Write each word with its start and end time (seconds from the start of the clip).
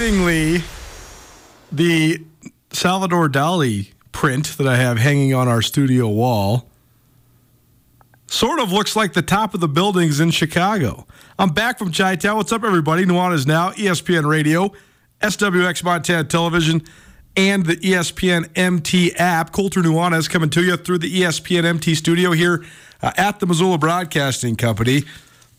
Fittingly, 0.00 0.62
the 1.70 2.24
Salvador 2.70 3.28
Dali 3.28 3.92
print 4.12 4.56
that 4.56 4.66
I 4.66 4.76
have 4.76 4.96
hanging 4.96 5.34
on 5.34 5.46
our 5.46 5.60
studio 5.60 6.08
wall 6.08 6.66
sort 8.26 8.60
of 8.60 8.72
looks 8.72 8.96
like 8.96 9.12
the 9.12 9.20
top 9.20 9.52
of 9.52 9.60
the 9.60 9.68
buildings 9.68 10.18
in 10.18 10.30
Chicago. 10.30 11.06
I'm 11.38 11.50
back 11.50 11.78
from 11.78 11.92
Chi 11.92 12.16
Town. 12.16 12.38
What's 12.38 12.50
up, 12.50 12.64
everybody? 12.64 13.04
Nuanez 13.04 13.46
now, 13.46 13.72
E 13.72 13.88
ESPN 13.88 14.24
Radio, 14.24 14.72
SWX 15.20 15.84
Montana 15.84 16.24
Television, 16.24 16.80
and 17.36 17.66
the 17.66 17.76
ESPN 17.76 18.48
MT 18.56 19.14
app. 19.16 19.52
Colter 19.52 19.82
Nuanez 19.82 20.30
coming 20.30 20.48
to 20.48 20.64
you 20.64 20.78
through 20.78 21.00
the 21.00 21.14
ESPN 21.14 21.64
MT 21.64 21.94
studio 21.94 22.32
here 22.32 22.64
uh, 23.02 23.12
at 23.18 23.38
the 23.38 23.44
Missoula 23.44 23.76
Broadcasting 23.76 24.56
Company. 24.56 25.02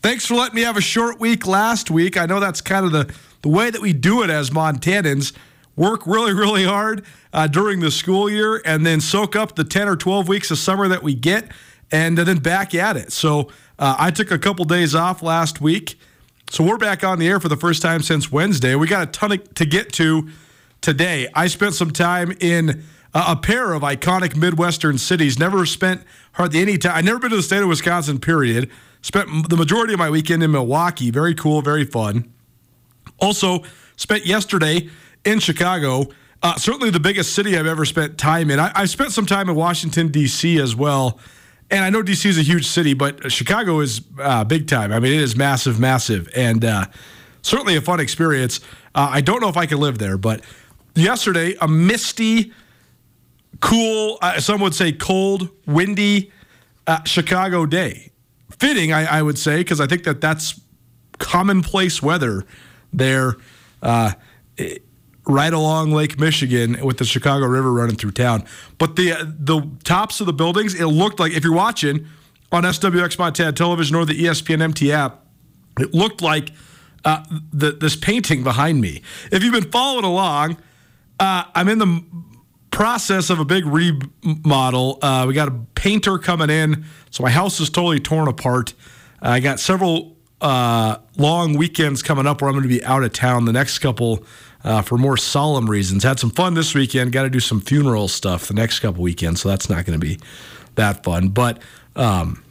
Thanks 0.02 0.26
for 0.26 0.34
letting 0.34 0.56
me 0.56 0.62
have 0.62 0.76
a 0.76 0.80
short 0.80 1.20
week 1.20 1.46
last 1.46 1.92
week. 1.92 2.16
I 2.16 2.26
know 2.26 2.40
that's 2.40 2.60
kind 2.60 2.84
of 2.84 2.90
the, 2.90 3.14
the 3.42 3.48
way 3.48 3.70
that 3.70 3.80
we 3.80 3.92
do 3.92 4.22
it 4.22 4.30
as 4.30 4.50
Montanans. 4.50 5.32
Work 5.74 6.06
really, 6.06 6.34
really 6.34 6.64
hard 6.64 7.04
uh, 7.32 7.46
during 7.46 7.80
the 7.80 7.90
school 7.90 8.28
year 8.28 8.60
and 8.64 8.84
then 8.84 9.00
soak 9.00 9.34
up 9.34 9.54
the 9.56 9.64
10 9.64 9.88
or 9.88 9.96
12 9.96 10.28
weeks 10.28 10.50
of 10.50 10.58
summer 10.58 10.86
that 10.88 11.02
we 11.02 11.14
get 11.14 11.48
and 11.90 12.16
then 12.18 12.38
back 12.38 12.74
at 12.74 12.96
it. 12.96 13.10
So 13.12 13.50
uh, 13.78 13.96
I 13.98 14.10
took 14.10 14.30
a 14.30 14.38
couple 14.38 14.64
days 14.64 14.94
off 14.94 15.22
last 15.22 15.60
week. 15.60 15.98
So 16.50 16.62
we're 16.62 16.78
back 16.78 17.02
on 17.02 17.18
the 17.18 17.26
air 17.28 17.40
for 17.40 17.48
the 17.48 17.56
first 17.56 17.80
time 17.80 18.02
since 18.02 18.30
Wednesday. 18.30 18.74
We 18.74 18.86
got 18.86 19.08
a 19.08 19.10
ton 19.10 19.32
of, 19.32 19.54
to 19.54 19.64
get 19.64 19.92
to 19.94 20.28
today. 20.82 21.28
I 21.34 21.46
spent 21.46 21.74
some 21.74 21.90
time 21.90 22.36
in 22.40 22.84
uh, 23.14 23.24
a 23.28 23.36
pair 23.36 23.72
of 23.72 23.82
iconic 23.82 24.36
Midwestern 24.36 24.98
cities. 24.98 25.38
Never 25.38 25.64
spent 25.64 26.02
hardly 26.32 26.60
any 26.60 26.76
time. 26.76 26.92
I 26.96 27.00
never 27.00 27.18
been 27.18 27.30
to 27.30 27.36
the 27.36 27.42
state 27.42 27.62
of 27.62 27.68
Wisconsin. 27.68 28.18
Period. 28.18 28.70
Spent 29.00 29.48
the 29.48 29.56
majority 29.56 29.94
of 29.94 29.98
my 29.98 30.10
weekend 30.10 30.42
in 30.42 30.50
Milwaukee. 30.50 31.10
Very 31.10 31.34
cool. 31.34 31.62
Very 31.62 31.84
fun. 31.84 32.30
Also 33.18 33.62
spent 33.96 34.26
yesterday 34.26 34.88
in 35.24 35.38
Chicago. 35.38 36.06
Uh, 36.42 36.56
certainly 36.56 36.90
the 36.90 37.00
biggest 37.00 37.34
city 37.34 37.56
I've 37.56 37.66
ever 37.66 37.84
spent 37.84 38.18
time 38.18 38.50
in. 38.50 38.58
I, 38.58 38.72
I 38.74 38.84
spent 38.86 39.12
some 39.12 39.26
time 39.26 39.48
in 39.48 39.54
Washington 39.54 40.08
D.C. 40.08 40.58
as 40.58 40.74
well. 40.74 41.18
And 41.70 41.84
I 41.84 41.90
know 41.90 42.02
D.C. 42.02 42.28
is 42.28 42.36
a 42.36 42.42
huge 42.42 42.66
city, 42.66 42.92
but 42.94 43.32
Chicago 43.32 43.80
is 43.80 44.02
uh, 44.18 44.44
big 44.44 44.66
time. 44.66 44.92
I 44.92 44.98
mean, 44.98 45.12
it 45.12 45.22
is 45.22 45.36
massive, 45.36 45.80
massive, 45.80 46.28
and 46.36 46.64
uh, 46.64 46.86
certainly 47.40 47.76
a 47.76 47.80
fun 47.80 48.00
experience. 48.00 48.60
Uh, 48.94 49.08
I 49.10 49.20
don't 49.22 49.40
know 49.40 49.48
if 49.48 49.56
I 49.56 49.66
could 49.66 49.78
live 49.78 49.98
there, 49.98 50.18
but 50.18 50.42
yesterday, 50.94 51.54
a 51.60 51.68
misty, 51.68 52.52
cool, 53.60 54.18
uh, 54.20 54.38
some 54.40 54.60
would 54.60 54.74
say 54.74 54.92
cold, 54.92 55.48
windy 55.66 56.30
uh, 56.86 57.02
Chicago 57.04 57.64
day. 57.64 58.10
Fitting, 58.58 58.92
I, 58.92 59.18
I 59.18 59.22
would 59.22 59.38
say, 59.38 59.58
because 59.58 59.80
I 59.80 59.86
think 59.86 60.04
that 60.04 60.20
that's 60.20 60.60
commonplace 61.18 62.02
weather 62.02 62.44
there, 62.92 63.36
uh, 63.82 64.12
right 65.26 65.52
along 65.52 65.92
Lake 65.92 66.18
Michigan 66.18 66.84
with 66.84 66.98
the 66.98 67.04
Chicago 67.04 67.46
River 67.46 67.72
running 67.72 67.96
through 67.96 68.12
town. 68.12 68.44
But 68.78 68.96
the 68.96 69.14
the 69.38 69.68
tops 69.84 70.20
of 70.20 70.26
the 70.26 70.32
buildings, 70.32 70.74
it 70.74 70.86
looked 70.86 71.20
like 71.20 71.32
if 71.32 71.44
you're 71.44 71.54
watching 71.54 72.06
on 72.50 72.64
SWX 72.64 73.18
Montana 73.18 73.52
Television 73.52 73.96
or 73.96 74.04
the 74.04 74.24
ESPN 74.24 74.60
MT 74.60 74.92
app, 74.92 75.24
it 75.78 75.94
looked 75.94 76.20
like 76.20 76.50
uh, 77.04 77.24
the, 77.52 77.72
this 77.72 77.96
painting 77.96 78.42
behind 78.44 78.80
me. 78.80 79.02
If 79.30 79.42
you've 79.42 79.54
been 79.54 79.70
following 79.70 80.04
along, 80.04 80.58
uh, 81.18 81.44
I'm 81.54 81.68
in 81.68 81.78
the 81.78 82.04
process 82.70 83.30
of 83.30 83.38
a 83.38 83.44
big 83.44 83.64
remodel. 83.66 84.98
Uh, 85.02 85.24
we 85.26 85.34
got 85.34 85.48
a 85.48 85.54
painter 85.74 86.18
coming 86.18 86.50
in, 86.50 86.84
so 87.10 87.22
my 87.22 87.30
house 87.30 87.60
is 87.60 87.70
totally 87.70 88.00
torn 88.00 88.28
apart. 88.28 88.74
I 89.20 89.40
got 89.40 89.60
several 89.60 90.11
uh, 90.42 90.98
long 91.16 91.56
weekends 91.56 92.02
coming 92.02 92.26
up 92.26 92.42
where 92.42 92.48
I'm 92.48 92.54
going 92.54 92.64
to 92.64 92.68
be 92.68 92.84
out 92.84 93.04
of 93.04 93.12
town 93.12 93.44
the 93.44 93.52
next 93.52 93.78
couple 93.78 94.24
uh, 94.64 94.82
for 94.82 94.98
more 94.98 95.16
solemn 95.16 95.70
reasons. 95.70 96.02
Had 96.02 96.18
some 96.18 96.30
fun 96.30 96.54
this 96.54 96.74
weekend. 96.74 97.12
Got 97.12 97.22
to 97.22 97.30
do 97.30 97.40
some 97.40 97.60
funeral 97.60 98.08
stuff 98.08 98.48
the 98.48 98.54
next 98.54 98.80
couple 98.80 99.02
weekends, 99.02 99.40
so 99.40 99.48
that's 99.48 99.70
not 99.70 99.86
going 99.86 99.98
to 99.98 100.04
be 100.04 100.18
that 100.74 101.04
fun. 101.04 101.28
But 101.28 101.62
um, 101.96 102.42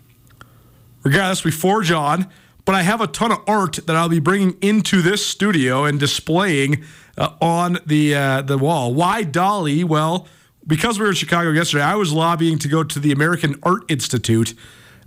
regardless, 1.03 1.43
we 1.43 1.51
forge 1.51 1.91
on. 1.91 2.27
But 2.63 2.75
I 2.75 2.83
have 2.83 3.01
a 3.01 3.07
ton 3.07 3.31
of 3.31 3.39
art 3.47 3.79
that 3.87 3.95
I'll 3.95 4.07
be 4.07 4.19
bringing 4.19 4.55
into 4.61 5.01
this 5.01 5.25
studio 5.25 5.83
and 5.83 5.99
displaying 5.99 6.83
uh, 7.17 7.33
on 7.41 7.79
the 7.85 8.15
uh, 8.15 8.41
the 8.43 8.57
wall. 8.57 8.93
Why 8.93 9.23
Dali? 9.23 9.83
Well, 9.83 10.27
because 10.65 10.99
we 10.99 11.03
were 11.03 11.09
in 11.09 11.15
Chicago 11.15 11.49
yesterday, 11.49 11.83
I 11.83 11.95
was 11.95 12.13
lobbying 12.13 12.59
to 12.59 12.67
go 12.67 12.83
to 12.83 12.99
the 12.99 13.11
American 13.11 13.59
Art 13.63 13.83
Institute. 13.89 14.53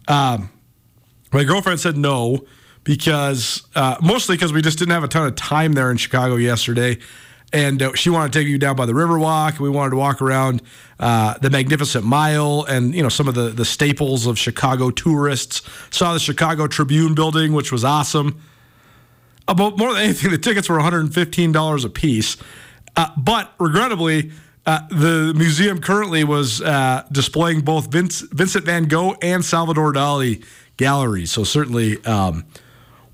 Um, 0.08 0.50
my 1.32 1.44
girlfriend 1.44 1.80
said 1.80 1.96
no 1.96 2.44
because 2.84 3.66
uh, 3.74 3.96
mostly 4.02 4.36
because 4.36 4.52
we 4.52 4.62
just 4.62 4.78
didn't 4.78 4.92
have 4.92 5.04
a 5.04 5.08
ton 5.08 5.26
of 5.26 5.34
time 5.34 5.72
there 5.72 5.90
in 5.90 5.96
Chicago 5.96 6.36
yesterday. 6.36 6.98
And 7.52 7.80
uh, 7.82 7.94
she 7.94 8.10
wanted 8.10 8.32
to 8.32 8.38
take 8.40 8.48
you 8.48 8.58
down 8.58 8.74
by 8.74 8.84
the 8.84 8.92
Riverwalk. 8.92 9.60
We 9.60 9.70
wanted 9.70 9.90
to 9.90 9.96
walk 9.96 10.20
around 10.20 10.60
uh, 10.98 11.38
the 11.38 11.50
Magnificent 11.50 12.04
Mile 12.04 12.64
and 12.68 12.94
you 12.94 13.02
know 13.02 13.08
some 13.08 13.28
of 13.28 13.34
the 13.34 13.50
the 13.50 13.64
staples 13.64 14.26
of 14.26 14.38
Chicago 14.38 14.90
tourists. 14.90 15.62
Saw 15.90 16.12
the 16.14 16.18
Chicago 16.20 16.66
Tribune 16.66 17.14
building, 17.14 17.52
which 17.52 17.70
was 17.70 17.84
awesome. 17.84 18.40
About 19.46 19.76
more 19.78 19.92
than 19.92 20.02
anything, 20.02 20.30
the 20.30 20.38
tickets 20.38 20.68
were 20.68 20.76
115 20.76 21.52
dollars 21.52 21.84
a 21.84 21.90
piece. 21.90 22.36
Uh, 22.96 23.08
but 23.16 23.52
regrettably, 23.58 24.30
Uh, 24.66 24.80
the 24.88 25.34
museum 25.36 25.78
currently 25.78 26.24
was 26.24 26.62
uh, 26.62 27.02
displaying 27.12 27.60
both 27.60 27.92
Vince, 27.92 28.22
Vincent 28.32 28.64
van 28.64 28.84
Gogh 28.84 29.14
and 29.20 29.44
Salvador 29.44 29.92
Dali 29.92 30.42
galleries. 30.78 31.30
So 31.30 31.44
certainly 31.44 32.02
um, 32.06 32.44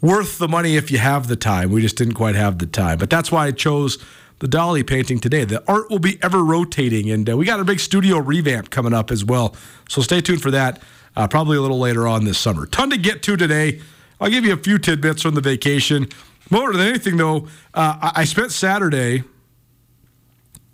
worth 0.00 0.38
the 0.38 0.49
money 0.49 0.76
if 0.76 0.91
you 0.91 0.99
have 0.99 1.29
the 1.29 1.37
time. 1.37 1.70
We 1.70 1.82
just 1.82 1.97
didn't 1.97 2.14
quite 2.14 2.35
have 2.35 2.58
the 2.58 2.67
time. 2.67 2.99
But 2.99 3.11
that's 3.11 3.31
why 3.31 3.47
I 3.47 3.52
chose 3.52 3.99
the 4.38 4.47
Dali 4.47 4.87
painting 4.87 5.19
today. 5.20 5.44
The 5.44 5.62
art 5.70 5.91
will 5.91 5.99
be 5.99 6.19
ever 6.23 6.43
rotating, 6.43 7.11
and 7.11 7.29
uh, 7.29 7.37
we 7.37 7.44
got 7.44 7.61
a 7.61 7.64
big 7.64 7.81
studio 7.81 8.19
revamp 8.19 8.70
coming 8.70 8.94
up 8.94 9.11
as 9.11 9.25
well. 9.25 9.55
So 9.88 10.00
stay 10.00 10.20
tuned 10.20 10.43
for 10.43 10.50
that 10.50 10.81
uh, 11.17 11.29
probably 11.29 11.56
a 11.56 11.61
little 11.61 11.79
later 11.79 12.06
on 12.06 12.25
this 12.25 12.38
summer. 12.38 12.67
Ton 12.67 12.91
to 12.91 12.97
get 12.97 13.23
to 13.25 13.37
today. 13.37 13.81
I'll 14.20 14.31
give 14.31 14.44
you 14.44 14.52
a 14.52 14.56
few 14.56 14.79
tidbits 14.79 15.23
from 15.23 15.35
the 15.35 15.41
vacation. 15.41 16.08
More 16.50 16.73
than 16.73 16.81
anything, 16.81 17.17
though, 17.17 17.49
uh, 17.75 18.12
I 18.14 18.25
spent 18.25 18.52
Saturday 18.52 19.25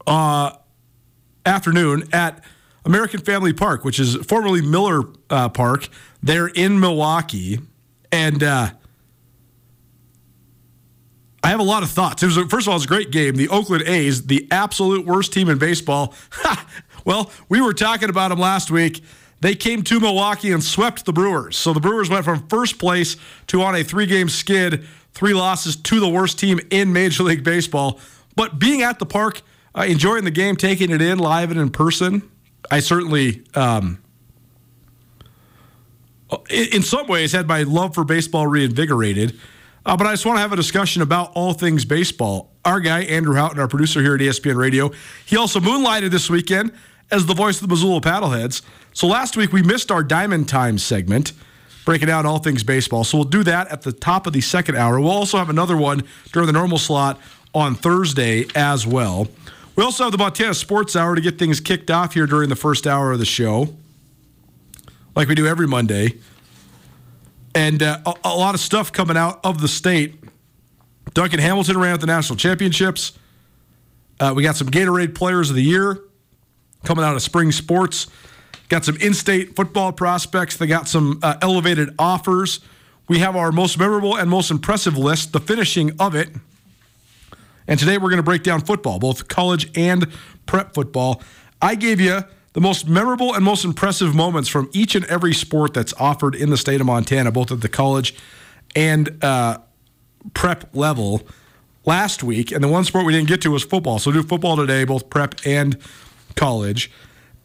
uh, 0.06 0.52
afternoon 1.44 2.08
at 2.12 2.42
American 2.84 3.20
Family 3.20 3.52
Park, 3.52 3.84
which 3.84 3.98
is 4.00 4.16
formerly 4.16 4.62
Miller 4.62 5.02
uh, 5.30 5.48
Park. 5.48 5.88
They're 6.22 6.48
in 6.48 6.80
Milwaukee, 6.80 7.60
and 8.10 8.42
uh, 8.42 8.70
I 11.46 11.50
have 11.50 11.60
a 11.60 11.62
lot 11.62 11.84
of 11.84 11.90
thoughts. 11.92 12.24
It 12.24 12.26
was 12.26 12.36
first 12.50 12.66
of 12.66 12.70
all, 12.70 12.74
it 12.74 12.78
was 12.78 12.84
a 12.86 12.88
great 12.88 13.12
game. 13.12 13.36
The 13.36 13.48
Oakland 13.50 13.84
A's, 13.86 14.26
the 14.26 14.48
absolute 14.50 15.06
worst 15.06 15.32
team 15.32 15.48
in 15.48 15.58
baseball. 15.58 16.12
well, 17.04 17.30
we 17.48 17.60
were 17.60 17.72
talking 17.72 18.08
about 18.08 18.30
them 18.30 18.40
last 18.40 18.68
week. 18.68 19.00
They 19.42 19.54
came 19.54 19.84
to 19.84 20.00
Milwaukee 20.00 20.50
and 20.50 20.60
swept 20.60 21.04
the 21.04 21.12
Brewers. 21.12 21.56
So 21.56 21.72
the 21.72 21.78
Brewers 21.78 22.10
went 22.10 22.24
from 22.24 22.48
first 22.48 22.80
place 22.80 23.16
to 23.46 23.62
on 23.62 23.76
a 23.76 23.84
three-game 23.84 24.28
skid, 24.28 24.86
three 25.12 25.34
losses 25.34 25.76
to 25.76 26.00
the 26.00 26.08
worst 26.08 26.40
team 26.40 26.58
in 26.70 26.92
Major 26.92 27.22
League 27.22 27.44
Baseball. 27.44 28.00
But 28.34 28.58
being 28.58 28.82
at 28.82 28.98
the 28.98 29.06
park 29.06 29.42
uh, 29.72 29.82
enjoying 29.82 30.24
the 30.24 30.32
game, 30.32 30.56
taking 30.56 30.90
it 30.90 31.00
in 31.00 31.20
live 31.20 31.52
and 31.52 31.60
in 31.60 31.70
person. 31.70 32.28
I 32.72 32.80
certainly, 32.80 33.44
um, 33.54 34.02
in, 36.50 36.66
in, 36.72 36.82
some 36.82 37.06
ways, 37.06 37.30
had 37.30 37.46
my 37.46 37.62
love 37.62 37.94
for 37.94 38.02
baseball 38.02 38.48
reinvigorated. 38.48 39.38
Uh, 39.86 39.96
but 39.96 40.04
I 40.04 40.12
just 40.12 40.26
want 40.26 40.36
to 40.36 40.40
have 40.40 40.52
a 40.52 40.56
discussion 40.56 41.00
about 41.00 41.30
all 41.34 41.52
things 41.52 41.84
baseball. 41.84 42.50
Our 42.64 42.80
guy, 42.80 43.02
Andrew 43.02 43.36
Houghton, 43.36 43.60
our 43.60 43.68
producer 43.68 44.02
here 44.02 44.16
at 44.16 44.20
ESPN 44.20 44.56
Radio, 44.56 44.90
he 45.24 45.36
also 45.36 45.60
moonlighted 45.60 46.10
this 46.10 46.28
weekend 46.28 46.72
as 47.12 47.24
the 47.26 47.34
voice 47.34 47.62
of 47.62 47.68
the 47.68 47.72
Missoula 47.72 48.00
Paddleheads. 48.00 48.62
So 48.92 49.06
last 49.06 49.36
week 49.36 49.52
we 49.52 49.62
missed 49.62 49.92
our 49.92 50.02
Diamond 50.02 50.48
Time 50.48 50.76
segment, 50.76 51.32
breaking 51.84 52.08
down 52.08 52.26
all 52.26 52.40
things 52.40 52.64
baseball. 52.64 53.04
So 53.04 53.18
we'll 53.18 53.28
do 53.28 53.44
that 53.44 53.68
at 53.68 53.82
the 53.82 53.92
top 53.92 54.26
of 54.26 54.32
the 54.32 54.40
second 54.40 54.76
hour. 54.76 54.98
We'll 54.98 55.12
also 55.12 55.38
have 55.38 55.50
another 55.50 55.76
one 55.76 56.02
during 56.32 56.48
the 56.48 56.52
normal 56.52 56.78
slot 56.78 57.20
on 57.54 57.76
Thursday 57.76 58.46
as 58.56 58.88
well. 58.88 59.28
We 59.76 59.84
also 59.84 60.02
have 60.02 60.10
the 60.10 60.18
Montana 60.18 60.54
Sports 60.54 60.96
Hour 60.96 61.14
to 61.14 61.20
get 61.20 61.38
things 61.38 61.60
kicked 61.60 61.92
off 61.92 62.14
here 62.14 62.26
during 62.26 62.48
the 62.48 62.56
first 62.56 62.88
hour 62.88 63.12
of 63.12 63.20
the 63.20 63.24
show, 63.24 63.68
like 65.14 65.28
we 65.28 65.36
do 65.36 65.46
every 65.46 65.68
Monday. 65.68 66.14
And 67.56 67.82
uh, 67.82 68.00
a, 68.04 68.14
a, 68.24 68.36
lot 68.36 68.54
of 68.54 68.60
stuff 68.60 68.92
coming 68.92 69.16
out 69.16 69.40
of 69.42 69.62
the 69.62 69.66
state. 69.66 70.22
Duncan 71.14 71.40
Hamilton 71.40 71.78
ran 71.78 71.94
at 71.94 72.02
the 72.02 72.06
national 72.06 72.36
championships. 72.36 73.18
Uh, 74.20 74.34
we 74.36 74.42
got 74.42 74.56
some 74.56 74.68
Gatorade 74.68 75.14
Players 75.14 75.48
of 75.48 75.56
the 75.56 75.62
Year 75.62 76.02
coming 76.84 77.02
out 77.02 77.16
of 77.16 77.22
spring 77.22 77.50
sports. 77.52 78.08
Got 78.68 78.84
some 78.84 78.98
in 78.98 79.14
state 79.14 79.56
football 79.56 79.90
prospects. 79.90 80.58
They 80.58 80.66
got 80.66 80.86
some 80.86 81.18
uh, 81.22 81.38
elevated 81.40 81.94
offers. 81.98 82.60
We 83.08 83.20
have 83.20 83.36
our 83.36 83.50
most 83.52 83.78
memorable 83.78 84.18
and 84.18 84.28
most 84.28 84.50
impressive 84.50 84.98
list, 84.98 85.32
the 85.32 85.40
finishing 85.40 85.98
of 85.98 86.14
it. 86.14 86.28
And 87.66 87.80
today 87.80 87.96
we're 87.96 88.10
going 88.10 88.18
to 88.18 88.22
break 88.22 88.42
down 88.42 88.60
football, 88.60 88.98
both 88.98 89.28
college 89.28 89.70
and 89.78 90.08
prep 90.44 90.74
football. 90.74 91.22
I 91.62 91.74
gave 91.74 92.00
you 92.00 92.22
the 92.56 92.62
most 92.62 92.88
memorable 92.88 93.34
and 93.34 93.44
most 93.44 93.66
impressive 93.66 94.14
moments 94.14 94.48
from 94.48 94.70
each 94.72 94.94
and 94.94 95.04
every 95.04 95.34
sport 95.34 95.74
that's 95.74 95.92
offered 96.00 96.34
in 96.34 96.48
the 96.48 96.56
state 96.56 96.80
of 96.80 96.86
Montana, 96.86 97.30
both 97.30 97.52
at 97.52 97.60
the 97.60 97.68
college 97.68 98.14
and 98.74 99.22
uh, 99.22 99.58
prep 100.32 100.74
level 100.74 101.28
last 101.84 102.22
week. 102.22 102.52
And 102.52 102.64
the 102.64 102.68
one 102.68 102.84
sport 102.84 103.04
we 103.04 103.12
didn't 103.12 103.28
get 103.28 103.42
to 103.42 103.50
was 103.50 103.62
football. 103.62 103.98
So 103.98 104.10
do 104.10 104.22
football 104.22 104.56
today, 104.56 104.84
both 104.84 105.10
prep 105.10 105.34
and 105.44 105.76
college. 106.34 106.90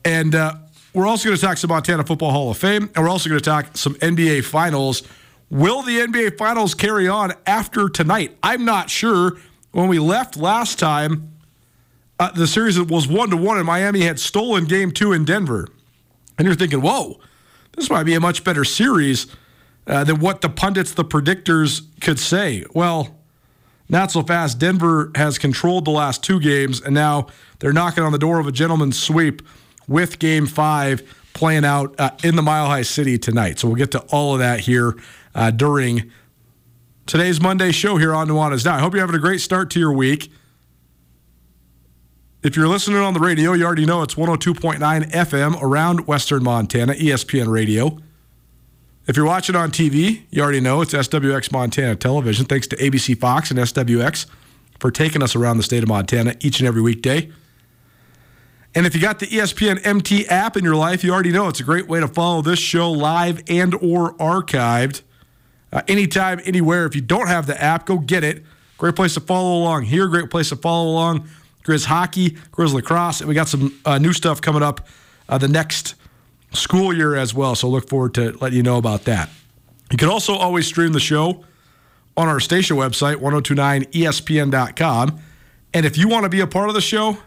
And 0.06 0.34
uh, 0.34 0.56
we're 0.94 1.08
also 1.08 1.28
going 1.28 1.36
to 1.36 1.46
talk 1.46 1.58
some 1.58 1.72
Montana 1.72 2.06
Football 2.06 2.32
Hall 2.32 2.50
of 2.50 2.58
Fame, 2.58 2.90
and 2.96 3.04
we're 3.04 3.10
also 3.10 3.28
going 3.28 3.42
to 3.42 3.44
talk 3.44 3.76
some 3.76 3.96
NBA 3.96 4.46
Finals. 4.46 5.04
Will 5.50 5.82
the 5.82 5.98
NBA 5.98 6.38
Finals 6.38 6.74
carry 6.74 7.10
on 7.10 7.34
after 7.46 7.90
tonight? 7.90 8.38
I'm 8.42 8.64
not 8.64 8.90
sure 8.90 9.34
when 9.74 9.90
we 9.90 10.00
left 10.00 10.38
last 10.38 10.80
time, 10.80 11.34
uh, 12.22 12.32
the 12.34 12.46
series 12.46 12.80
was 12.80 13.08
one 13.08 13.32
to 13.32 13.36
one, 13.36 13.58
and 13.58 13.66
Miami 13.66 14.02
had 14.02 14.20
stolen 14.20 14.66
game 14.66 14.92
two 14.92 15.12
in 15.12 15.26
Denver. 15.26 15.68
And 16.38 16.46
you're 16.46 16.54
thinking, 16.54 16.80
whoa, 16.80 17.20
this 17.72 17.90
might 17.90 18.04
be 18.04 18.14
a 18.14 18.20
much 18.20 18.44
better 18.44 18.64
series 18.64 19.26
uh, 19.88 20.04
than 20.04 20.20
what 20.20 20.42
the 20.42 20.50
pundits, 20.50 20.92
the 20.94 21.04
predictors 21.04 21.82
could 22.00 22.20
say. 22.20 22.64
Well, 22.76 23.18
not 23.90 24.12
so 24.12 24.22
fast. 24.22 24.60
Denver 24.60 25.12
has 25.16 25.40
controlled 25.40 25.86
the 25.86 25.92
last 25.92 26.24
two 26.24 26.40
games, 26.40 26.80
and 26.80 26.94
now 26.94 27.26
they're 27.58 27.74
knocking 27.74 28.04
on 28.04 28.12
the 28.12 28.20
door 28.20 28.40
of 28.40 28.46
a 28.46 28.52
gentleman's 28.52 29.02
sweep 29.02 29.42
with 29.88 30.20
game 30.20 30.46
five 30.46 31.02
playing 31.34 31.66
out 31.66 32.00
uh, 32.00 32.12
in 32.24 32.36
the 32.36 32.44
Mile 32.44 32.68
High 32.68 32.84
City 32.84 33.18
tonight. 33.18 33.58
So 33.58 33.68
we'll 33.68 33.78
get 33.78 33.90
to 33.92 34.00
all 34.12 34.34
of 34.34 34.40
that 34.40 34.60
here 34.60 34.96
uh, 35.34 35.50
during 35.50 36.12
today's 37.08 37.42
Monday 37.42 37.72
show 37.72 37.98
here 37.98 38.14
on 38.14 38.28
Nuanez 38.28 38.64
Now. 38.64 38.76
I 38.76 38.80
hope 38.80 38.94
you're 38.94 39.02
having 39.02 39.16
a 39.16 39.20
great 39.20 39.42
start 39.42 39.72
to 39.72 39.80
your 39.80 39.94
week. 39.94 40.32
If 42.44 42.56
you're 42.56 42.68
listening 42.68 42.98
on 42.98 43.14
the 43.14 43.20
radio, 43.20 43.54
you 43.54 43.64
already 43.64 43.86
know 43.86 44.02
it's 44.02 44.16
102.9 44.16 44.80
FM 45.12 45.62
around 45.62 46.08
Western 46.08 46.44
Montana, 46.44 46.94
ESPN 46.94 47.48
Radio. 47.48 48.00
If 49.06 49.16
you're 49.16 49.28
watching 49.28 49.56
on 49.56 49.70
TV, 49.70 50.24
you 50.32 50.42
already 50.42 50.60
know 50.60 50.82
it's 50.82 50.92
SWX 50.92 51.52
Montana 51.52 51.96
Television. 51.96 52.48
Thanks 52.48 52.66
to 52.68 52.76
ABC 52.78 53.16
Fox 53.20 53.52
and 53.52 53.60
SWX 53.60 54.26
for 54.80 54.90
taking 54.90 55.22
us 55.22 55.36
around 55.36 55.58
the 55.58 55.64
state 55.64 55.84
of 55.84 55.90
Montana 55.90 56.34
each 56.40 56.60
and 56.60 56.68
every 56.68 56.82
weekday. 56.82 57.32
And 58.74 58.88
if 58.88 58.96
you 58.96 59.02
got 59.02 59.20
the 59.20 59.28
ESPN 59.28 59.86
MT 59.86 60.26
app 60.26 60.58
in 60.58 60.64
your 60.64 60.76
life, 60.76 61.04
you 61.04 61.14
already 61.14 61.32
know 61.32 61.48
it's 61.48 61.60
a 61.60 61.64
great 61.64 61.88
way 61.88 62.00
to 62.00 62.08
follow 62.08 62.42
this 62.42 62.58
show 62.58 62.90
live 62.90 63.44
and 63.50 63.76
or 63.76 64.16
archived 64.16 65.04
uh, 65.72 65.84
anytime, 65.88 66.42
anywhere. 66.44 66.88
If 66.88 66.96
you 66.96 67.02
don't 67.02 67.28
have 67.28 67.46
the 67.46 67.62
app, 67.62 67.86
go 67.86 68.00
get 68.00 68.24
it. 68.24 68.44
Great 68.80 68.96
place 68.96 69.14
to 69.14 69.20
follow 69.20 69.60
along 69.60 69.84
here. 69.84 70.08
Great 70.08 70.32
place 70.32 70.50
to 70.50 70.56
follow 70.56 70.90
along. 70.90 71.30
Grizz 71.64 71.86
hockey, 71.86 72.32
Grizz 72.52 72.74
lacrosse, 72.74 73.22
and 73.22 73.30
we 73.30 73.36
got 73.36 73.48
some 73.48 73.80
uh, 73.86 73.98
new 73.98 74.14
stuff 74.14 74.42
coming 74.42 74.64
up 74.64 74.88
uh, 75.30 75.38
the 75.38 75.48
next 75.48 75.96
school 76.54 76.94
year 76.94 77.16
as 77.16 77.34
well. 77.34 77.56
So 77.56 77.70
look 77.70 77.88
forward 77.88 78.14
to 78.16 78.38
letting 78.40 78.58
you 78.58 78.64
know 78.64 78.78
about 78.78 79.06
that. 79.06 79.30
You 79.92 79.98
can 79.98 80.10
also 80.10 80.34
always 80.34 80.68
stream 80.68 80.92
the 80.94 81.00
show 81.00 81.46
on 82.18 82.28
our 82.28 82.40
station 82.40 82.78
website, 82.78 83.18
1029ESPN.com. 83.18 85.20
And 85.74 85.86
if 85.86 85.98
you 85.98 86.10
want 86.10 86.24
to 86.24 86.30
be 86.30 86.42
a 86.42 86.48
part 86.48 86.70
of 86.70 86.76
the 86.76 86.82
show, 86.82 87.18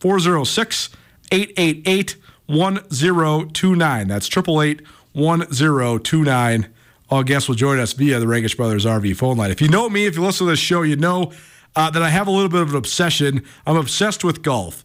406 0.00 0.90
888 1.30 2.16
1029. 2.46 4.08
That's 4.08 4.26
888 4.26 4.86
1029 5.12 6.72
all 7.12 7.22
guests 7.22 7.46
will 7.46 7.54
join 7.54 7.78
us 7.78 7.92
via 7.92 8.18
the 8.18 8.24
Rangitsch 8.24 8.56
Brothers 8.56 8.86
RV 8.86 9.16
phone 9.16 9.36
line. 9.36 9.50
If 9.50 9.60
you 9.60 9.68
know 9.68 9.90
me, 9.90 10.06
if 10.06 10.16
you 10.16 10.22
listen 10.22 10.46
to 10.46 10.52
this 10.52 10.58
show, 10.58 10.80
you 10.80 10.96
know 10.96 11.30
uh, 11.76 11.90
that 11.90 12.02
I 12.02 12.10
have 12.10 12.26
a 12.26 12.30
little 12.30 12.48
bit 12.48 12.62
of 12.62 12.70
an 12.70 12.76
obsession. 12.76 13.44
I'm 13.66 13.76
obsessed 13.76 14.24
with 14.24 14.42
golf. 14.42 14.84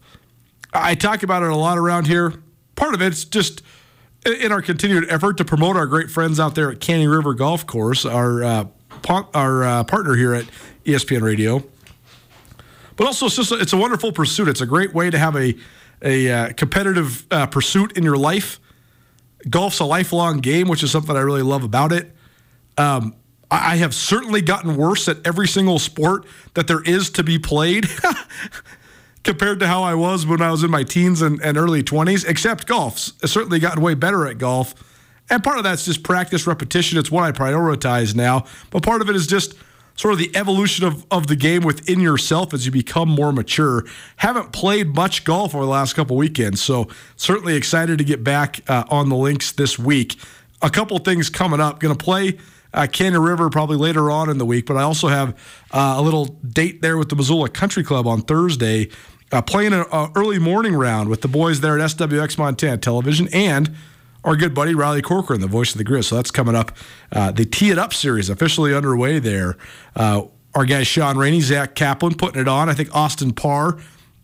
I 0.72 0.94
talk 0.94 1.22
about 1.22 1.42
it 1.42 1.50
a 1.50 1.56
lot 1.56 1.78
around 1.78 2.06
here. 2.06 2.42
Part 2.76 2.94
of 2.94 3.02
it's 3.02 3.24
just 3.24 3.62
in 4.24 4.52
our 4.52 4.62
continued 4.62 5.06
effort 5.08 5.36
to 5.38 5.44
promote 5.44 5.76
our 5.76 5.86
great 5.86 6.10
friends 6.10 6.38
out 6.38 6.54
there 6.54 6.70
at 6.70 6.80
Canyon 6.80 7.10
River 7.10 7.34
Golf 7.34 7.66
Course, 7.66 8.04
our 8.04 8.44
uh, 8.44 8.64
our 9.34 9.64
uh, 9.64 9.84
partner 9.84 10.14
here 10.14 10.34
at 10.34 10.44
ESPN 10.84 11.22
Radio. 11.22 11.64
But 12.96 13.06
also, 13.06 13.26
it's 13.26 13.36
just 13.36 13.52
a, 13.52 13.54
it's 13.56 13.72
a 13.72 13.76
wonderful 13.76 14.12
pursuit. 14.12 14.48
It's 14.48 14.60
a 14.60 14.66
great 14.66 14.92
way 14.92 15.10
to 15.10 15.18
have 15.18 15.36
a 15.36 15.54
a 16.02 16.30
uh, 16.30 16.52
competitive 16.52 17.26
uh, 17.30 17.46
pursuit 17.46 17.96
in 17.96 18.04
your 18.04 18.16
life. 18.16 18.60
Golf's 19.48 19.80
a 19.80 19.84
lifelong 19.84 20.38
game, 20.38 20.68
which 20.68 20.82
is 20.82 20.90
something 20.90 21.16
I 21.16 21.20
really 21.20 21.42
love 21.42 21.64
about 21.64 21.92
it. 21.92 22.12
Um, 22.76 23.14
I 23.50 23.76
have 23.76 23.94
certainly 23.94 24.42
gotten 24.42 24.76
worse 24.76 25.08
at 25.08 25.26
every 25.26 25.48
single 25.48 25.78
sport 25.78 26.26
that 26.54 26.66
there 26.66 26.82
is 26.82 27.08
to 27.10 27.22
be 27.22 27.38
played 27.38 27.86
compared 29.24 29.60
to 29.60 29.66
how 29.66 29.82
I 29.82 29.94
was 29.94 30.26
when 30.26 30.42
I 30.42 30.50
was 30.50 30.62
in 30.62 30.70
my 30.70 30.82
teens 30.82 31.22
and, 31.22 31.40
and 31.42 31.56
early 31.56 31.82
20s, 31.82 32.28
except 32.28 32.66
golf's 32.66 33.14
certainly 33.24 33.58
gotten 33.58 33.82
way 33.82 33.94
better 33.94 34.26
at 34.26 34.38
golf. 34.38 34.74
And 35.30 35.42
part 35.42 35.58
of 35.58 35.64
that's 35.64 35.84
just 35.84 36.02
practice, 36.02 36.46
repetition. 36.46 36.98
It's 36.98 37.10
what 37.10 37.24
I 37.24 37.32
prioritize 37.32 38.14
now. 38.14 38.44
But 38.70 38.82
part 38.82 39.02
of 39.02 39.10
it 39.10 39.16
is 39.16 39.26
just 39.26 39.54
sort 39.96 40.12
of 40.12 40.18
the 40.18 40.34
evolution 40.36 40.86
of, 40.86 41.04
of 41.10 41.26
the 41.26 41.36
game 41.36 41.62
within 41.62 42.00
yourself 42.00 42.54
as 42.54 42.64
you 42.64 42.72
become 42.72 43.08
more 43.08 43.32
mature. 43.32 43.84
Haven't 44.16 44.52
played 44.52 44.94
much 44.94 45.24
golf 45.24 45.54
over 45.54 45.64
the 45.64 45.70
last 45.70 45.94
couple 45.94 46.16
weekends, 46.16 46.62
so 46.62 46.88
certainly 47.16 47.56
excited 47.56 47.98
to 47.98 48.04
get 48.04 48.22
back 48.22 48.60
uh, 48.68 48.84
on 48.90 49.08
the 49.08 49.16
links 49.16 49.52
this 49.52 49.78
week. 49.78 50.16
A 50.62 50.70
couple 50.70 50.98
things 50.98 51.28
coming 51.28 51.60
up. 51.60 51.80
Going 51.80 51.96
to 51.96 52.02
play 52.02 52.38
uh, 52.72 52.86
Canyon 52.90 53.22
River 53.22 53.50
probably 53.50 53.76
later 53.76 54.10
on 54.10 54.28
in 54.28 54.38
the 54.38 54.46
week, 54.46 54.66
but 54.66 54.76
I 54.76 54.82
also 54.82 55.08
have 55.08 55.30
uh, 55.70 55.94
a 55.96 56.02
little 56.02 56.26
date 56.26 56.82
there 56.82 56.98
with 56.98 57.08
the 57.08 57.16
Missoula 57.16 57.48
Country 57.48 57.82
Club 57.82 58.06
on 58.06 58.22
Thursday 58.22 58.88
uh, 59.32 59.42
playing 59.42 59.72
an 59.72 59.84
early 60.16 60.38
morning 60.38 60.74
round 60.74 61.08
with 61.08 61.20
the 61.20 61.28
boys 61.28 61.60
there 61.60 61.78
at 61.78 61.90
SWX 61.90 62.38
Montana 62.38 62.78
Television 62.78 63.28
and 63.32 63.74
our 64.24 64.36
good 64.36 64.54
buddy 64.54 64.74
Riley 64.74 65.02
Corcoran, 65.02 65.40
the 65.40 65.46
voice 65.46 65.72
of 65.72 65.78
the 65.78 65.84
Grizz. 65.84 66.04
So 66.04 66.16
that's 66.16 66.30
coming 66.30 66.54
up. 66.54 66.72
Uh, 67.12 67.30
the 67.30 67.44
Tee 67.44 67.70
It 67.70 67.78
Up 67.78 67.94
series 67.94 68.28
officially 68.30 68.74
underway 68.74 69.18
there. 69.18 69.56
Uh, 69.94 70.22
our 70.54 70.64
guy 70.64 70.82
Sean 70.82 71.16
Rainey, 71.16 71.40
Zach 71.40 71.74
Kaplan 71.74 72.14
putting 72.14 72.40
it 72.40 72.48
on. 72.48 72.68
I 72.68 72.74
think 72.74 72.94
Austin 72.94 73.32
Parr 73.32 73.78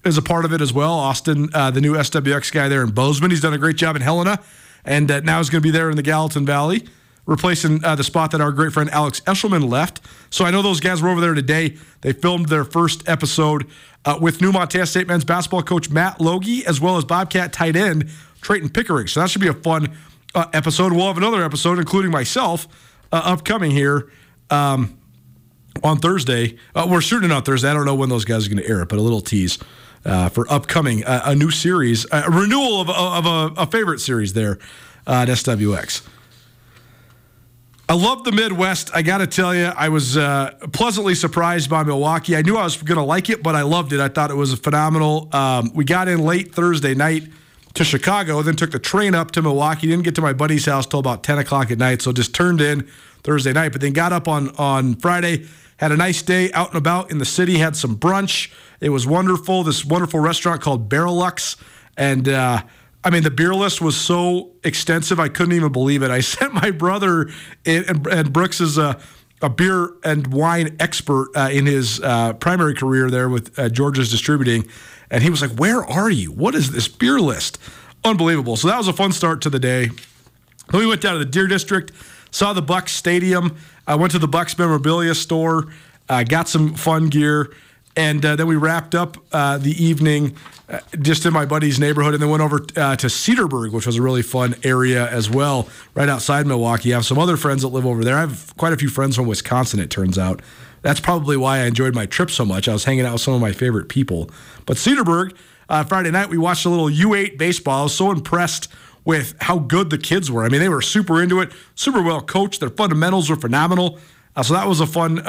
is 0.04 0.18
a 0.18 0.22
part 0.22 0.44
of 0.44 0.52
it 0.52 0.60
as 0.60 0.72
well. 0.72 0.92
Austin, 0.92 1.48
uh, 1.54 1.70
the 1.70 1.80
new 1.80 1.94
SWX 1.94 2.52
guy 2.52 2.68
there 2.68 2.82
in 2.82 2.90
Bozeman, 2.90 3.30
he's 3.30 3.40
done 3.40 3.54
a 3.54 3.58
great 3.58 3.76
job 3.76 3.94
in 3.96 4.02
Helena, 4.02 4.40
and 4.84 5.08
now 5.24 5.38
he's 5.38 5.48
going 5.48 5.62
to 5.62 5.66
be 5.66 5.70
there 5.70 5.90
in 5.90 5.96
the 5.96 6.02
Gallatin 6.02 6.44
Valley, 6.44 6.86
replacing 7.26 7.84
uh, 7.84 7.94
the 7.94 8.04
spot 8.04 8.30
that 8.32 8.40
our 8.40 8.52
great 8.52 8.72
friend 8.72 8.90
Alex 8.90 9.20
Eshelman 9.20 9.68
left. 9.68 10.00
So 10.30 10.44
I 10.44 10.50
know 10.50 10.62
those 10.62 10.80
guys 10.80 11.00
were 11.00 11.08
over 11.08 11.20
there 11.20 11.34
today. 11.34 11.76
They 12.02 12.12
filmed 12.12 12.48
their 12.48 12.64
first 12.64 13.08
episode 13.08 13.66
uh, 14.04 14.18
with 14.20 14.40
new 14.40 14.52
Montana 14.52 14.86
State 14.86 15.06
men's 15.06 15.24
basketball 15.24 15.62
coach 15.62 15.90
Matt 15.90 16.20
Logie, 16.20 16.66
as 16.66 16.80
well 16.80 16.96
as 16.96 17.04
Bobcat 17.04 17.52
tight 17.52 17.76
end 17.76 18.10
Trayton 18.40 18.68
Pickering. 18.68 19.06
So 19.06 19.20
that 19.20 19.30
should 19.30 19.40
be 19.40 19.48
a 19.48 19.54
fun 19.54 19.96
uh, 20.34 20.46
episode. 20.52 20.92
We'll 20.92 21.06
have 21.06 21.16
another 21.16 21.42
episode, 21.42 21.78
including 21.78 22.10
myself, 22.10 22.68
uh, 23.12 23.22
upcoming 23.24 23.70
here. 23.70 24.10
Um, 24.50 24.98
on 25.82 25.98
Thursday. 25.98 26.56
Uh, 26.72 26.86
we're 26.88 27.00
shooting 27.00 27.32
on 27.32 27.42
Thursday. 27.42 27.68
I 27.68 27.74
don't 27.74 27.84
know 27.84 27.96
when 27.96 28.08
those 28.08 28.24
guys 28.24 28.46
are 28.46 28.48
going 28.48 28.62
to 28.62 28.68
air 28.68 28.82
it, 28.82 28.88
but 28.88 28.98
a 28.98 29.02
little 29.02 29.20
tease 29.20 29.58
uh, 30.04 30.28
for 30.28 30.50
upcoming 30.52 31.02
a 31.04 31.34
new 31.34 31.50
series, 31.50 32.06
a 32.12 32.30
renewal 32.30 32.80
of, 32.80 32.90
of 32.90 33.26
a, 33.26 33.62
a, 33.62 33.66
favorite 33.66 33.98
series 33.98 34.34
there 34.34 34.58
at 35.06 35.28
SWX. 35.28 36.06
I 37.86 37.94
love 37.94 38.24
the 38.24 38.32
Midwest. 38.32 38.90
I 38.94 39.02
got 39.02 39.18
to 39.18 39.26
tell 39.26 39.54
you, 39.54 39.66
I 39.66 39.90
was 39.90 40.16
uh, 40.16 40.54
pleasantly 40.72 41.14
surprised 41.14 41.68
by 41.68 41.82
Milwaukee. 41.82 42.34
I 42.34 42.40
knew 42.40 42.56
I 42.56 42.64
was 42.64 42.80
going 42.80 42.96
to 42.96 43.04
like 43.04 43.28
it, 43.28 43.42
but 43.42 43.54
I 43.54 43.60
loved 43.60 43.92
it. 43.92 44.00
I 44.00 44.08
thought 44.08 44.30
it 44.30 44.36
was 44.36 44.54
phenomenal. 44.54 45.28
Um, 45.32 45.70
we 45.74 45.84
got 45.84 46.08
in 46.08 46.20
late 46.20 46.54
Thursday 46.54 46.94
night 46.94 47.24
to 47.74 47.84
Chicago, 47.84 48.40
then 48.40 48.56
took 48.56 48.70
the 48.70 48.78
train 48.78 49.14
up 49.14 49.32
to 49.32 49.42
Milwaukee. 49.42 49.88
Didn't 49.88 50.04
get 50.04 50.14
to 50.14 50.22
my 50.22 50.32
buddy's 50.32 50.64
house 50.64 50.86
till 50.86 51.00
about 51.00 51.22
10 51.22 51.38
o'clock 51.38 51.70
at 51.70 51.76
night, 51.76 52.00
so 52.00 52.10
just 52.10 52.34
turned 52.34 52.62
in 52.62 52.88
Thursday 53.22 53.52
night, 53.52 53.72
but 53.72 53.82
then 53.82 53.92
got 53.92 54.14
up 54.14 54.28
on, 54.28 54.54
on 54.56 54.94
Friday 54.94 55.46
had 55.76 55.92
a 55.92 55.96
nice 55.96 56.22
day 56.22 56.52
out 56.52 56.68
and 56.68 56.78
about 56.78 57.10
in 57.10 57.18
the 57.18 57.24
city, 57.24 57.58
had 57.58 57.76
some 57.76 57.96
brunch. 57.96 58.50
It 58.80 58.90
was 58.90 59.06
wonderful. 59.06 59.62
This 59.64 59.84
wonderful 59.84 60.20
restaurant 60.20 60.62
called 60.62 60.88
Barrelux. 60.88 61.56
And, 61.96 62.28
uh, 62.28 62.62
I 63.04 63.10
mean, 63.10 63.22
the 63.22 63.30
beer 63.30 63.54
list 63.54 63.82
was 63.82 63.96
so 63.96 64.52
extensive, 64.64 65.20
I 65.20 65.28
couldn't 65.28 65.52
even 65.52 65.70
believe 65.70 66.02
it. 66.02 66.10
I 66.10 66.20
sent 66.20 66.54
my 66.54 66.70
brother, 66.70 67.28
and, 67.66 68.06
and, 68.06 68.32
Brooks 68.32 68.60
is 68.60 68.78
a, 68.78 68.98
a, 69.42 69.50
beer 69.50 69.90
and 70.02 70.26
wine 70.28 70.76
expert 70.80 71.28
uh, 71.36 71.50
in 71.52 71.66
his 71.66 72.00
uh, 72.00 72.32
primary 72.34 72.74
career 72.74 73.10
there 73.10 73.28
with 73.28 73.56
uh, 73.58 73.68
George's 73.68 74.10
Distributing. 74.10 74.66
And 75.10 75.22
he 75.22 75.28
was 75.28 75.42
like, 75.42 75.52
Where 75.52 75.84
are 75.84 76.10
you? 76.10 76.32
What 76.32 76.54
is 76.54 76.72
this 76.72 76.88
beer 76.88 77.20
list? 77.20 77.58
Unbelievable. 78.04 78.56
So 78.56 78.68
that 78.68 78.78
was 78.78 78.88
a 78.88 78.92
fun 78.92 79.12
start 79.12 79.42
to 79.42 79.50
the 79.50 79.58
day. 79.58 79.90
Then 80.70 80.80
we 80.80 80.86
went 80.86 81.02
down 81.02 81.12
to 81.12 81.18
the 81.18 81.30
Deer 81.30 81.46
District, 81.46 81.92
saw 82.30 82.52
the 82.52 82.62
Bucks 82.62 82.92
Stadium. 82.92 83.56
I 83.86 83.96
went 83.96 84.12
to 84.12 84.18
the 84.18 84.28
Bucks 84.28 84.58
memorabilia 84.58 85.14
store, 85.14 85.68
uh, 86.08 86.22
got 86.22 86.48
some 86.48 86.74
fun 86.74 87.08
gear, 87.08 87.52
and 87.96 88.24
uh, 88.24 88.36
then 88.36 88.46
we 88.46 88.56
wrapped 88.56 88.94
up 88.94 89.16
uh, 89.32 89.58
the 89.58 89.70
evening 89.82 90.36
uh, 90.68 90.80
just 91.00 91.26
in 91.26 91.32
my 91.32 91.44
buddy's 91.44 91.78
neighborhood, 91.78 92.14
and 92.14 92.22
then 92.22 92.30
went 92.30 92.42
over 92.42 92.56
uh, 92.76 92.96
to 92.96 93.06
Cedarburg, 93.06 93.72
which 93.72 93.86
was 93.86 93.96
a 93.96 94.02
really 94.02 94.22
fun 94.22 94.54
area 94.64 95.08
as 95.10 95.30
well, 95.30 95.68
right 95.94 96.08
outside 96.08 96.46
Milwaukee. 96.46 96.92
I 96.92 96.96
have 96.96 97.06
some 97.06 97.18
other 97.18 97.36
friends 97.36 97.62
that 97.62 97.68
live 97.68 97.86
over 97.86 98.02
there. 98.02 98.16
I 98.16 98.20
have 98.20 98.54
quite 98.56 98.72
a 98.72 98.76
few 98.76 98.88
friends 98.88 99.16
from 99.16 99.26
Wisconsin. 99.26 99.78
It 99.80 99.90
turns 99.90 100.18
out 100.18 100.42
that's 100.82 101.00
probably 101.00 101.36
why 101.36 101.58
I 101.58 101.64
enjoyed 101.64 101.94
my 101.94 102.06
trip 102.06 102.30
so 102.30 102.44
much. 102.44 102.68
I 102.68 102.72
was 102.72 102.84
hanging 102.84 103.04
out 103.04 103.12
with 103.12 103.22
some 103.22 103.34
of 103.34 103.40
my 103.40 103.52
favorite 103.52 103.88
people. 103.88 104.30
But 104.66 104.76
Cedarburg, 104.76 105.36
uh, 105.68 105.84
Friday 105.84 106.10
night, 106.10 106.28
we 106.28 106.38
watched 106.38 106.66
a 106.66 106.70
little 106.70 106.88
U8 106.88 107.38
baseball. 107.38 107.80
I 107.80 107.82
was 107.84 107.94
so 107.94 108.10
impressed 108.10 108.68
with 109.04 109.34
how 109.40 109.58
good 109.58 109.90
the 109.90 109.98
kids 109.98 110.30
were. 110.30 110.44
I 110.44 110.48
mean, 110.48 110.60
they 110.60 110.68
were 110.68 110.82
super 110.82 111.22
into 111.22 111.40
it, 111.40 111.52
super 111.74 112.02
well 112.02 112.22
coached. 112.22 112.60
Their 112.60 112.70
fundamentals 112.70 113.30
were 113.30 113.36
phenomenal. 113.36 113.98
So 114.42 114.54
that 114.54 114.66
was 114.66 114.80
a 114.80 114.86
fun 114.86 115.22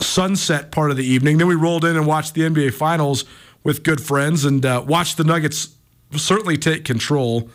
sunset 0.00 0.70
part 0.70 0.90
of 0.90 0.96
the 0.96 1.04
evening. 1.04 1.38
Then 1.38 1.46
we 1.46 1.54
rolled 1.54 1.84
in 1.84 1.96
and 1.96 2.06
watched 2.06 2.34
the 2.34 2.42
NBA 2.42 2.74
Finals 2.74 3.24
with 3.64 3.82
good 3.82 4.00
friends 4.00 4.44
and 4.44 4.64
uh, 4.64 4.84
watched 4.86 5.16
the 5.16 5.24
Nuggets 5.24 5.74
certainly 6.16 6.56
take 6.56 6.84
control. 6.84 7.50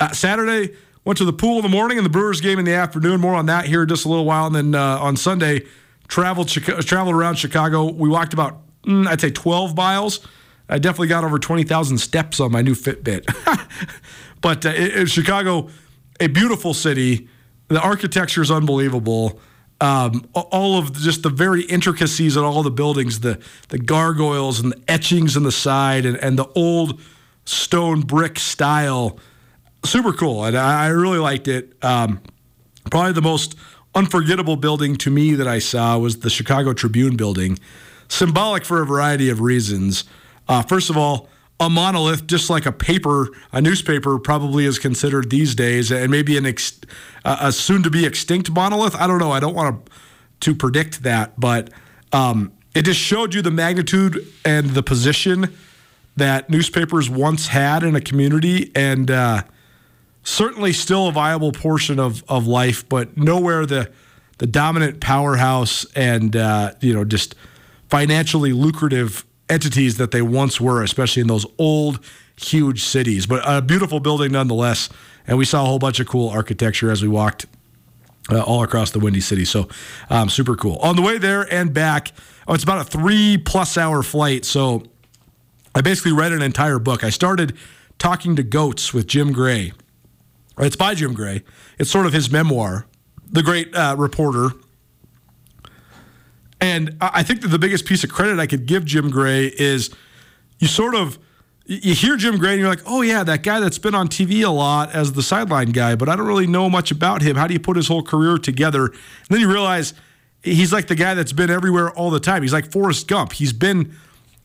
Uh, 0.00 0.10
Saturday, 0.12 0.74
went 1.04 1.18
to 1.18 1.24
the 1.24 1.32
pool 1.32 1.56
in 1.58 1.62
the 1.62 1.68
morning 1.68 1.98
and 1.98 2.04
the 2.04 2.10
Brewers 2.10 2.40
game 2.40 2.58
in 2.58 2.64
the 2.64 2.72
afternoon. 2.72 3.20
More 3.20 3.34
on 3.34 3.46
that 3.46 3.66
here 3.66 3.84
just 3.86 4.04
a 4.04 4.08
little 4.08 4.24
while. 4.24 4.46
And 4.46 4.54
then 4.54 4.74
uh, 4.74 4.98
on 4.98 5.16
Sunday, 5.16 5.62
traveled, 6.08 6.48
traveled 6.48 7.14
around 7.14 7.36
Chicago. 7.36 7.90
We 7.90 8.08
walked 8.08 8.32
about, 8.32 8.58
mm, 8.84 9.06
I'd 9.06 9.20
say, 9.20 9.30
12 9.30 9.76
miles. 9.76 10.26
I 10.68 10.78
definitely 10.78 11.08
got 11.08 11.24
over 11.24 11.38
20,000 11.38 11.98
steps 11.98 12.40
on 12.40 12.50
my 12.50 12.62
new 12.62 12.74
Fitbit. 12.74 13.26
But 14.44 14.66
uh, 14.66 14.72
it, 14.74 15.08
Chicago, 15.08 15.70
a 16.20 16.26
beautiful 16.26 16.74
city. 16.74 17.30
The 17.68 17.80
architecture 17.80 18.42
is 18.42 18.50
unbelievable. 18.50 19.40
Um, 19.80 20.26
all 20.34 20.78
of 20.78 20.92
just 20.94 21.22
the 21.22 21.28
very 21.28 21.62
intricacies 21.62 22.36
of 22.36 22.44
all 22.44 22.62
the 22.62 22.70
buildings, 22.70 23.20
the 23.20 23.38
the 23.68 23.78
gargoyles 23.78 24.60
and 24.60 24.72
the 24.72 24.80
etchings 24.88 25.36
in 25.36 25.42
the 25.42 25.52
side, 25.52 26.06
and, 26.06 26.16
and 26.18 26.38
the 26.38 26.48
old 26.54 27.00
stone 27.44 28.00
brick 28.00 28.38
style, 28.38 29.18
super 29.84 30.12
cool. 30.12 30.44
And 30.44 30.56
I, 30.56 30.84
I 30.84 30.88
really 30.88 31.18
liked 31.18 31.48
it. 31.48 31.72
Um, 31.84 32.20
probably 32.90 33.12
the 33.12 33.22
most 33.22 33.56
unforgettable 33.94 34.56
building 34.56 34.96
to 34.96 35.10
me 35.10 35.34
that 35.34 35.48
I 35.48 35.58
saw 35.58 35.98
was 35.98 36.20
the 36.20 36.30
Chicago 36.30 36.72
Tribune 36.72 37.16
building, 37.16 37.58
symbolic 38.08 38.64
for 38.64 38.80
a 38.80 38.86
variety 38.86 39.28
of 39.28 39.40
reasons. 39.40 40.04
Uh, 40.48 40.62
first 40.62 40.90
of 40.90 40.96
all, 40.96 41.28
a 41.60 41.70
monolith, 41.70 42.26
just 42.26 42.50
like 42.50 42.66
a 42.66 42.72
paper, 42.72 43.28
a 43.52 43.60
newspaper 43.60 44.18
probably 44.18 44.64
is 44.64 44.78
considered 44.78 45.30
these 45.30 45.54
days, 45.54 45.92
and 45.92 46.10
maybe 46.10 46.36
an 46.36 46.46
ex, 46.46 46.80
a 47.24 47.52
soon 47.52 47.82
to 47.82 47.90
be 47.90 48.04
extinct 48.04 48.50
monolith. 48.50 48.94
I 48.96 49.06
don't 49.06 49.18
know. 49.18 49.30
I 49.30 49.40
don't 49.40 49.54
want 49.54 49.86
to 49.86 49.92
to 50.40 50.54
predict 50.54 51.04
that, 51.04 51.38
but 51.38 51.70
um, 52.12 52.52
it 52.74 52.82
just 52.82 53.00
showed 53.00 53.34
you 53.34 53.40
the 53.40 53.50
magnitude 53.50 54.26
and 54.44 54.70
the 54.70 54.82
position 54.82 55.54
that 56.16 56.50
newspapers 56.50 57.08
once 57.08 57.48
had 57.48 57.82
in 57.82 57.96
a 57.96 58.00
community, 58.00 58.70
and 58.74 59.10
uh, 59.10 59.42
certainly 60.22 60.72
still 60.72 61.08
a 61.08 61.12
viable 61.12 61.52
portion 61.52 61.98
of 62.00 62.24
of 62.28 62.46
life, 62.46 62.88
but 62.88 63.16
nowhere 63.16 63.64
the 63.64 63.90
the 64.38 64.46
dominant 64.46 65.00
powerhouse 65.00 65.86
and 65.94 66.34
uh, 66.34 66.72
you 66.80 66.92
know 66.92 67.04
just 67.04 67.36
financially 67.88 68.52
lucrative 68.52 69.24
entities 69.48 69.96
that 69.98 70.10
they 70.10 70.22
once 70.22 70.60
were, 70.60 70.82
especially 70.82 71.22
in 71.22 71.28
those 71.28 71.46
old, 71.58 72.04
huge 72.36 72.84
cities. 72.84 73.26
But 73.26 73.42
a 73.44 73.62
beautiful 73.62 74.00
building 74.00 74.32
nonetheless. 74.32 74.88
And 75.26 75.38
we 75.38 75.44
saw 75.44 75.62
a 75.62 75.66
whole 75.66 75.78
bunch 75.78 76.00
of 76.00 76.06
cool 76.06 76.28
architecture 76.28 76.90
as 76.90 77.02
we 77.02 77.08
walked 77.08 77.46
uh, 78.30 78.42
all 78.42 78.62
across 78.62 78.90
the 78.90 78.98
Windy 78.98 79.20
City. 79.20 79.44
So 79.44 79.68
um, 80.10 80.28
super 80.28 80.56
cool. 80.56 80.76
On 80.76 80.96
the 80.96 81.02
way 81.02 81.18
there 81.18 81.52
and 81.52 81.72
back, 81.72 82.12
oh, 82.46 82.54
it's 82.54 82.64
about 82.64 82.80
a 82.80 82.84
three 82.84 83.38
plus 83.38 83.78
hour 83.78 84.02
flight. 84.02 84.44
So 84.44 84.84
I 85.74 85.80
basically 85.80 86.12
read 86.12 86.32
an 86.32 86.42
entire 86.42 86.78
book. 86.78 87.04
I 87.04 87.10
started 87.10 87.56
talking 87.98 88.36
to 88.36 88.42
goats 88.42 88.92
with 88.92 89.06
Jim 89.06 89.32
Gray. 89.32 89.72
It's 90.58 90.76
by 90.76 90.94
Jim 90.94 91.14
Gray. 91.14 91.42
It's 91.78 91.90
sort 91.90 92.06
of 92.06 92.12
his 92.12 92.30
memoir. 92.30 92.86
The 93.30 93.42
great 93.42 93.74
uh, 93.74 93.96
reporter 93.98 94.50
and 96.60 96.96
I 97.00 97.22
think 97.22 97.42
that 97.42 97.48
the 97.48 97.58
biggest 97.58 97.84
piece 97.84 98.04
of 98.04 98.10
credit 98.10 98.38
I 98.38 98.46
could 98.46 98.66
give 98.66 98.84
Jim 98.84 99.10
Gray 99.10 99.46
is 99.46 99.90
you 100.58 100.68
sort 100.68 100.94
of 100.94 101.18
you 101.66 101.94
hear 101.94 102.16
Jim 102.16 102.36
Gray 102.36 102.52
and 102.52 102.60
you're 102.60 102.68
like, 102.68 102.82
oh 102.86 103.02
yeah, 103.02 103.24
that 103.24 103.42
guy 103.42 103.58
that's 103.58 103.78
been 103.78 103.94
on 103.94 104.08
TV 104.08 104.44
a 104.44 104.50
lot 104.50 104.92
as 104.92 105.12
the 105.12 105.22
sideline 105.22 105.70
guy, 105.70 105.96
but 105.96 106.08
I 106.08 106.16
don't 106.16 106.26
really 106.26 106.46
know 106.46 106.68
much 106.68 106.90
about 106.90 107.22
him. 107.22 107.36
How 107.36 107.46
do 107.46 107.54
you 107.54 107.60
put 107.60 107.76
his 107.76 107.88
whole 107.88 108.02
career 108.02 108.36
together? 108.36 108.86
And 108.86 109.28
then 109.30 109.40
you 109.40 109.50
realize 109.50 109.94
he's 110.42 110.72
like 110.72 110.88
the 110.88 110.94
guy 110.94 111.14
that's 111.14 111.32
been 111.32 111.48
everywhere 111.50 111.90
all 111.90 112.10
the 112.10 112.20
time. 112.20 112.42
He's 112.42 112.52
like 112.52 112.70
Forrest 112.70 113.08
Gump. 113.08 113.32
He's 113.32 113.54
been 113.54 113.94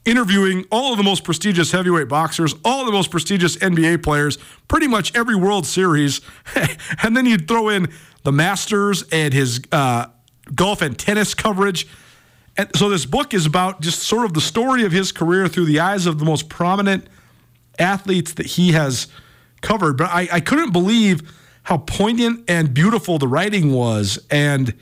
interviewing 0.05 0.65
all 0.71 0.93
of 0.93 0.97
the 0.97 1.03
most 1.03 1.25
prestigious 1.25 1.71
heavyweight 1.73 2.07
boxers, 2.07 2.55
all 2.63 2.85
the 2.85 2.91
most 2.91 3.11
prestigious 3.11 3.57
NBA 3.57 4.01
players, 4.01 4.37
pretty 4.69 4.87
much 4.87 5.13
every 5.15 5.35
World 5.35 5.67
Series, 5.67 6.21
and 7.03 7.17
then 7.17 7.25
you 7.25 7.37
throw 7.37 7.67
in 7.67 7.87
the 8.23 8.31
Masters 8.31 9.03
and 9.11 9.33
his 9.33 9.61
uh, 9.73 10.07
golf 10.53 10.81
and 10.81 10.97
tennis 10.97 11.33
coverage. 11.33 11.87
And 12.57 12.69
so 12.75 12.89
this 12.89 13.05
book 13.05 13.33
is 13.33 13.45
about 13.45 13.81
just 13.81 14.03
sort 14.03 14.25
of 14.25 14.33
the 14.33 14.41
story 14.41 14.83
of 14.83 14.91
his 14.91 15.11
career 15.11 15.47
through 15.47 15.65
the 15.65 15.79
eyes 15.79 16.05
of 16.05 16.19
the 16.19 16.25
most 16.25 16.49
prominent 16.49 17.07
athletes 17.77 18.33
that 18.33 18.45
he 18.45 18.73
has 18.73 19.07
covered. 19.61 19.97
But 19.97 20.09
I, 20.09 20.27
I 20.31 20.39
couldn't 20.39 20.71
believe 20.71 21.21
how 21.63 21.77
poignant 21.77 22.49
and 22.49 22.73
beautiful 22.73 23.19
the 23.19 23.27
writing 23.27 23.71
was, 23.71 24.19
and 24.29 24.73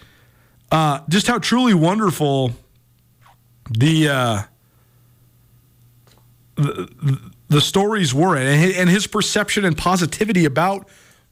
uh, 0.71 1.01
just 1.09 1.27
how 1.27 1.38
truly 1.38 1.74
wonderful 1.74 2.53
the, 3.69 4.09
uh, 4.09 4.41
the 6.55 7.31
the 7.50 7.62
stories 7.62 8.13
were, 8.13 8.36
and 8.36 8.89
his 8.89 9.07
perception 9.07 9.63
and 9.63 9.77
positivity 9.77 10.45
about 10.45 10.88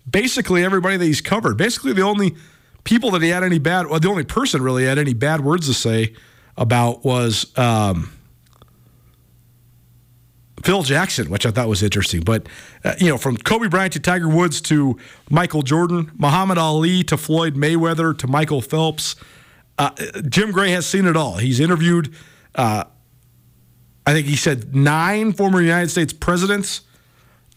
basically 0.10 0.64
everybody 0.64 0.98
that 0.98 1.06
he's 1.06 1.22
covered. 1.22 1.58
Basically, 1.58 1.94
the 1.94 2.04
only 2.04 2.36
people 2.86 3.12
that 3.12 3.22
he 3.22 3.30
had 3.30 3.44
any 3.44 3.60
bad, 3.60 3.88
well, 3.88 4.00
the 4.00 4.08
only 4.08 4.24
person 4.24 4.62
really 4.62 4.86
had 4.86 4.98
any 4.98 5.14
bad 5.14 5.42
words 5.42 5.68
to 5.68 5.74
say 5.74 6.14
about 6.56 7.04
was 7.04 7.52
um, 7.58 8.14
Phil 10.64 10.84
Jackson, 10.84 11.30
which 11.30 11.46
I 11.46 11.52
thought 11.52 11.68
was 11.68 11.84
interesting. 11.84 12.22
But, 12.22 12.48
uh, 12.86 12.94
you 12.98 13.10
know, 13.10 13.18
from 13.18 13.36
Kobe 13.36 13.68
Bryant 13.68 13.94
to 13.94 14.00
Tiger 14.00 14.30
Woods 14.30 14.62
to 14.62 14.98
Michael 15.30 15.64
Jordan, 15.64 16.12
Muhammad 16.18 16.58
Ali 16.58 17.04
to 17.04 17.18
Floyd 17.18 17.56
Mayweather 17.56 18.18
to 18.18 18.28
Michael 18.28 18.62
Phelps, 18.62 19.16
uh, 19.78 19.90
Jim 20.30 20.52
Gray 20.52 20.72
has 20.72 20.86
seen 20.86 21.06
it 21.06 21.18
all. 21.18 21.36
He's 21.36 21.60
interviewed, 21.60 22.16
uh, 22.54 22.86
I 24.06 24.14
think 24.14 24.28
he 24.28 24.38
said 24.38 24.74
nine 24.74 25.34
former 25.34 25.60
United 25.60 25.90
States 25.90 26.14
presidents. 26.14 26.82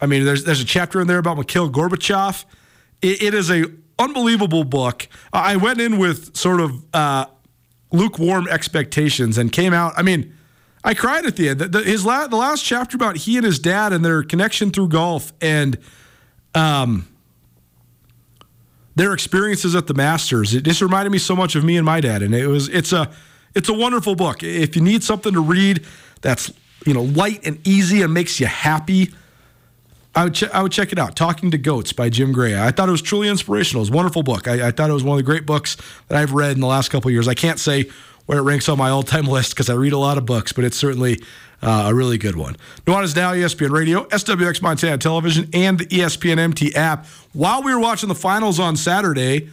I 0.01 0.07
mean, 0.07 0.25
there's, 0.25 0.45
there's 0.45 0.61
a 0.61 0.65
chapter 0.65 1.01
in 1.01 1.07
there 1.07 1.19
about 1.19 1.37
Mikhail 1.37 1.71
Gorbachev. 1.71 2.45
it, 3.03 3.23
it 3.23 3.35
is 3.35 3.51
a 3.51 3.67
unbelievable 3.99 4.65
book. 4.65 5.09
I 5.33 5.57
went 5.57 5.81
in 5.81 5.99
with 5.99 6.37
sort 6.37 6.61
of 6.61 6.85
uh, 6.95 7.27
lukewarm 7.93 8.49
expectations 8.49 9.39
and 9.39 9.51
came 9.53 9.73
out. 9.73 9.95
I 9.97 10.03
mean, 10.03 10.35
I 10.85 10.95
cried 10.95 11.27
at 11.27 11.37
the 11.37 11.49
end. 11.49 11.61
The, 11.61 11.69
the, 11.69 11.83
his 11.83 12.05
la- 12.05 12.27
the 12.27 12.37
last 12.37 12.65
chapter 12.65 12.97
about 12.97 13.17
he 13.17 13.37
and 13.37 13.45
his 13.45 13.59
dad 13.59 13.93
and 13.93 14.05
their 14.05 14.23
connection 14.23 14.71
through 14.71 14.89
golf 14.89 15.33
and 15.41 15.79
um, 16.55 17.09
their 18.95 19.13
experiences 19.13 19.75
at 19.75 19.87
the 19.87 19.95
Masters. 19.95 20.55
It 20.55 20.63
just 20.63 20.81
reminded 20.83 21.11
me 21.11 21.19
so 21.19 21.35
much 21.37 21.55
of 21.55 21.65
me 21.65 21.77
and 21.77 21.85
my 21.85 22.01
dad, 22.01 22.23
and 22.23 22.35
it 22.35 22.47
was 22.47 22.69
it's 22.69 22.93
a 22.93 23.11
it's 23.55 23.69
a 23.69 23.75
wonderful 23.75 24.15
book. 24.15 24.43
If 24.43 24.77
you 24.77 24.83
need 24.83 25.03
something 25.03 25.33
to 25.33 25.41
read 25.41 25.85
that's 26.21 26.53
you 26.87 26.95
know 26.95 27.03
light 27.03 27.47
and 27.47 27.67
easy 27.67 28.03
and 28.03 28.13
makes 28.13 28.41
you 28.41 28.47
happy. 28.47 29.13
I 30.19 30.25
would, 30.25 30.35
ch- 30.35 30.51
I 30.51 30.65
would 30.65 30.73
check 30.73 30.91
it 30.91 30.99
out. 30.99 31.15
Talking 31.15 31.53
to 31.53 31.59
Goats 31.59 31.93
by 31.93 32.09
Jim 32.09 32.33
Gray. 32.33 32.61
I 32.61 32.73
thought 32.73 32.89
it 32.89 32.93
was 32.93 33.03
truly 33.03 33.29
inspirational. 33.29 33.85
It's 33.85 33.91
a 33.93 33.95
wonderful 33.95 34.25
book. 34.25 34.49
I, 34.49 34.67
I 34.67 34.71
thought 34.73 34.91
it 34.91 34.93
was 34.93 35.05
one 35.05 35.17
of 35.17 35.25
the 35.25 35.31
great 35.31 35.47
books 35.47 35.77
that 36.09 36.19
I've 36.19 36.33
read 36.33 36.57
in 36.57 36.61
the 36.61 36.67
last 36.67 36.89
couple 36.89 37.09
years. 37.13 37.29
I 37.29 37.35
can't 37.35 37.61
say 37.61 37.89
where 38.27 38.39
it 38.39 38.43
ranks 38.43 38.69
on 38.69 38.79
my 38.79 38.91
all 38.91 39.05
time 39.05 39.27
list 39.29 39.51
because 39.51 39.71
I 39.71 39.75
read 39.75 39.93
a 39.93 39.99
lot 39.99 40.19
of 40.19 40.27
books, 40.27 40.53
but 40.53 40.65
it's 40.65 40.77
certainly 40.77 41.23
uh, 41.63 41.85
a 41.87 41.95
really 41.95 42.19
good 42.19 42.35
one. 42.35 42.57
Nuanez 42.85 43.15
Now, 43.15 43.33
ESPN 43.33 43.71
Radio, 43.71 44.07
SWX 44.07 44.61
Montana 44.61 44.99
Television, 44.99 45.49
and 45.53 45.79
the 45.79 45.87
ESPN 45.87 46.39
MT 46.39 46.75
app. 46.75 47.07
While 47.33 47.63
we 47.63 47.73
were 47.73 47.81
watching 47.81 48.09
the 48.09 48.17
finals 48.17 48.59
on 48.59 48.75
Saturday, 48.75 49.49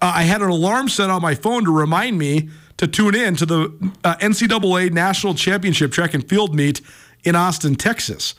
uh, 0.00 0.12
I 0.14 0.22
had 0.22 0.42
an 0.42 0.48
alarm 0.48 0.90
set 0.90 1.10
on 1.10 1.22
my 1.22 1.34
phone 1.34 1.64
to 1.64 1.72
remind 1.72 2.20
me 2.20 2.50
to 2.76 2.86
tune 2.86 3.16
in 3.16 3.34
to 3.34 3.46
the 3.46 3.92
uh, 4.04 4.14
NCAA 4.18 4.92
National 4.92 5.34
Championship 5.34 5.90
Track 5.90 6.14
and 6.14 6.28
Field 6.28 6.54
meet 6.54 6.82
in 7.24 7.34
Austin, 7.34 7.74
Texas. 7.74 8.36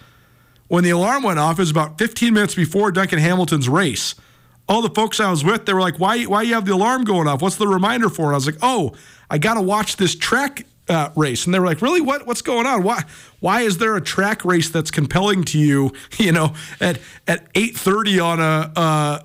When 0.68 0.84
the 0.84 0.90
alarm 0.90 1.24
went 1.24 1.40
off, 1.40 1.60
it 1.60 1.62
was 1.62 1.72
about 1.72 1.98
15 1.98 2.34
minutes 2.34 2.56
before 2.56 2.92
Duncan 2.92 3.20
Hamilton's 3.20 3.70
race. 3.70 4.16
All 4.68 4.82
the 4.82 4.90
folks 4.90 5.20
I 5.20 5.30
was 5.30 5.44
with, 5.44 5.66
they 5.66 5.74
were 5.74 5.82
like, 5.82 6.00
"Why? 6.00 6.24
Why 6.24 6.42
you 6.42 6.56
have 6.56 6.66
the 6.66 6.74
alarm 6.74 7.04
going 7.04 7.28
off? 7.28 7.42
What's 7.42 7.58
the 7.58 7.68
reminder 7.68 8.10
for?" 8.10 8.26
And 8.26 8.32
I 8.32 8.36
was 8.36 8.48
like, 8.48 8.58
"Oh, 8.64 8.96
I 9.30 9.38
got 9.38 9.56
to 9.56 9.62
watch 9.62 9.98
this 9.98 10.16
track 10.16 10.66
uh, 10.90 11.10
race." 11.16 11.46
And 11.46 11.54
they 11.54 11.60
were 11.60 11.68
like, 11.68 11.84
"Really? 11.84 12.02
What? 12.02 12.26
What's 12.26 12.42
going 12.42 12.66
on? 12.66 12.82
Why? 12.82 13.04
Why 13.42 13.62
is 13.62 13.78
there 13.78 13.96
a 13.96 14.02
track 14.02 14.44
race 14.44 14.70
that's 14.70 14.90
compelling 14.90 15.44
to 15.46 15.60
you? 15.60 15.92
You 16.18 16.32
know, 16.32 16.56
at 16.82 17.00
at 17.28 17.54
8:30 17.54 18.26
on 18.26 18.40
a 18.40 18.72
uh, 18.76 19.20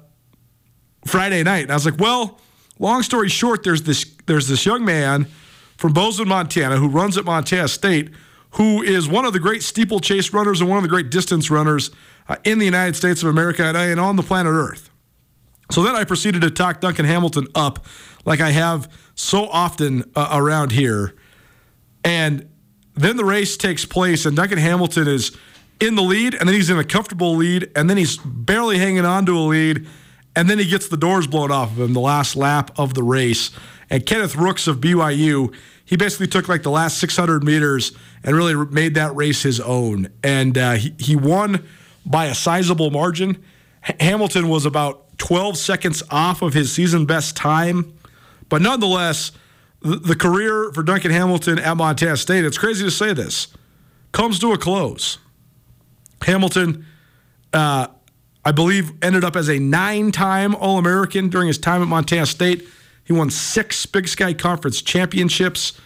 Friday 1.07 1.43
night?" 1.43 1.63
And 1.63 1.71
I 1.71 1.75
was 1.75 1.87
like, 1.87 1.99
"Well, 1.99 2.39
long 2.79 3.03
story 3.03 3.31
short, 3.31 3.63
there's 3.63 3.85
this 3.85 4.05
there's 4.27 4.47
this 4.47 4.67
young 4.67 4.85
man 4.85 5.27
from 5.79 5.95
Bozeman, 5.95 6.29
Montana, 6.29 6.77
who 6.77 6.89
runs 6.89 7.17
at 7.17 7.25
Montana 7.25 7.69
State." 7.69 8.11
Who 8.53 8.83
is 8.83 9.09
one 9.09 9.25
of 9.25 9.33
the 9.33 9.39
great 9.39 9.63
steeplechase 9.63 10.33
runners 10.33 10.61
and 10.61 10.69
one 10.69 10.79
of 10.79 10.83
the 10.83 10.89
great 10.89 11.11
distance 11.11 11.51
runners 11.51 11.91
uh, 12.29 12.37
in 12.45 12.59
the 12.59 12.65
United 12.65 12.97
States 12.97 13.23
of 13.23 13.29
America 13.29 13.65
and, 13.65 14.01
on 14.01 14.17
the 14.17 14.23
planet 14.23 14.53
Earth. 14.53 14.91
So 15.71 15.83
then 15.83 15.95
I 15.95 16.05
proceeded 16.05 16.43
to 16.43 16.51
talk 16.51 16.81
Duncan 16.81 17.05
Hamilton 17.05 17.47
up 17.55 17.87
like 18.25 18.41
I 18.41 18.51
have 18.51 18.93
so 19.15 19.47
often 19.49 20.05
uh, 20.17 20.31
around 20.33 20.73
here. 20.73 21.15
And 22.05 22.49
then 22.95 23.17
the 23.17 23.25
race 23.25 23.57
takes 23.57 23.85
place, 23.85 24.27
and 24.27 24.37
Duncan 24.37 24.59
Hamilton 24.59 25.07
is 25.07 25.37
in 25.81 25.95
the 25.95 26.03
lead, 26.03 26.35
and 26.35 26.49
then 26.49 26.55
he's 26.55 26.71
in 26.71 26.79
a 26.79 26.85
comfortable 26.85 27.37
lead, 27.37 27.71
and 27.77 27.89
then 27.89 27.97
he's 27.97 28.17
barely 28.19 28.79
hanging 28.79 29.05
on 29.05 29.27
to 29.27 29.39
a 29.39 29.41
lead, 29.41 29.87
and 30.37 30.49
then 30.51 30.59
he 30.59 30.67
gets 30.67 30.89
the 30.89 30.97
doors 30.97 31.27
blown 31.27 31.51
off 31.51 31.73
of 31.73 31.81
him 31.81 31.93
the 31.93 32.01
last 32.01 32.37
lap 32.37 32.71
of 32.77 32.95
the 32.95 33.03
race. 33.03 33.51
And 33.89 34.05
Kenneth 34.05 34.37
Rooks 34.37 34.67
of 34.67 34.79
BYU, 34.79 35.55
he 35.91 35.97
basically 35.97 36.29
took 36.29 36.49
like 36.49 36.63
the 36.63 36.71
last 36.71 36.99
600 36.99 37.43
meters 37.43 37.91
and 38.23 38.37
really 38.37 38.55
made 38.55 38.95
that 38.95 39.13
race 39.17 39.43
his 39.43 39.59
own. 39.59 40.07
And 40.23 40.57
uh, 40.57 40.75
he, 40.75 40.95
he 41.01 41.17
won 41.17 41.67
by 42.07 42.27
a 42.27 42.35
sizable 42.35 42.93
margin. 42.93 43.43
H- 43.85 43.97
Hamilton 43.99 44.49
was 44.49 44.65
about 44.65 45.19
12 45.19 45.59
seconds 45.59 46.05
off 46.09 46.43
of 46.43 46.55
his 46.55 46.73
season 46.73 47.07
best 47.07 47.37
time. 47.37 47.99
But 48.49 48.63
nonetheless, 48.63 49.33
the, 49.83 49.97
the 49.97 50.15
career 50.15 50.71
for 50.73 50.85
Duncan 50.85 51.11
Hamilton 51.11 51.59
at 51.59 51.77
Montana 51.77 52.17
State, 52.17 52.45
it's 52.45 52.57
crazy 52.57 52.85
to 52.85 52.91
say 52.93 53.13
this, 53.13 53.49
comes 54.13 54.39
to 54.39 54.53
a 54.53 54.59
close. 54.59 55.19
Hamilton, 56.23 56.87
uh, 57.53 57.89
I 58.45 58.53
believe, 58.53 58.93
ended 59.03 59.25
up 59.25 59.35
as 59.35 59.49
a 59.49 59.59
nine 59.59 60.13
time 60.13 60.55
All 60.55 60.79
American 60.79 61.31
during 61.31 61.49
his 61.49 61.59
time 61.59 61.83
at 61.83 61.89
Montana 61.89 62.27
State. 62.27 62.69
He 63.05 63.13
won 63.13 63.31
six 63.31 63.87
Big 63.87 64.09
Sky 64.09 64.33
Conference 64.33 64.83
championships. 64.83 65.79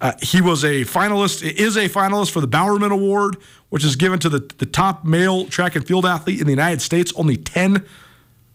Uh, 0.00 0.12
he 0.20 0.40
was 0.40 0.64
a 0.64 0.82
finalist, 0.82 1.42
is 1.42 1.76
a 1.76 1.88
finalist 1.88 2.32
for 2.32 2.40
the 2.40 2.46
Bowerman 2.46 2.90
Award, 2.90 3.36
which 3.68 3.84
is 3.84 3.96
given 3.96 4.18
to 4.18 4.28
the, 4.28 4.40
the 4.58 4.66
top 4.66 5.04
male 5.04 5.46
track 5.46 5.76
and 5.76 5.86
field 5.86 6.04
athlete 6.04 6.40
in 6.40 6.46
the 6.46 6.52
United 6.52 6.82
States. 6.82 7.12
Only 7.16 7.36
10 7.36 7.86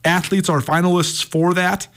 athletes 0.04 0.50
are 0.50 0.60
finalists 0.60 1.24
for 1.24 1.54
that. 1.54 1.88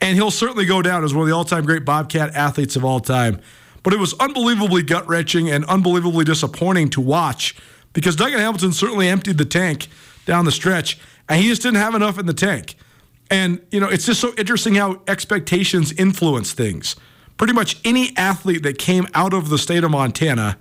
And 0.00 0.16
he'll 0.16 0.30
certainly 0.30 0.64
go 0.64 0.82
down 0.82 1.04
as 1.04 1.14
one 1.14 1.22
of 1.22 1.28
the 1.28 1.34
all 1.34 1.44
time 1.44 1.64
great 1.64 1.84
Bobcat 1.84 2.34
athletes 2.34 2.74
of 2.74 2.84
all 2.84 3.00
time. 3.00 3.40
But 3.82 3.92
it 3.92 3.98
was 3.98 4.14
unbelievably 4.14 4.82
gut 4.84 5.08
wrenching 5.08 5.50
and 5.50 5.64
unbelievably 5.66 6.24
disappointing 6.24 6.90
to 6.90 7.00
watch 7.00 7.56
because 7.92 8.16
Duncan 8.16 8.40
Hamilton 8.40 8.72
certainly 8.72 9.08
emptied 9.08 9.38
the 9.38 9.44
tank 9.44 9.88
down 10.26 10.44
the 10.44 10.52
stretch, 10.52 10.98
and 11.28 11.40
he 11.40 11.48
just 11.48 11.62
didn't 11.62 11.78
have 11.78 11.94
enough 11.94 12.18
in 12.18 12.26
the 12.26 12.34
tank. 12.34 12.76
And, 13.30 13.60
you 13.70 13.78
know, 13.78 13.88
it's 13.88 14.06
just 14.06 14.20
so 14.20 14.34
interesting 14.36 14.74
how 14.74 15.00
expectations 15.06 15.92
influence 15.92 16.52
things 16.52 16.96
pretty 17.40 17.54
much 17.54 17.80
any 17.86 18.14
athlete 18.18 18.62
that 18.62 18.76
came 18.76 19.08
out 19.14 19.32
of 19.32 19.48
the 19.48 19.56
state 19.56 19.82
of 19.82 19.90
Montana 19.90 20.58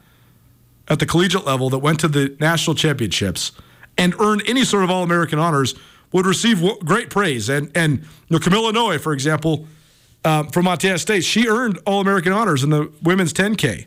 at 0.88 0.98
the 0.98 1.06
collegiate 1.06 1.46
level 1.46 1.70
that 1.70 1.80
went 1.80 2.00
to 2.00 2.08
the 2.08 2.34
national 2.40 2.74
championships 2.74 3.52
and 3.98 4.16
earned 4.22 4.42
any 4.48 4.64
sort 4.64 4.86
of 4.86 4.90
All 4.90 5.04
American 5.04 5.40
honors 5.40 5.76
would 6.14 6.26
receive 6.26 6.64
great 6.86 7.10
praise. 7.10 7.50
And 7.50 7.70
and 7.76 7.98
you 7.98 8.06
know, 8.30 8.40
Camilla 8.40 8.72
Noe, 8.72 8.98
for 8.98 9.12
example, 9.12 9.68
um, 10.24 10.48
from 10.52 10.64
Montana 10.64 10.98
State, 10.98 11.26
she 11.26 11.50
earned 11.50 11.80
All 11.86 12.00
American 12.00 12.32
honors 12.32 12.64
in 12.64 12.70
the 12.70 12.90
women's 13.04 13.34
10K. 13.34 13.86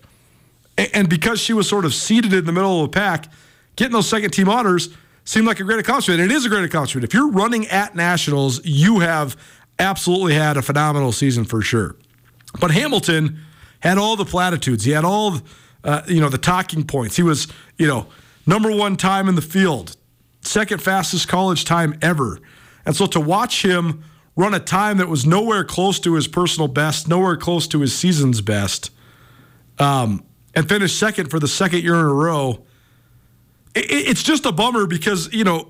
And 0.93 1.09
because 1.09 1.41
she 1.41 1.55
was 1.55 1.67
sort 1.67 1.87
of 1.87 1.95
seated 1.95 2.35
in 2.35 2.45
the 2.45 2.53
middle 2.53 2.85
of 2.85 2.93
the 2.93 2.95
pack, 2.95 3.33
getting 3.77 3.95
those 3.95 4.07
second 4.07 4.33
team 4.33 4.51
honors 4.51 4.91
seemed 5.25 5.47
like 5.47 5.61
a 5.61 5.65
great 5.65 5.79
accomplishment. 5.79 6.21
It 6.21 6.33
is 6.33 6.45
a 6.45 6.49
great 6.49 6.65
accomplishment. 6.65 7.05
If 7.05 7.15
you're 7.15 7.31
running 7.31 7.67
at 7.69 7.95
nationals, 7.95 8.65
you 8.65 9.01
have 9.01 9.37
absolutely 9.79 10.35
had 10.35 10.57
a 10.57 10.63
phenomenal 10.63 11.13
season 11.13 11.45
for 11.45 11.63
sure. 11.63 11.97
But 12.61 12.71
Hamilton 12.71 13.39
had 13.81 13.99
all 13.99 14.17
the 14.17 14.25
platitudes. 14.25 14.85
He 14.85 14.93
had 14.93 15.05
all, 15.05 15.39
uh, 15.85 16.03
you 16.07 16.21
know, 16.21 16.29
the 16.29 16.39
talking 16.39 16.85
points. 16.85 17.17
He 17.17 17.23
was, 17.23 17.49
you 17.79 17.87
know, 17.87 18.07
number 18.47 18.71
one 18.71 18.97
time 18.97 19.29
in 19.29 19.35
the 19.35 19.43
field, 19.43 19.97
second 20.43 20.83
fastest 20.83 21.29
college 21.29 21.65
time 21.65 21.99
ever. 22.03 22.39
And 22.85 22.95
so 22.95 23.07
to 23.07 23.21
watch 23.21 23.65
him 23.65 24.05
run 24.37 24.55
a 24.55 24.61
time 24.61 24.99
that 24.99 25.09
was 25.09 25.27
nowhere 25.27 25.65
close 25.65 26.01
to 26.01 26.15
his 26.15 26.27
personal 26.27 26.69
best, 26.69 27.09
nowhere 27.09 27.37
close 27.37 27.67
to 27.69 27.81
his 27.81 27.97
season's 27.97 28.41
best, 28.41 28.91
um, 29.79 30.25
and 30.55 30.69
finish 30.69 30.95
second 30.95 31.31
for 31.31 31.39
the 31.39 31.49
second 31.49 31.83
year 31.83 31.95
in 31.95 32.01
a 32.01 32.13
row, 32.13 32.65
it, 33.75 33.91
it's 33.91 34.23
just 34.23 34.47
a 34.47 34.53
bummer 34.53 34.87
because, 34.87 35.33
you 35.33 35.45
know, 35.45 35.69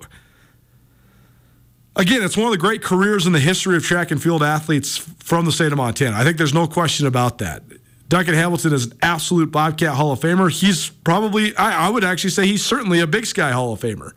again, 1.95 2.23
it's 2.23 2.37
one 2.37 2.47
of 2.47 2.51
the 2.51 2.57
great 2.57 2.81
careers 2.81 3.25
in 3.25 3.33
the 3.33 3.39
history 3.39 3.75
of 3.77 3.83
track 3.83 4.11
and 4.11 4.21
field 4.21 4.43
athletes 4.43 4.97
from 4.97 5.45
the 5.45 5.51
state 5.51 5.71
of 5.71 5.77
Montana. 5.77 6.15
I 6.15 6.23
think 6.23 6.37
there's 6.37 6.53
no 6.53 6.67
question 6.67 7.07
about 7.07 7.37
that. 7.39 7.63
Duncan 8.09 8.35
Hamilton 8.35 8.73
is 8.73 8.87
an 8.87 8.97
absolute 9.01 9.51
Bobcat 9.51 9.95
Hall 9.95 10.11
of 10.11 10.19
Famer. 10.19 10.51
He's 10.51 10.89
probably, 10.89 11.55
I, 11.55 11.87
I 11.87 11.89
would 11.89 12.03
actually 12.03 12.29
say 12.29 12.45
he's 12.45 12.63
certainly 12.63 12.99
a 12.99 13.07
Big 13.07 13.25
Sky 13.25 13.51
Hall 13.51 13.73
of 13.73 13.79
Famer. 13.79 14.11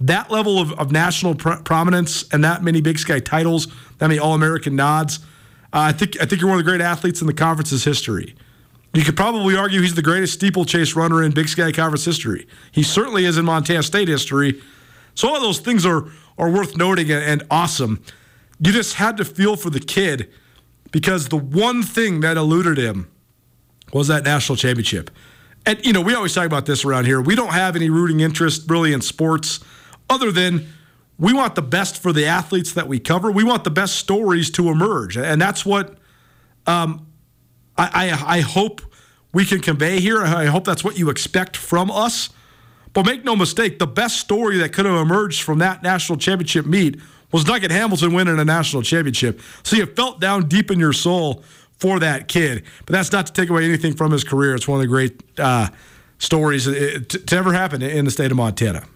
That 0.00 0.30
level 0.30 0.58
of, 0.58 0.72
of 0.78 0.92
national 0.92 1.34
pr- 1.34 1.56
prominence 1.56 2.26
and 2.32 2.44
that 2.44 2.62
many 2.62 2.80
Big 2.80 2.98
Sky 2.98 3.18
titles, 3.20 3.66
that 3.98 4.08
many 4.08 4.18
All 4.18 4.34
American 4.34 4.76
nods, 4.76 5.18
uh, 5.72 5.80
I 5.80 5.92
think 5.92 6.20
I 6.20 6.26
think 6.26 6.40
you're 6.40 6.48
one 6.48 6.58
of 6.58 6.64
the 6.64 6.70
great 6.70 6.80
athletes 6.80 7.20
in 7.20 7.26
the 7.26 7.34
conference's 7.34 7.84
history. 7.84 8.34
You 8.96 9.04
could 9.04 9.16
probably 9.16 9.54
argue 9.56 9.82
he's 9.82 9.94
the 9.94 10.00
greatest 10.00 10.32
steeplechase 10.32 10.96
runner 10.96 11.22
in 11.22 11.32
Big 11.32 11.48
Sky 11.48 11.70
Conference 11.70 12.06
history. 12.06 12.46
He 12.72 12.82
certainly 12.82 13.26
is 13.26 13.36
in 13.36 13.44
Montana 13.44 13.82
State 13.82 14.08
history. 14.08 14.62
So 15.14 15.28
all 15.28 15.40
those 15.40 15.58
things 15.58 15.84
are 15.84 16.06
are 16.38 16.50
worth 16.50 16.76
noting 16.76 17.10
and 17.10 17.42
awesome. 17.50 18.02
You 18.58 18.72
just 18.72 18.94
had 18.94 19.18
to 19.18 19.24
feel 19.24 19.56
for 19.56 19.68
the 19.68 19.80
kid 19.80 20.30
because 20.92 21.28
the 21.28 21.36
one 21.36 21.82
thing 21.82 22.20
that 22.20 22.38
eluded 22.38 22.78
him 22.78 23.10
was 23.92 24.08
that 24.08 24.24
national 24.24 24.56
championship. 24.56 25.10
And, 25.66 25.84
you 25.84 25.92
know, 25.92 26.00
we 26.00 26.14
always 26.14 26.34
talk 26.34 26.46
about 26.46 26.64
this 26.64 26.84
around 26.84 27.04
here. 27.04 27.20
We 27.20 27.34
don't 27.34 27.52
have 27.52 27.76
any 27.76 27.90
rooting 27.90 28.20
interest 28.20 28.70
really 28.70 28.92
in 28.92 29.00
sports 29.02 29.60
other 30.08 30.30
than 30.32 30.68
we 31.18 31.34
want 31.34 31.54
the 31.54 31.62
best 31.62 32.00
for 32.00 32.12
the 32.12 32.26
athletes 32.26 32.72
that 32.72 32.88
we 32.88 32.98
cover. 32.98 33.30
We 33.30 33.44
want 33.44 33.64
the 33.64 33.70
best 33.70 33.96
stories 33.96 34.50
to 34.52 34.68
emerge. 34.68 35.16
And 35.16 35.40
that's 35.40 35.66
what 35.66 35.98
um, 36.66 37.06
I, 37.76 38.10
I, 38.10 38.36
I 38.38 38.40
hope 38.40 38.80
we 39.36 39.44
can 39.44 39.60
convey 39.60 40.00
here. 40.00 40.24
I 40.24 40.46
hope 40.46 40.64
that's 40.64 40.82
what 40.82 40.98
you 40.98 41.10
expect 41.10 41.58
from 41.58 41.90
us. 41.90 42.30
But 42.94 43.04
make 43.04 43.22
no 43.22 43.36
mistake, 43.36 43.78
the 43.78 43.86
best 43.86 44.18
story 44.18 44.56
that 44.56 44.72
could 44.72 44.86
have 44.86 44.96
emerged 44.96 45.42
from 45.42 45.58
that 45.58 45.82
national 45.82 46.16
championship 46.16 46.64
meet 46.64 46.98
was 47.30 47.44
Duncan 47.44 47.70
Hamilton 47.70 48.14
winning 48.14 48.38
a 48.38 48.46
national 48.46 48.82
championship. 48.82 49.42
So 49.62 49.76
you 49.76 49.84
felt 49.84 50.20
down 50.20 50.48
deep 50.48 50.70
in 50.70 50.80
your 50.80 50.94
soul 50.94 51.44
for 51.76 52.00
that 52.00 52.28
kid. 52.28 52.64
But 52.86 52.94
that's 52.94 53.12
not 53.12 53.26
to 53.26 53.32
take 53.34 53.50
away 53.50 53.66
anything 53.66 53.94
from 53.94 54.10
his 54.10 54.24
career. 54.24 54.54
It's 54.54 54.66
one 54.66 54.78
of 54.78 54.84
the 54.84 54.88
great 54.88 55.22
uh, 55.38 55.68
stories 56.16 56.64
to, 56.64 57.36
ever 57.36 57.52
happen 57.52 57.82
in 57.82 58.06
the 58.06 58.10
state 58.10 58.30
of 58.30 58.38
Montana. 58.38 58.86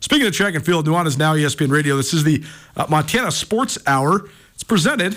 Speaking 0.00 0.26
of 0.26 0.32
track 0.32 0.56
and 0.56 0.66
field, 0.66 0.84
Nuanez 0.88 1.16
Now 1.16 1.36
ESPN 1.36 1.70
Radio. 1.70 1.96
This 1.96 2.12
is 2.12 2.24
the 2.24 2.42
uh, 2.76 2.86
Montana 2.88 3.30
Sports 3.30 3.78
Hour. 3.86 4.28
It's 4.54 4.64
presented 4.64 5.16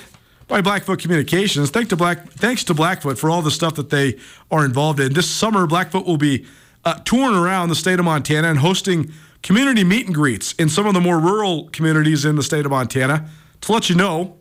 by 0.50 0.62
Blackfoot 0.62 1.00
Communications. 1.00 1.70
Thanks 1.70 1.90
to 1.90 1.96
Black, 1.96 2.28
thanks 2.32 2.64
to 2.66 2.74
Blackfoot 2.74 3.18
for 3.18 3.30
all 3.30 3.42
the 3.42 3.52
stuff 3.52 3.76
that 3.76 3.92
they 3.92 4.18
are 4.52 4.66
involved 4.66 5.00
in. 5.00 5.14
This 5.14 5.30
summer, 5.30 5.66
Blackfoot 5.68 6.06
will 6.06 6.18
be 6.18 6.46
uh, 6.84 6.96
touring 7.06 7.38
around 7.38 7.70
the 7.70 7.76
state 7.76 8.00
of 8.00 8.06
Montana 8.06 8.50
and 8.50 8.60
hosting 8.60 9.14
community 9.44 9.84
meet 9.84 10.08
and 10.08 10.16
greets 10.16 10.54
in 10.54 10.68
some 10.68 10.88
of 10.88 10.94
the 10.94 11.00
more 11.00 11.20
rural 11.20 11.70
communities 11.70 12.26
in 12.26 12.36
the 12.36 12.44
state 12.44 12.66
of 12.66 12.72
Montana 12.72 13.30
to 13.62 13.72
let 13.72 13.90
you 13.90 13.96
know 13.96 14.38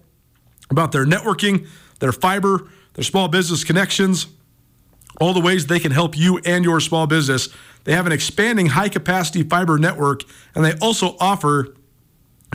about 0.70 0.92
their 0.92 1.04
networking, 1.04 1.68
their 2.00 2.12
fiber, 2.12 2.68
their 2.94 3.04
small 3.04 3.28
business 3.28 3.62
connections, 3.62 4.26
all 5.20 5.34
the 5.34 5.40
ways 5.40 5.66
they 5.66 5.78
can 5.78 5.92
help 5.92 6.16
you 6.16 6.38
and 6.38 6.64
your 6.64 6.80
small 6.80 7.06
business. 7.06 7.48
They 7.84 7.92
have 7.92 8.06
an 8.06 8.12
expanding 8.12 8.66
high 8.66 8.88
capacity 8.88 9.42
fiber 9.42 9.78
network, 9.78 10.22
and 10.54 10.64
they 10.64 10.72
also 10.78 11.16
offer 11.20 11.74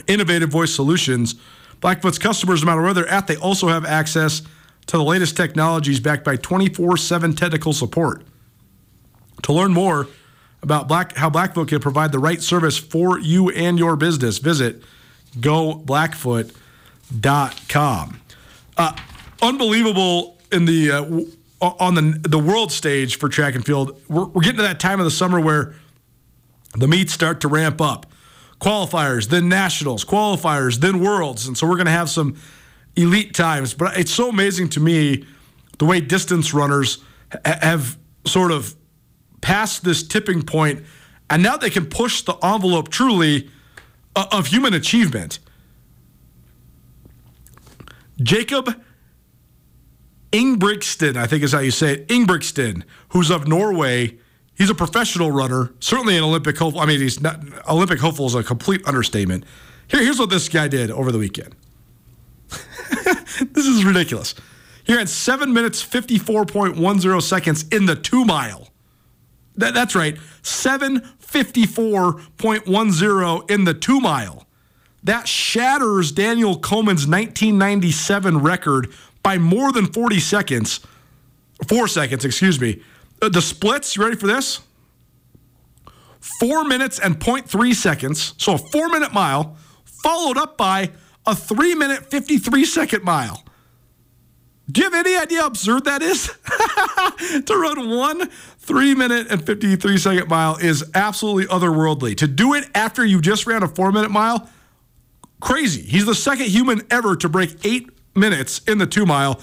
innovative 0.08 0.50
voice 0.50 0.74
solutions. 0.74 1.36
Blackfoot's 1.84 2.18
customers, 2.18 2.64
no 2.64 2.68
matter 2.68 2.82
where 2.82 2.94
they're 2.94 3.10
at, 3.10 3.28
they 3.28 3.36
also 3.36 3.68
have 3.68 3.84
access 3.84 4.42
to 4.86 4.96
the 4.96 5.04
latest 5.04 5.36
technologies 5.36 6.00
backed 6.00 6.24
by 6.24 6.38
24 6.38 6.96
7 6.96 7.36
technical 7.36 7.74
support. 7.74 8.24
To 9.42 9.52
learn 9.52 9.74
more 9.74 10.08
about 10.62 10.88
Black, 10.88 11.18
how 11.18 11.30
Blackfoot 11.30 11.68
can 11.68 11.82
provide 11.82 12.14
the 12.14 12.20
right 12.20 12.42
service 12.42 12.78
for 12.78 13.20
you 13.20 13.50
and 13.50 13.78
your 13.78 13.98
business, 13.98 14.38
visit 14.38 14.82
goblackfoot.com. 15.38 18.22
Uh, 18.78 18.96
unbelievable 19.42 20.38
in 20.54 20.64
the 20.64 20.90
uh, 20.90 21.04
on 21.62 21.96
the 21.96 22.18
the 22.30 22.40
world 22.40 22.72
stage 22.72 23.18
for 23.18 23.28
track 23.28 23.56
and 23.56 23.66
field. 23.66 24.02
We're, 24.08 24.28
we're 24.28 24.42
getting 24.42 24.56
to 24.56 24.64
that 24.64 24.80
time 24.80 25.02
of 25.02 25.04
the 25.04 25.12
summer 25.12 25.42
where 25.42 25.76
the 26.78 26.88
meets 26.88 27.12
start 27.12 27.42
to 27.42 27.50
ramp 27.50 27.82
up. 27.82 28.06
Qualifiers, 28.64 29.28
then 29.28 29.50
nationals, 29.50 30.06
qualifiers, 30.06 30.78
then 30.78 31.02
worlds, 31.02 31.48
and 31.48 31.58
so 31.58 31.68
we're 31.68 31.76
going 31.76 31.86
to 31.86 31.92
have 31.92 32.10
some 32.10 32.38
elite 32.96 33.34
times. 33.34 33.74
But 33.74 33.98
it's 33.98 34.14
so 34.14 34.30
amazing 34.30 34.70
to 34.70 34.80
me 34.80 35.26
the 35.80 35.86
way 35.86 36.00
distance 36.00 36.54
runners 36.54 37.04
ha- 37.46 37.60
have 37.62 37.98
sort 38.26 38.54
of 38.54 38.74
passed 39.42 39.84
this 39.84 40.02
tipping 40.02 40.44
point, 40.44 40.86
and 41.30 41.44
now 41.44 41.58
they 41.58 41.70
can 41.70 41.86
push 41.88 42.22
the 42.22 42.36
envelope 42.42 42.88
truly 42.88 43.50
of 44.16 44.48
human 44.48 44.74
achievement. 44.74 45.40
Jakob 48.22 48.82
Ingebrigtsen, 50.32 51.18
I 51.18 51.28
think 51.28 51.44
is 51.44 51.52
how 51.52 51.60
you 51.60 51.72
say 51.72 51.96
it, 51.96 52.08
Ingebrigtsen, 52.08 52.84
who's 53.10 53.30
of 53.30 53.46
Norway. 53.46 54.20
He's 54.56 54.70
a 54.70 54.76
professional 54.76 55.32
runner, 55.32 55.74
certainly 55.80 56.16
an 56.16 56.24
Olympic 56.24 56.58
hopeful. 56.58 56.80
I 56.80 56.86
mean, 56.86 57.00
he's 57.00 57.20
not 57.20 57.40
Olympic 57.68 58.00
hopeful 58.00 58.28
is 58.28 58.36
a 58.36 58.44
complete 58.44 58.86
understatement. 58.88 59.46
Here, 59.88 60.02
here's 60.02 60.20
what 60.20 60.30
this 60.30 60.48
guy 60.48 60.68
did 60.68 60.92
over 60.92 61.12
the 61.12 61.18
weekend. 61.18 61.56
this 62.50 63.66
is 63.66 63.84
ridiculous. 63.84 64.36
He 64.84 64.96
ran 64.96 65.08
seven 65.08 65.54
minutes 65.54 65.82
fifty 65.82 66.20
four 66.20 66.46
point 66.46 66.78
one 66.78 67.00
zero 67.00 67.20
seconds 67.20 67.68
in 67.70 67.86
the 67.86 67.96
two 67.96 68.26
mile. 68.26 68.70
That, 69.56 69.74
that's 69.74 69.96
right, 69.96 70.18
seven 70.44 71.02
fifty 71.20 71.66
four 71.66 72.22
point 72.38 72.68
one 72.68 72.92
zero 72.92 73.42
in 73.50 73.64
the 73.64 73.74
two 73.74 74.00
mile. 74.00 74.46
That 75.04 75.28
shatters 75.28 76.12
Daniel 76.12 76.58
Komen's 76.58 77.06
1997 77.08 78.38
record 78.38 78.90
by 79.22 79.38
more 79.38 79.72
than 79.72 79.92
40 79.92 80.20
seconds. 80.20 80.80
Four 81.68 81.88
seconds, 81.88 82.24
excuse 82.24 82.60
me. 82.60 82.82
Uh, 83.24 83.30
the 83.30 83.42
splits, 83.42 83.96
you 83.96 84.04
ready 84.04 84.18
for 84.18 84.28
this? 84.28 84.60
Four 86.42 86.66
minutes 86.66 87.00
and 87.00 87.18
0.3 87.18 87.74
seconds. 87.74 88.34
So 88.38 88.56
a 88.56 88.58
four 88.58 88.90
minute 88.90 89.14
mile, 89.14 89.56
followed 89.86 90.38
up 90.38 90.58
by 90.58 90.92
a 91.26 91.34
three 91.34 91.74
minute, 91.74 92.12
53 92.12 92.66
second 92.66 93.04
mile. 93.04 93.42
Do 94.70 94.82
you 94.82 94.90
have 94.90 95.06
any 95.06 95.16
idea 95.16 95.40
how 95.40 95.48
absurd 95.48 95.86
that 95.86 96.02
is? 96.02 96.28
to 97.46 97.56
run 97.56 97.90
one 97.90 98.30
three 98.58 98.94
minute 98.94 99.28
and 99.30 99.46
53 99.46 99.98
second 99.98 100.28
mile 100.28 100.58
is 100.58 100.84
absolutely 100.94 101.46
otherworldly. 101.46 102.18
To 102.18 102.28
do 102.28 102.54
it 102.56 102.70
after 102.76 103.06
you 103.06 103.22
just 103.22 103.48
ran 103.48 103.64
a 103.64 103.70
four 103.70 103.94
minute 103.94 104.12
mile, 104.12 104.50
crazy. 105.40 105.82
He's 105.82 106.06
the 106.06 106.16
second 106.16 106.48
human 106.48 106.82
ever 106.92 107.16
to 107.18 107.30
break 107.30 107.66
eight 107.66 107.90
minutes 108.16 108.60
in 108.68 108.80
the 108.80 108.88
two 108.88 109.06
mile. 109.06 109.40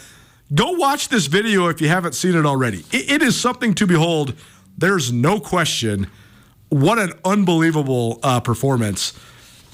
Go 0.52 0.72
watch 0.72 1.08
this 1.08 1.26
video 1.26 1.68
if 1.68 1.80
you 1.80 1.88
haven't 1.88 2.14
seen 2.14 2.34
it 2.34 2.44
already. 2.44 2.84
it, 2.90 3.10
it 3.10 3.22
is 3.22 3.40
something 3.40 3.74
to 3.74 3.86
behold. 3.86 4.34
There's 4.76 5.12
no 5.12 5.38
question. 5.38 6.08
What 6.70 6.98
an 6.98 7.12
unbelievable 7.24 8.18
uh, 8.22 8.40
performance. 8.40 9.12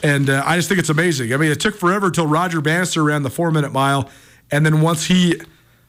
And 0.03 0.29
uh, 0.29 0.43
I 0.45 0.57
just 0.57 0.69
think 0.69 0.79
it's 0.79 0.91
amazing. 0.91 1.33
I 1.33 1.37
mean, 1.37 1.51
it 1.51 1.61
took 1.61 1.77
forever 1.77 2.07
until 2.09 2.27
Roger 2.27 2.61
Bannister 2.61 3.03
ran 3.03 3.23
the 3.23 3.31
four 3.31 3.51
minute 3.51 3.73
mile. 3.73 4.11
And 4.51 4.67
then 4.67 4.81
once 4.81 5.07
he 5.07 5.41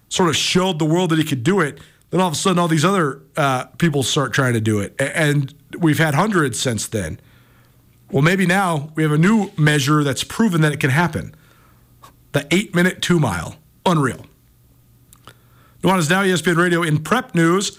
sort 0.09 0.29
of 0.29 0.35
showed 0.35 0.79
the 0.79 0.85
world 0.85 1.09
that 1.09 1.17
he 1.19 1.25
could 1.25 1.43
do 1.43 1.59
it, 1.59 1.79
then 2.09 2.21
all 2.21 2.27
of 2.27 2.33
a 2.33 2.37
sudden 2.37 2.57
all 2.59 2.67
these 2.67 2.85
other 2.85 3.21
uh, 3.35 3.65
people 3.77 4.03
start 4.03 4.33
trying 4.33 4.53
to 4.53 4.61
do 4.61 4.79
it. 4.79 4.95
And 4.99 5.53
we've 5.77 5.97
had 5.97 6.15
hundreds 6.15 6.59
since 6.59 6.87
then. 6.87 7.19
Well, 8.11 8.21
maybe 8.21 8.45
now 8.45 8.91
we 8.95 9.03
have 9.03 9.11
a 9.11 9.17
new 9.17 9.51
measure 9.57 10.03
that's 10.03 10.23
proven 10.23 10.61
that 10.61 10.71
it 10.71 10.79
can 10.79 10.91
happen 10.91 11.35
the 12.31 12.47
eight 12.51 12.73
minute 12.73 13.01
two 13.01 13.19
mile. 13.19 13.55
Unreal. 13.85 14.25
Nuanez 15.83 16.09
Now 16.09 16.23
ESPN 16.23 16.57
Radio 16.57 16.81
in 16.81 17.03
prep 17.03 17.35
news. 17.35 17.77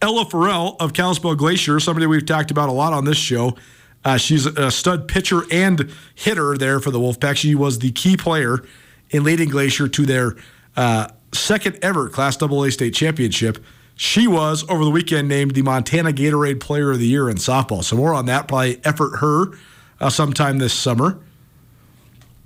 Ella 0.00 0.24
Farrell 0.24 0.76
of 0.80 0.92
Kalispell 0.92 1.34
Glacier, 1.34 1.78
somebody 1.80 2.06
we've 2.06 2.24
talked 2.24 2.50
about 2.50 2.68
a 2.68 2.72
lot 2.72 2.92
on 2.92 3.04
this 3.04 3.18
show. 3.18 3.56
Uh, 4.04 4.16
she's 4.16 4.46
a 4.46 4.70
stud 4.70 5.08
pitcher 5.08 5.42
and 5.50 5.92
hitter 6.14 6.56
there 6.56 6.80
for 6.80 6.90
the 6.90 6.98
Wolfpack. 6.98 7.36
She 7.36 7.54
was 7.54 7.80
the 7.80 7.90
key 7.90 8.16
player 8.16 8.64
in 9.10 9.24
leading 9.24 9.50
Glacier 9.50 9.88
to 9.88 10.06
their 10.06 10.36
uh, 10.76 11.08
second 11.32 11.78
ever 11.82 12.08
Class 12.08 12.40
AA 12.40 12.70
state 12.70 12.94
championship. 12.94 13.62
She 13.94 14.26
was 14.26 14.64
over 14.70 14.84
the 14.84 14.90
weekend 14.90 15.28
named 15.28 15.50
the 15.50 15.62
Montana 15.62 16.12
Gatorade 16.12 16.60
Player 16.60 16.92
of 16.92 16.98
the 16.98 17.06
Year 17.06 17.28
in 17.28 17.36
softball. 17.36 17.84
So 17.84 17.96
more 17.96 18.14
on 18.14 18.24
that. 18.26 18.48
Probably 18.48 18.80
effort 18.84 19.18
her 19.18 19.52
uh, 20.00 20.08
sometime 20.08 20.56
this 20.58 20.72
summer. 20.72 21.18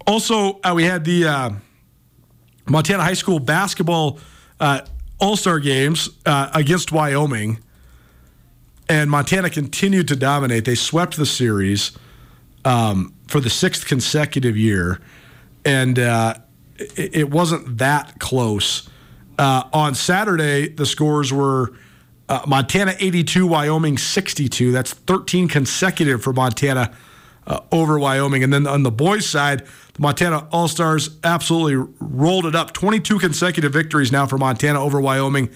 Also, 0.06 0.58
uh, 0.64 0.72
we 0.74 0.82
had 0.82 1.04
the 1.04 1.26
uh, 1.26 1.50
Montana 2.66 3.04
High 3.04 3.14
School 3.14 3.38
basketball 3.38 4.18
uh, 4.58 4.80
All 5.18 5.36
Star 5.36 5.60
games 5.60 6.10
uh, 6.26 6.50
against 6.54 6.92
Wyoming, 6.92 7.58
and 8.88 9.10
Montana 9.10 9.50
continued 9.50 10.08
to 10.08 10.16
dominate. 10.16 10.64
They 10.64 10.74
swept 10.74 11.16
the 11.16 11.26
series 11.26 11.96
um, 12.64 13.14
for 13.28 13.40
the 13.40 13.50
sixth 13.50 13.86
consecutive 13.86 14.56
year, 14.56 15.00
and 15.64 15.98
uh, 15.98 16.34
it, 16.76 17.16
it, 17.16 17.30
wasn't 17.30 17.78
that 17.78 18.18
close. 18.18 18.88
Uh, 19.38 19.64
on 19.72 19.94
Saturday, 19.94 20.68
the 20.68 20.86
scores 20.86 21.32
were. 21.32 21.72
Montana 22.46 22.96
82, 22.98 23.46
Wyoming 23.46 23.98
62. 23.98 24.72
That's 24.72 24.94
13 24.94 25.46
consecutive 25.46 26.22
for 26.22 26.32
Montana 26.32 26.90
over 27.70 27.98
Wyoming. 27.98 28.42
And 28.42 28.52
then 28.52 28.66
on 28.66 28.82
the 28.82 28.90
boys' 28.90 29.26
side, 29.26 29.66
the 29.94 30.02
Montana 30.02 30.48
All 30.50 30.68
Stars 30.68 31.10
absolutely 31.22 31.92
rolled 32.00 32.46
it 32.46 32.54
up. 32.54 32.72
22 32.72 33.18
consecutive 33.18 33.72
victories 33.72 34.12
now 34.12 34.26
for 34.26 34.36
Montana 34.36 34.80
over 34.80 35.00
Wyoming 35.00 35.50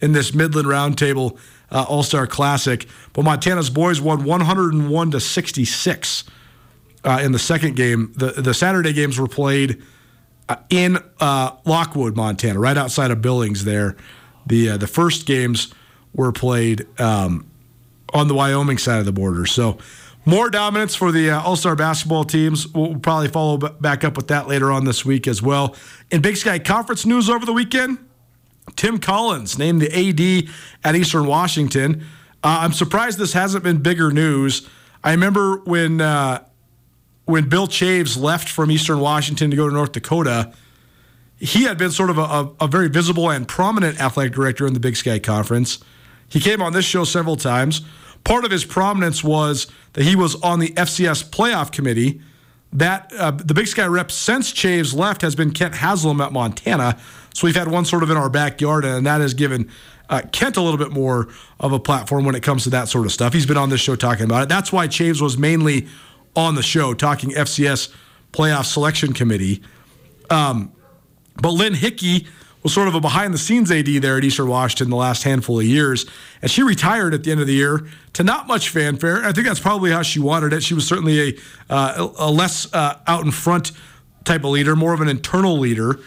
in 0.00 0.12
this 0.12 0.34
Midland 0.34 0.68
Roundtable 0.68 1.38
uh, 1.70 1.86
All 1.88 2.02
Star 2.02 2.26
Classic. 2.26 2.86
But 3.12 3.22
Montana's 3.22 3.70
boys 3.70 4.00
won 4.00 4.24
101 4.24 5.10
to 5.12 5.20
66 5.20 6.24
uh, 7.04 7.20
in 7.22 7.32
the 7.32 7.38
second 7.38 7.76
game. 7.76 8.12
The 8.16 8.32
the 8.32 8.52
Saturday 8.52 8.92
games 8.92 9.18
were 9.18 9.28
played 9.28 9.82
uh, 10.48 10.56
in 10.70 10.98
uh, 11.20 11.52
Lockwood, 11.64 12.16
Montana, 12.16 12.58
right 12.58 12.76
outside 12.76 13.12
of 13.12 13.22
Billings. 13.22 13.64
There, 13.64 13.96
the 14.46 14.70
uh, 14.70 14.76
the 14.76 14.88
first 14.88 15.24
games 15.24 15.72
were 16.12 16.32
played 16.32 16.86
um, 17.00 17.48
on 18.12 18.26
the 18.26 18.34
Wyoming 18.34 18.78
side 18.78 18.98
of 18.98 19.04
the 19.04 19.12
border. 19.12 19.46
So. 19.46 19.78
More 20.26 20.48
dominance 20.48 20.94
for 20.94 21.12
the 21.12 21.30
uh, 21.30 21.42
All 21.42 21.56
Star 21.56 21.76
basketball 21.76 22.24
teams. 22.24 22.66
We'll 22.68 22.98
probably 22.98 23.28
follow 23.28 23.58
b- 23.58 23.68
back 23.80 24.04
up 24.04 24.16
with 24.16 24.28
that 24.28 24.48
later 24.48 24.72
on 24.72 24.86
this 24.86 25.04
week 25.04 25.28
as 25.28 25.42
well. 25.42 25.76
In 26.10 26.22
Big 26.22 26.36
Sky 26.36 26.58
Conference 26.58 27.04
news 27.04 27.28
over 27.28 27.44
the 27.44 27.52
weekend, 27.52 27.98
Tim 28.76 28.98
Collins 28.98 29.58
named 29.58 29.82
the 29.82 29.92
AD 29.92 30.48
at 30.82 30.96
Eastern 30.96 31.26
Washington. 31.26 32.04
Uh, 32.42 32.58
I'm 32.62 32.72
surprised 32.72 33.18
this 33.18 33.34
hasn't 33.34 33.64
been 33.64 33.78
bigger 33.78 34.10
news. 34.10 34.66
I 35.02 35.10
remember 35.10 35.58
when 35.64 36.00
uh, 36.00 36.42
when 37.26 37.48
Bill 37.48 37.66
Chaves 37.66 38.18
left 38.18 38.48
from 38.48 38.70
Eastern 38.70 39.00
Washington 39.00 39.50
to 39.50 39.56
go 39.56 39.68
to 39.68 39.74
North 39.74 39.92
Dakota. 39.92 40.52
He 41.38 41.64
had 41.64 41.76
been 41.76 41.90
sort 41.90 42.10
of 42.10 42.16
a, 42.16 42.50
a 42.60 42.68
very 42.68 42.88
visible 42.88 43.28
and 43.28 43.46
prominent 43.46 44.00
athletic 44.00 44.32
director 44.32 44.66
in 44.66 44.72
the 44.72 44.80
Big 44.80 44.96
Sky 44.96 45.18
Conference. 45.18 45.78
He 46.28 46.40
came 46.40 46.62
on 46.62 46.72
this 46.72 46.86
show 46.86 47.04
several 47.04 47.36
times. 47.36 47.82
Part 48.24 48.44
of 48.44 48.50
his 48.50 48.64
prominence 48.64 49.22
was 49.22 49.66
that 49.92 50.04
he 50.04 50.16
was 50.16 50.34
on 50.36 50.58
the 50.58 50.70
FCS 50.70 51.30
playoff 51.30 51.70
committee. 51.70 52.20
That 52.72 53.12
uh, 53.12 53.30
the 53.30 53.54
Big 53.54 53.68
Sky 53.68 53.86
rep 53.86 54.10
since 54.10 54.52
Chaves 54.52 54.96
left 54.96 55.22
has 55.22 55.36
been 55.36 55.52
Kent 55.52 55.76
Haslam 55.76 56.20
at 56.20 56.32
Montana. 56.32 56.98
So 57.32 57.46
we've 57.46 57.54
had 57.54 57.68
one 57.68 57.84
sort 57.84 58.02
of 58.02 58.10
in 58.10 58.16
our 58.16 58.28
backyard, 58.28 58.84
and 58.84 59.06
that 59.06 59.20
has 59.20 59.32
given 59.32 59.70
uh, 60.08 60.22
Kent 60.32 60.56
a 60.56 60.60
little 60.60 60.78
bit 60.78 60.90
more 60.90 61.28
of 61.60 61.72
a 61.72 61.78
platform 61.78 62.24
when 62.24 62.34
it 62.34 62.42
comes 62.42 62.64
to 62.64 62.70
that 62.70 62.88
sort 62.88 63.06
of 63.06 63.12
stuff. 63.12 63.32
He's 63.32 63.46
been 63.46 63.56
on 63.56 63.70
this 63.70 63.80
show 63.80 63.94
talking 63.94 64.24
about 64.24 64.42
it. 64.42 64.48
That's 64.48 64.72
why 64.72 64.88
Chaves 64.88 65.20
was 65.20 65.38
mainly 65.38 65.86
on 66.34 66.56
the 66.56 66.62
show 66.62 66.94
talking 66.94 67.30
FCS 67.30 67.92
playoff 68.32 68.64
selection 68.64 69.12
committee. 69.12 69.62
Um, 70.30 70.72
but 71.40 71.50
Lynn 71.50 71.74
Hickey 71.74 72.26
was 72.64 72.72
sort 72.72 72.88
of 72.88 72.94
a 72.94 73.00
behind 73.00 73.32
the 73.32 73.38
scenes 73.38 73.70
AD 73.70 73.86
there 73.86 74.16
at 74.16 74.24
Eastern 74.24 74.48
Washington 74.48 74.90
the 74.90 74.96
last 74.96 75.22
handful 75.22 75.60
of 75.60 75.66
years. 75.66 76.06
And 76.42 76.50
she 76.50 76.62
retired 76.62 77.12
at 77.14 77.22
the 77.22 77.30
end 77.30 77.40
of 77.40 77.46
the 77.46 77.52
year 77.52 77.86
to 78.14 78.24
not 78.24 78.48
much 78.48 78.70
fanfare. 78.70 79.22
I 79.22 79.32
think 79.32 79.46
that's 79.46 79.60
probably 79.60 79.90
how 79.90 80.02
she 80.02 80.18
wanted 80.18 80.52
it. 80.54 80.62
She 80.62 80.72
was 80.74 80.86
certainly 80.86 81.20
a, 81.20 81.38
uh, 81.68 82.08
a 82.18 82.30
less 82.30 82.72
uh, 82.72 82.98
out 83.06 83.24
in 83.24 83.30
front 83.30 83.72
type 84.24 84.44
of 84.44 84.50
leader, 84.50 84.74
more 84.74 84.94
of 84.94 85.02
an 85.02 85.08
internal 85.08 85.58
leader. 85.58 86.00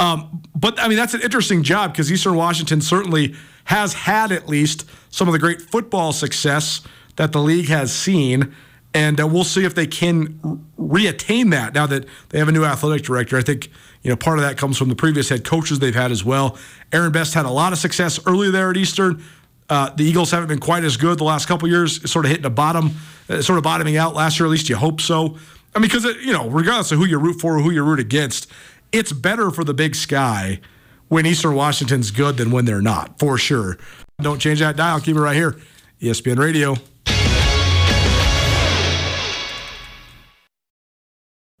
Um, 0.00 0.42
but 0.56 0.78
I 0.80 0.88
mean, 0.88 0.98
that's 0.98 1.14
an 1.14 1.22
interesting 1.22 1.62
job 1.62 1.92
because 1.92 2.10
Eastern 2.10 2.34
Washington 2.34 2.80
certainly 2.80 3.36
has 3.66 3.94
had 3.94 4.32
at 4.32 4.48
least 4.48 4.84
some 5.10 5.28
of 5.28 5.32
the 5.32 5.38
great 5.38 5.62
football 5.62 6.12
success 6.12 6.80
that 7.14 7.30
the 7.30 7.40
league 7.40 7.68
has 7.68 7.94
seen. 7.94 8.52
And 8.94 9.20
uh, 9.20 9.26
we'll 9.26 9.44
see 9.44 9.64
if 9.64 9.74
they 9.74 9.86
can 9.86 10.38
reattain 10.78 11.50
that 11.50 11.74
now 11.74 11.86
that 11.86 12.06
they 12.28 12.38
have 12.38 12.48
a 12.48 12.52
new 12.52 12.64
athletic 12.64 13.04
director. 13.04 13.38
I 13.38 13.42
think 13.42 13.70
you 14.02 14.10
know, 14.10 14.16
part 14.16 14.38
of 14.38 14.44
that 14.44 14.56
comes 14.56 14.76
from 14.76 14.88
the 14.88 14.96
previous 14.96 15.28
head 15.28 15.44
coaches 15.44 15.78
they've 15.78 15.94
had 15.94 16.10
as 16.10 16.24
well. 16.24 16.58
Aaron 16.92 17.12
Best 17.12 17.34
had 17.34 17.46
a 17.46 17.50
lot 17.50 17.72
of 17.72 17.78
success 17.78 18.18
early 18.26 18.50
there 18.50 18.70
at 18.70 18.76
Eastern. 18.76 19.22
Uh, 19.68 19.90
the 19.90 20.04
Eagles 20.04 20.30
haven't 20.30 20.48
been 20.48 20.60
quite 20.60 20.84
as 20.84 20.96
good 20.96 21.18
the 21.18 21.24
last 21.24 21.46
couple 21.46 21.68
years, 21.68 22.10
sort 22.10 22.24
of 22.24 22.30
hitting 22.30 22.44
a 22.44 22.50
bottom, 22.50 22.90
uh, 23.30 23.40
sort 23.40 23.58
of 23.58 23.64
bottoming 23.64 23.96
out 23.96 24.14
last 24.14 24.38
year. 24.38 24.46
At 24.46 24.50
least 24.50 24.68
you 24.68 24.76
hope 24.76 25.00
so. 25.00 25.38
I 25.74 25.78
mean, 25.78 25.88
because 25.88 26.04
you 26.04 26.32
know, 26.32 26.50
regardless 26.50 26.92
of 26.92 26.98
who 26.98 27.06
you 27.06 27.18
root 27.18 27.40
for 27.40 27.56
or 27.56 27.60
who 27.62 27.70
you 27.70 27.82
root 27.82 28.00
against, 28.00 28.50
it's 28.90 29.12
better 29.12 29.50
for 29.50 29.64
the 29.64 29.72
Big 29.72 29.94
Sky 29.94 30.60
when 31.08 31.24
Eastern 31.24 31.54
Washington's 31.54 32.10
good 32.10 32.36
than 32.36 32.50
when 32.50 32.64
they're 32.64 32.82
not, 32.82 33.18
for 33.18 33.38
sure. 33.38 33.78
Don't 34.20 34.38
change 34.38 34.58
that 34.58 34.76
dial. 34.76 35.00
Keep 35.00 35.16
it 35.16 35.20
right 35.20 35.36
here, 35.36 35.56
ESPN 36.00 36.38
Radio. 36.38 36.76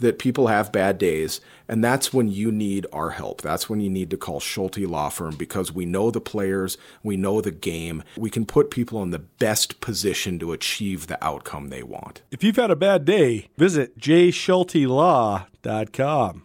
that 0.00 0.18
people 0.18 0.46
have 0.46 0.72
bad 0.72 0.98
days 0.98 1.40
and 1.68 1.82
that's 1.82 2.12
when 2.12 2.28
you 2.28 2.52
need 2.52 2.86
our 2.92 3.10
help. 3.10 3.42
That's 3.42 3.68
when 3.68 3.80
you 3.80 3.90
need 3.90 4.10
to 4.10 4.16
call 4.16 4.38
Schulte 4.40 4.78
Law 4.78 5.08
Firm 5.08 5.34
because 5.36 5.72
we 5.72 5.84
know 5.84 6.10
the 6.10 6.20
players, 6.20 6.76
we 7.02 7.16
know 7.16 7.40
the 7.40 7.50
game. 7.50 8.04
We 8.16 8.30
can 8.30 8.46
put 8.46 8.70
people 8.70 9.02
in 9.02 9.10
the 9.10 9.18
best 9.18 9.80
position 9.80 10.38
to 10.38 10.52
achieve 10.52 11.08
the 11.08 11.22
outcome 11.24 11.68
they 11.68 11.82
want. 11.82 12.22
If 12.30 12.44
you've 12.44 12.56
had 12.56 12.70
a 12.70 12.76
bad 12.76 13.04
day, 13.04 13.48
visit 13.56 13.98
jschultelaw.com. 13.98 16.42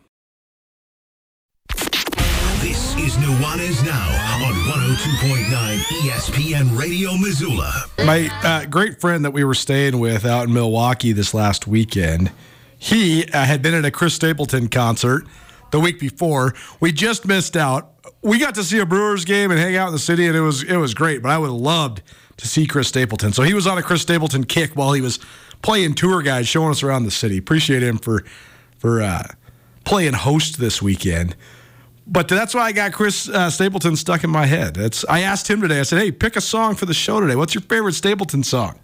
This 2.62 2.96
is 2.96 3.16
Nuanez 3.16 3.84
Now 3.84 4.08
on 4.46 4.54
102.9 4.54 5.78
ESPN 6.04 6.78
Radio 6.78 7.18
Missoula. 7.18 7.74
My 8.06 8.30
uh, 8.44 8.66
great 8.66 9.02
friend 9.02 9.26
that 9.26 9.32
we 9.32 9.44
were 9.44 9.56
staying 9.56 10.00
with 10.00 10.26
out 10.26 10.48
in 10.48 10.54
Milwaukee 10.54 11.12
this 11.12 11.34
last 11.34 11.68
weekend 11.68 12.32
he 12.82 13.26
uh, 13.26 13.46
had 13.46 13.62
been 13.62 13.76
at 13.76 13.86
a 13.86 13.92
Chris 13.92 14.16
Stapleton 14.16 14.68
concert 14.68 15.28
the 15.70 15.80
week 15.80 16.00
before. 16.00 16.56
We 16.80 16.92
just 16.92 17.28
missed 17.28 17.56
out. 17.56 17.94
We 18.24 18.40
got 18.40 18.56
to 18.56 18.64
see 18.64 18.80
a 18.80 18.88
Brewers 18.88 19.24
game 19.24 19.52
and 19.52 19.60
hang 19.60 19.76
out 19.76 19.86
in 19.90 19.94
the 19.94 20.00
city, 20.00 20.26
and 20.26 20.36
it 20.36 20.42
was 20.42 20.64
it 20.64 20.78
was 20.78 20.96
great. 20.96 21.22
But 21.22 21.30
I 21.30 21.38
would 21.38 21.52
have 21.52 21.54
loved 21.54 22.02
to 22.38 22.48
see 22.48 22.66
Chris 22.66 22.88
Stapleton. 22.88 23.34
So 23.34 23.44
he 23.44 23.54
was 23.54 23.68
on 23.68 23.78
a 23.78 23.84
Chris 23.84 24.02
Stapleton 24.02 24.46
kick 24.46 24.72
while 24.72 24.94
he 24.94 25.02
was 25.02 25.20
playing 25.62 25.94
tour 25.94 26.24
guide, 26.24 26.48
showing 26.48 26.72
us 26.72 26.82
around 26.82 27.04
the 27.04 27.12
city. 27.12 27.38
Appreciate 27.38 27.84
him 27.84 28.00
for 28.00 28.24
for 28.80 29.04
uh, 29.04 29.28
playing 29.84 30.14
host 30.14 30.60
this 30.60 30.82
weekend. 30.82 31.36
But 32.08 32.28
that's 32.28 32.56
why 32.56 32.64
I 32.64 32.72
got 32.72 32.94
Chris 32.94 33.30
uh, 33.30 33.52
Stapleton 33.52 33.96
stuck 33.96 34.24
in 34.24 34.32
my 34.32 34.48
head. 34.48 34.80
I 35.08 35.22
asked 35.22 35.48
him 35.48 35.62
today. 35.62 35.82
I 35.82 35.84
said, 35.84 36.00
"Hey, 36.00 36.12
pick 36.12 36.36
a 36.36 36.42
song 36.42 36.74
for 36.74 36.88
the 36.88 36.96
show 36.96 37.20
today. 37.20 37.36
What's 37.36 37.54
your 37.54 37.62
favorite 37.62 37.94
Stapleton 37.94 38.42
song?" 38.42 38.80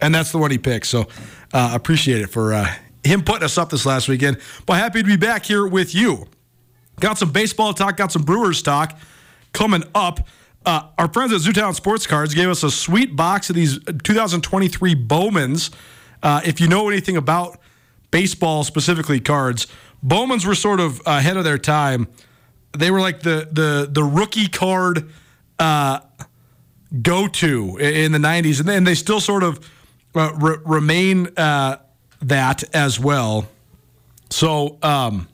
And 0.00 0.12
that's 0.12 0.32
the 0.32 0.38
one 0.38 0.50
he 0.50 0.58
picked. 0.58 0.86
So 0.86 1.06
uh, 1.52 1.70
appreciate 1.72 2.20
it 2.20 2.26
for 2.26 2.52
uh, 2.52 2.74
him 3.04 3.22
putting 3.22 3.44
us 3.44 3.58
up 3.58 3.70
this 3.70 3.86
last 3.86 4.08
weekend. 4.08 4.38
But 4.66 4.74
happy 4.74 5.02
to 5.02 5.06
be 5.06 5.16
back 5.16 5.44
here 5.46 5.66
with 5.66 5.94
you. 5.94 6.26
Got 7.00 7.18
some 7.18 7.32
baseball 7.32 7.74
talk, 7.74 7.96
got 7.96 8.12
some 8.12 8.22
Brewers 8.22 8.62
talk 8.62 8.98
coming 9.52 9.84
up. 9.94 10.26
Uh, 10.64 10.88
our 10.96 11.12
friends 11.12 11.32
at 11.32 11.40
Zootown 11.40 11.74
Sports 11.74 12.06
Cards 12.06 12.34
gave 12.34 12.48
us 12.48 12.62
a 12.62 12.70
sweet 12.70 13.14
box 13.16 13.50
of 13.50 13.56
these 13.56 13.78
2023 14.04 14.94
Bowmans. 14.94 15.70
Uh, 16.22 16.40
if 16.44 16.60
you 16.60 16.68
know 16.68 16.88
anything 16.88 17.16
about 17.16 17.58
baseball, 18.10 18.64
specifically 18.64 19.20
cards, 19.20 19.66
Bowmans 20.02 20.46
were 20.46 20.54
sort 20.54 20.80
of 20.80 21.02
ahead 21.04 21.36
of 21.36 21.44
their 21.44 21.58
time. 21.58 22.08
They 22.76 22.90
were 22.90 23.00
like 23.00 23.20
the 23.20 23.48
the 23.50 23.88
the 23.90 24.02
rookie 24.02 24.48
card 24.48 25.10
uh, 25.58 26.00
go 27.02 27.28
to 27.28 27.76
in 27.76 28.12
the 28.12 28.18
90s, 28.18 28.66
and 28.66 28.86
they 28.86 28.94
still 28.94 29.20
sort 29.20 29.42
of 29.42 29.70
uh, 30.14 30.32
re- 30.34 30.58
remain 30.64 31.28
uh, 31.36 31.76
that 32.28 32.64
as 32.74 32.98
well. 32.98 33.46
So 34.30 34.78
um, 34.82 35.28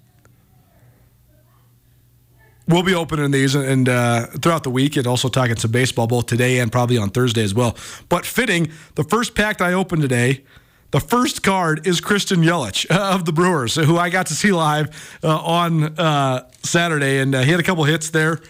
we'll 2.68 2.82
be 2.82 2.94
opening 2.94 3.30
these 3.30 3.54
and 3.54 3.88
uh, 3.88 4.26
throughout 4.26 4.64
the 4.64 4.70
week 4.70 4.96
and 4.96 5.06
also 5.06 5.28
talking 5.28 5.56
some 5.56 5.70
baseball 5.70 6.06
both 6.06 6.26
today 6.26 6.58
and 6.58 6.70
probably 6.70 6.98
on 6.98 7.10
Thursday 7.10 7.42
as 7.42 7.54
well. 7.54 7.76
But 8.08 8.26
fitting, 8.26 8.70
the 8.94 9.04
first 9.04 9.34
pack 9.34 9.60
I 9.60 9.72
opened 9.72 10.02
today. 10.02 10.44
The 10.92 11.00
first 11.00 11.44
card 11.44 11.86
is 11.86 12.00
Christian 12.00 12.42
Yelich 12.42 12.84
of 12.90 13.24
the 13.24 13.32
Brewers, 13.32 13.76
who 13.76 13.96
I 13.96 14.10
got 14.10 14.26
to 14.26 14.34
see 14.34 14.50
live 14.50 15.18
uh, 15.22 15.38
on 15.38 15.84
uh, 15.98 16.50
Saturday, 16.64 17.18
and 17.18 17.32
uh, 17.32 17.42
he 17.42 17.52
had 17.52 17.60
a 17.60 17.62
couple 17.62 17.84
hits 17.84 18.10
there 18.10 18.40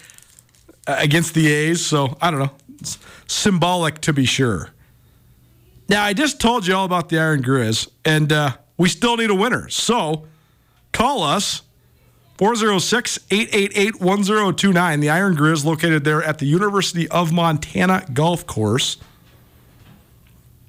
uh, 0.87 0.95
against 0.97 1.35
the 1.35 1.47
A's. 1.51 1.85
So 1.85 2.17
I 2.19 2.31
don't 2.31 2.39
know, 2.39 2.51
it's 2.79 2.97
symbolic 3.27 4.01
to 4.01 4.13
be 4.13 4.25
sure. 4.25 4.71
Now, 5.91 6.05
I 6.05 6.13
just 6.13 6.39
told 6.39 6.65
you 6.65 6.73
all 6.73 6.85
about 6.85 7.09
the 7.09 7.19
Iron 7.19 7.43
Grizz, 7.43 7.89
and 8.05 8.31
uh, 8.31 8.55
we 8.77 8.87
still 8.87 9.17
need 9.17 9.29
a 9.29 9.35
winner. 9.35 9.67
So 9.67 10.25
call 10.93 11.21
us 11.21 11.63
406 12.37 13.19
888 13.29 13.99
1029. 13.99 14.99
The 15.01 15.09
Iron 15.09 15.35
Grizz 15.35 15.65
located 15.65 16.05
there 16.05 16.23
at 16.23 16.37
the 16.39 16.45
University 16.45 17.09
of 17.09 17.33
Montana 17.33 18.05
Golf 18.13 18.47
Course. 18.47 18.99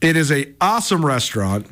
It 0.01 0.17
is 0.17 0.33
a 0.33 0.53
awesome 0.61 1.07
restaurant. 1.07 1.69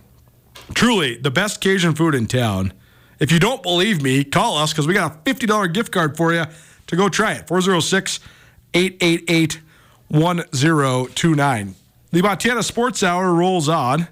Truly 0.72 1.16
the 1.16 1.32
best 1.32 1.60
Cajun 1.60 1.96
food 1.96 2.14
in 2.14 2.28
town. 2.28 2.72
If 3.18 3.32
you 3.32 3.40
don't 3.40 3.64
believe 3.64 4.00
me, 4.00 4.22
call 4.22 4.58
us 4.58 4.72
because 4.72 4.86
we 4.86 4.94
got 4.94 5.26
a 5.26 5.34
$50 5.34 5.74
gift 5.74 5.90
card 5.90 6.16
for 6.16 6.32
you 6.32 6.44
to 6.86 6.94
go 6.94 7.08
try 7.08 7.32
it. 7.32 7.48
406 7.48 8.20
888 8.74 9.60
1029. 10.06 11.74
The 12.12 12.22
Montana 12.22 12.64
Sports 12.64 13.04
Hour 13.04 13.32
rolls 13.32 13.68
on. 13.68 14.08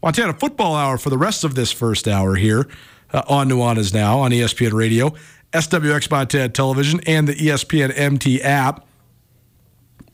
Montana 0.00 0.34
Football 0.34 0.76
Hour 0.76 0.98
for 0.98 1.10
the 1.10 1.18
rest 1.18 1.42
of 1.42 1.56
this 1.56 1.72
first 1.72 2.06
hour 2.06 2.36
here 2.36 2.68
uh, 3.12 3.22
on 3.26 3.48
Nuanez 3.48 3.92
Now 3.92 4.20
on 4.20 4.30
ESPN 4.30 4.72
Radio, 4.72 5.14
SWX 5.52 6.08
Montana 6.10 6.48
Television, 6.50 7.00
and 7.06 7.26
the 7.26 7.34
ESPN 7.34 7.92
MT 7.98 8.40
app. 8.40 8.86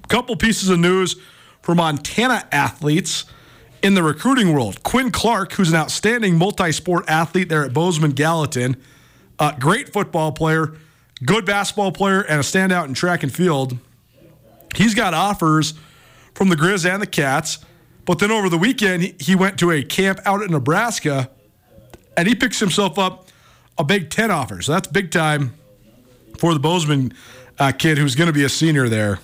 Couple 0.08 0.34
pieces 0.34 0.70
of 0.70 0.78
news 0.78 1.16
for 1.60 1.74
Montana 1.74 2.48
athletes 2.52 3.26
in 3.82 3.94
the 3.94 4.02
recruiting 4.02 4.54
world. 4.54 4.82
Quinn 4.82 5.10
Clark, 5.10 5.52
who's 5.52 5.68
an 5.68 5.76
outstanding 5.76 6.38
multi 6.38 6.72
sport 6.72 7.04
athlete 7.06 7.50
there 7.50 7.64
at 7.64 7.74
Bozeman 7.74 8.12
Gallatin, 8.12 8.76
uh, 9.38 9.52
great 9.58 9.92
football 9.92 10.32
player, 10.32 10.74
good 11.24 11.44
basketball 11.44 11.92
player 11.92 12.22
and 12.22 12.40
a 12.40 12.42
standout 12.42 12.86
in 12.86 12.94
track 12.94 13.22
and 13.22 13.32
field. 13.32 13.76
He's 14.74 14.94
got 14.94 15.12
offers 15.12 15.74
from 16.34 16.48
the 16.48 16.56
Grizz 16.56 16.88
and 16.88 17.02
the 17.02 17.06
Cats. 17.06 17.58
But 18.04 18.18
then 18.18 18.30
over 18.30 18.48
the 18.48 18.58
weekend, 18.58 19.14
he- 19.20 19.34
went 19.34 19.58
to 19.60 19.70
a 19.70 19.82
camp 19.82 20.20
out 20.24 20.42
in 20.42 20.50
Nebraska 20.50 21.30
and 22.16 22.26
he 22.26 22.34
picks 22.34 22.58
himself 22.58 22.98
up 22.98 23.28
a 23.78 23.84
Big 23.84 24.10
Ten 24.10 24.30
offer. 24.30 24.60
So 24.62 24.72
that's 24.72 24.88
big 24.88 25.10
time 25.10 25.54
for 26.38 26.52
the 26.54 26.60
Bozeman 26.60 27.12
uh, 27.58 27.72
kid 27.72 27.98
who's 27.98 28.14
going 28.14 28.26
to 28.26 28.32
be 28.32 28.44
a 28.44 28.48
senior 28.48 28.88
there 28.88 29.20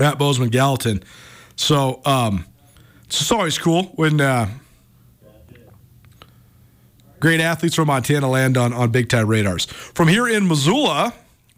at 0.00 0.18
Bozeman 0.18 0.48
Gallatin. 0.48 1.02
So 1.56 2.00
um, 2.04 2.46
it's 3.04 3.30
always 3.30 3.58
cool 3.58 3.84
when 3.94 4.20
uh, 4.20 4.48
great 7.20 7.40
athletes 7.40 7.74
from 7.74 7.88
Montana 7.88 8.28
land 8.28 8.56
on, 8.56 8.72
on 8.72 8.90
big 8.90 9.08
time 9.08 9.26
radars. 9.28 9.66
From 9.66 10.08
here 10.08 10.26
in 10.26 10.48
Missoula, 10.48 11.12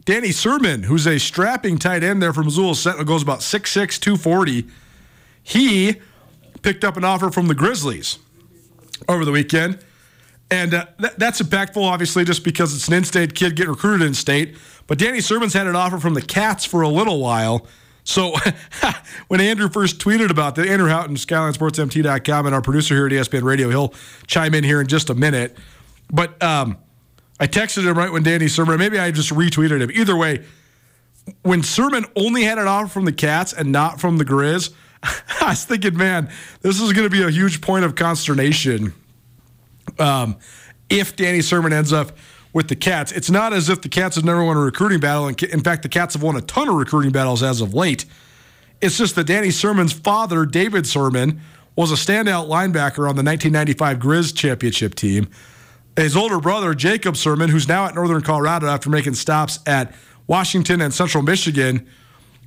Danny 0.04 0.28
Sirmon, 0.28 0.84
who's 0.84 1.06
a 1.06 1.18
strapping 1.18 1.78
tight 1.78 2.04
end 2.04 2.22
there 2.22 2.32
from 2.32 2.44
Missoula 2.44 2.74
Sentinel, 2.74 3.06
goes 3.06 3.22
about 3.22 3.40
6'6, 3.40 3.98
240. 3.98 4.66
He 5.42 5.96
picked 6.62 6.84
up 6.84 6.96
an 6.96 7.04
offer 7.04 7.30
from 7.30 7.46
the 7.48 7.54
Grizzlies 7.54 8.18
over 9.08 9.24
the 9.24 9.32
weekend. 9.32 9.78
And 10.50 10.74
uh, 10.74 10.86
th- 11.00 11.14
that's 11.16 11.40
impactful, 11.40 11.82
obviously, 11.82 12.24
just 12.24 12.44
because 12.44 12.74
it's 12.74 12.88
an 12.88 12.94
in 12.94 13.04
state 13.04 13.34
kid 13.34 13.56
getting 13.56 13.70
recruited 13.70 14.06
in 14.06 14.14
state. 14.14 14.56
But 14.86 14.98
Danny 14.98 15.18
Sirmon's 15.18 15.54
had 15.54 15.66
an 15.66 15.76
offer 15.76 15.98
from 15.98 16.14
the 16.14 16.22
Cats 16.22 16.64
for 16.64 16.82
a 16.82 16.88
little 16.88 17.18
while. 17.20 17.66
So 18.04 18.34
when 19.28 19.40
Andrew 19.40 19.70
first 19.70 19.98
tweeted 19.98 20.30
about 20.30 20.54
that, 20.56 20.68
Andrew 20.68 20.88
Houghton, 20.88 21.16
SkylineSportsMT.com, 21.16 22.46
and 22.46 22.54
our 22.54 22.60
producer 22.60 22.94
here 22.94 23.06
at 23.06 23.12
ESPN 23.12 23.42
Radio, 23.42 23.70
he'll 23.70 23.94
chime 24.26 24.54
in 24.54 24.64
here 24.64 24.82
in 24.82 24.86
just 24.86 25.08
a 25.08 25.14
minute. 25.14 25.56
But 26.12 26.40
um, 26.42 26.76
I 27.40 27.46
texted 27.46 27.84
him 27.84 27.98
right 27.98 28.12
when 28.12 28.22
Danny 28.22 28.46
Sirmon, 28.46 28.78
maybe 28.78 28.98
I 28.98 29.10
just 29.10 29.30
retweeted 29.30 29.80
him. 29.80 29.90
Either 29.90 30.16
way, 30.16 30.44
when 31.42 31.62
Sirmon 31.62 32.08
only 32.16 32.44
had 32.44 32.58
an 32.58 32.68
offer 32.68 32.88
from 32.88 33.04
the 33.04 33.12
Cats 33.12 33.52
and 33.52 33.72
not 33.72 34.00
from 34.00 34.18
the 34.18 34.24
Grizz, 34.24 34.72
I 35.02 35.48
was 35.48 35.64
thinking, 35.64 35.96
man, 35.96 36.30
this 36.60 36.80
is 36.80 36.92
going 36.92 37.04
to 37.04 37.10
be 37.10 37.22
a 37.22 37.30
huge 37.30 37.60
point 37.60 37.84
of 37.84 37.94
consternation 37.94 38.94
um, 39.98 40.36
if 40.88 41.16
Danny 41.16 41.40
Sirmon 41.40 41.72
ends 41.72 41.92
up 41.92 42.12
with 42.52 42.68
the 42.68 42.76
Cats. 42.76 43.10
It's 43.12 43.30
not 43.30 43.52
as 43.52 43.68
if 43.68 43.82
the 43.82 43.88
Cats 43.88 44.16
have 44.16 44.24
never 44.24 44.44
won 44.44 44.56
a 44.56 44.60
recruiting 44.60 45.00
battle. 45.00 45.28
In 45.28 45.34
in 45.50 45.60
fact, 45.60 45.82
the 45.82 45.88
Cats 45.88 46.14
have 46.14 46.22
won 46.22 46.36
a 46.36 46.40
ton 46.40 46.68
of 46.68 46.76
recruiting 46.76 47.10
battles 47.10 47.42
as 47.42 47.60
of 47.60 47.74
late. 47.74 48.04
It's 48.80 48.96
just 48.96 49.16
that 49.16 49.24
Danny 49.24 49.48
Sirmon's 49.48 49.92
father, 49.92 50.46
David 50.46 50.84
Sirmon, 50.84 51.40
was 51.76 51.90
a 51.90 51.96
standout 51.96 52.48
linebacker 52.48 53.08
on 53.08 53.16
the 53.16 53.24
1995 53.24 53.98
Grizz 53.98 54.36
championship 54.36 54.94
team. 54.94 55.28
His 55.96 56.16
older 56.16 56.40
brother, 56.40 56.74
Jacob 56.74 57.14
Sirmon, 57.14 57.50
who's 57.50 57.68
now 57.68 57.86
at 57.86 57.94
Northern 57.94 58.22
Colorado 58.22 58.66
after 58.66 58.90
making 58.90 59.14
stops 59.14 59.60
at 59.66 59.94
Washington 60.26 60.80
and 60.80 60.92
Central 60.92 61.22
Michigan, 61.22 61.86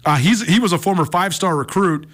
uh, 0.06 0.18
he's 0.18 0.46
he 0.46 0.60
was 0.60 0.74
a 0.74 0.78
former 0.78 1.06
five-star 1.06 1.56
recruit 1.56 2.08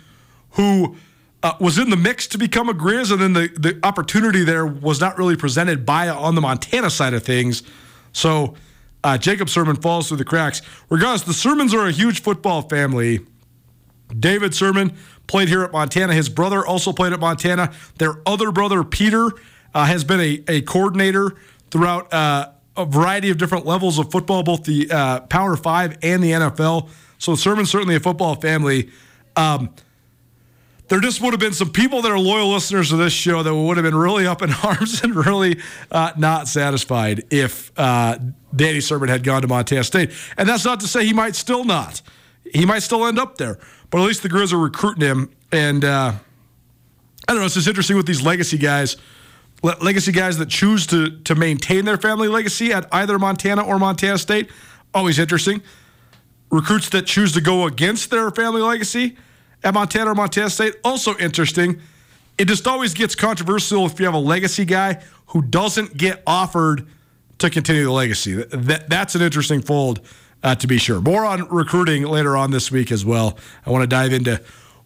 who 0.51 0.95
uh, 1.41 1.53
was 1.59 1.77
in 1.77 1.89
the 1.89 1.97
mix 1.97 2.27
to 2.27 2.37
become 2.37 2.69
a 2.69 2.73
Grizz, 2.73 3.11
and 3.11 3.21
then 3.21 3.33
the, 3.33 3.49
the 3.57 3.79
opportunity 3.83 4.43
there 4.43 4.65
was 4.65 5.01
not 5.01 5.17
really 5.17 5.35
presented 5.35 5.85
by 5.85 6.07
on 6.09 6.35
the 6.35 6.41
Montana 6.41 6.89
side 6.89 7.13
of 7.13 7.23
things. 7.23 7.63
So 8.13 8.55
uh, 9.03 9.17
Jacob 9.17 9.47
Sirmon 9.47 9.81
falls 9.81 10.07
through 10.07 10.17
the 10.17 10.25
cracks. 10.25 10.61
Regardless, 10.89 11.23
the 11.23 11.33
Sirmons 11.33 11.73
are 11.73 11.87
a 11.87 11.91
huge 11.91 12.21
football 12.21 12.61
family. 12.61 13.19
David 14.17 14.51
Sirmon 14.51 14.95
played 15.27 15.49
here 15.49 15.63
at 15.63 15.71
Montana. 15.71 16.13
His 16.13 16.29
brother 16.29 16.65
also 16.65 16.93
played 16.93 17.13
at 17.13 17.19
Montana. 17.19 17.73
Their 17.97 18.21
other 18.25 18.51
brother, 18.51 18.83
Peter, 18.83 19.31
uh, 19.73 19.85
has 19.85 20.03
been 20.03 20.19
a, 20.19 20.43
a 20.47 20.61
coordinator 20.61 21.35
throughout 21.71 22.13
uh, 22.13 22.49
a 22.75 22.85
variety 22.85 23.29
of 23.29 23.37
different 23.37 23.65
levels 23.65 23.99
of 23.99 24.11
football, 24.11 24.43
both 24.43 24.63
the 24.63 24.89
uh, 24.89 25.19
Power 25.21 25.55
Five 25.55 25.97
and 26.01 26.23
the 26.23 26.31
NFL. 26.31 26.89
So 27.17 27.33
Sirmon's 27.33 27.69
certainly 27.69 27.95
a 27.95 27.99
football 27.99 28.35
family. 28.35 28.89
Um, 29.35 29.73
there 30.89 30.99
just 30.99 31.21
would 31.21 31.33
have 31.33 31.39
been 31.39 31.53
some 31.53 31.71
people 31.71 32.01
that 32.01 32.11
are 32.11 32.19
loyal 32.19 32.51
listeners 32.51 32.89
to 32.89 32.97
this 32.97 33.13
show 33.13 33.41
that 33.41 33.55
would 33.55 33.77
have 33.77 33.83
been 33.83 33.95
really 33.95 34.27
up 34.27 34.41
in 34.41 34.51
arms 34.63 35.01
and 35.01 35.15
really 35.15 35.59
uh, 35.89 36.11
not 36.17 36.47
satisfied 36.47 37.23
if 37.31 37.71
uh, 37.77 38.19
Danny 38.55 38.79
Sirmon 38.79 39.09
had 39.09 39.23
gone 39.23 39.41
to 39.41 39.47
Montana 39.47 39.83
State. 39.83 40.11
And 40.37 40.47
that's 40.47 40.65
not 40.65 40.81
to 40.81 40.87
say 40.87 41.05
he 41.05 41.13
might 41.13 41.35
still 41.35 41.63
not. 41.63 42.01
He 42.53 42.65
might 42.65 42.83
still 42.83 43.05
end 43.07 43.17
up 43.17 43.37
there. 43.37 43.57
But 43.89 44.01
at 44.01 44.07
least 44.07 44.23
the 44.23 44.29
Grizz 44.29 44.53
are 44.53 44.57
recruiting 44.57 45.01
him. 45.07 45.31
And 45.51 45.85
uh, 45.85 46.13
I 47.27 47.31
don't 47.31 47.39
know, 47.39 47.45
it's 47.45 47.55
just 47.55 47.67
interesting 47.67 47.95
with 47.95 48.05
these 48.05 48.21
legacy 48.21 48.57
guys. 48.57 48.97
Le- 49.63 49.77
legacy 49.81 50.11
guys 50.11 50.37
that 50.37 50.49
choose 50.49 50.85
to 50.87 51.09
to 51.21 51.35
maintain 51.35 51.85
their 51.85 51.97
family 51.97 52.27
legacy 52.27 52.71
at 52.73 52.87
either 52.91 53.17
Montana 53.17 53.63
or 53.63 53.79
Montana 53.79 54.17
State, 54.17 54.49
always 54.93 55.17
interesting. 55.17 55.61
Recruits 56.51 56.89
that 56.89 57.05
choose 57.07 57.31
to 57.33 57.41
go 57.41 57.65
against 57.65 58.11
their 58.11 58.29
family 58.29 58.61
legacy 58.61 59.17
at 59.63 59.73
Montana 59.73 60.11
or 60.11 60.15
Montana 60.15 60.49
State, 60.49 60.75
also 60.83 61.15
interesting. 61.17 61.81
It 62.37 62.45
just 62.45 62.67
always 62.67 62.93
gets 62.93 63.15
controversial 63.15 63.85
if 63.85 63.99
you 63.99 64.05
have 64.05 64.13
a 64.13 64.19
legacy 64.19 64.65
guy 64.65 65.01
who 65.27 65.41
doesn't 65.41 65.97
get 65.97 66.21
offered 66.27 66.85
to 67.39 67.49
continue 67.49 67.83
the 67.85 67.91
legacy. 67.91 68.43
That- 68.51 68.89
that's 68.89 69.15
an 69.15 69.21
interesting 69.21 69.61
fold, 69.61 70.01
uh, 70.43 70.55
to 70.55 70.67
be 70.67 70.77
sure. 70.77 70.99
More 70.99 71.25
on 71.25 71.47
recruiting 71.49 72.03
later 72.03 72.35
on 72.35 72.51
this 72.51 72.69
week 72.71 72.91
as 72.91 73.05
well. 73.05 73.37
I 73.65 73.69
want 73.71 73.83
to 73.83 73.87
dive 73.87 74.13
into 74.13 74.41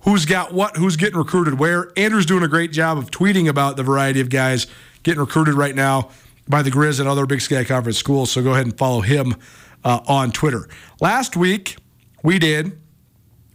who's 0.08 0.26
got 0.26 0.54
what, 0.54 0.78
who's 0.78 0.96
getting 0.96 1.18
recruited 1.18 1.60
where. 1.60 1.92
Andrew's 1.98 2.26
doing 2.26 2.42
a 2.42 2.48
great 2.48 2.72
job 2.72 2.98
of 2.98 3.12
tweeting 3.12 3.50
about 3.50 3.76
the 3.76 3.84
variety 3.84 4.22
of 4.22 4.30
guys 4.30 4.66
getting 5.04 5.20
recruited 5.20 5.54
right 5.54 5.76
now 5.76 6.10
by 6.48 6.62
the 6.62 6.70
Grizz 6.70 7.02
and 7.02 7.10
other 7.10 7.26
Big 7.26 7.42
Sky 7.42 7.66
Conference 7.66 7.98
schools. 7.98 8.32
So 8.32 8.42
go 8.42 8.52
ahead 8.52 8.66
and 8.66 8.78
follow 8.78 9.02
him 9.02 9.36
uh, 9.84 10.00
on 10.08 10.32
Twitter. 10.32 10.70
Last 11.02 11.36
week, 11.36 11.76
we 12.24 12.40
did 12.40 12.80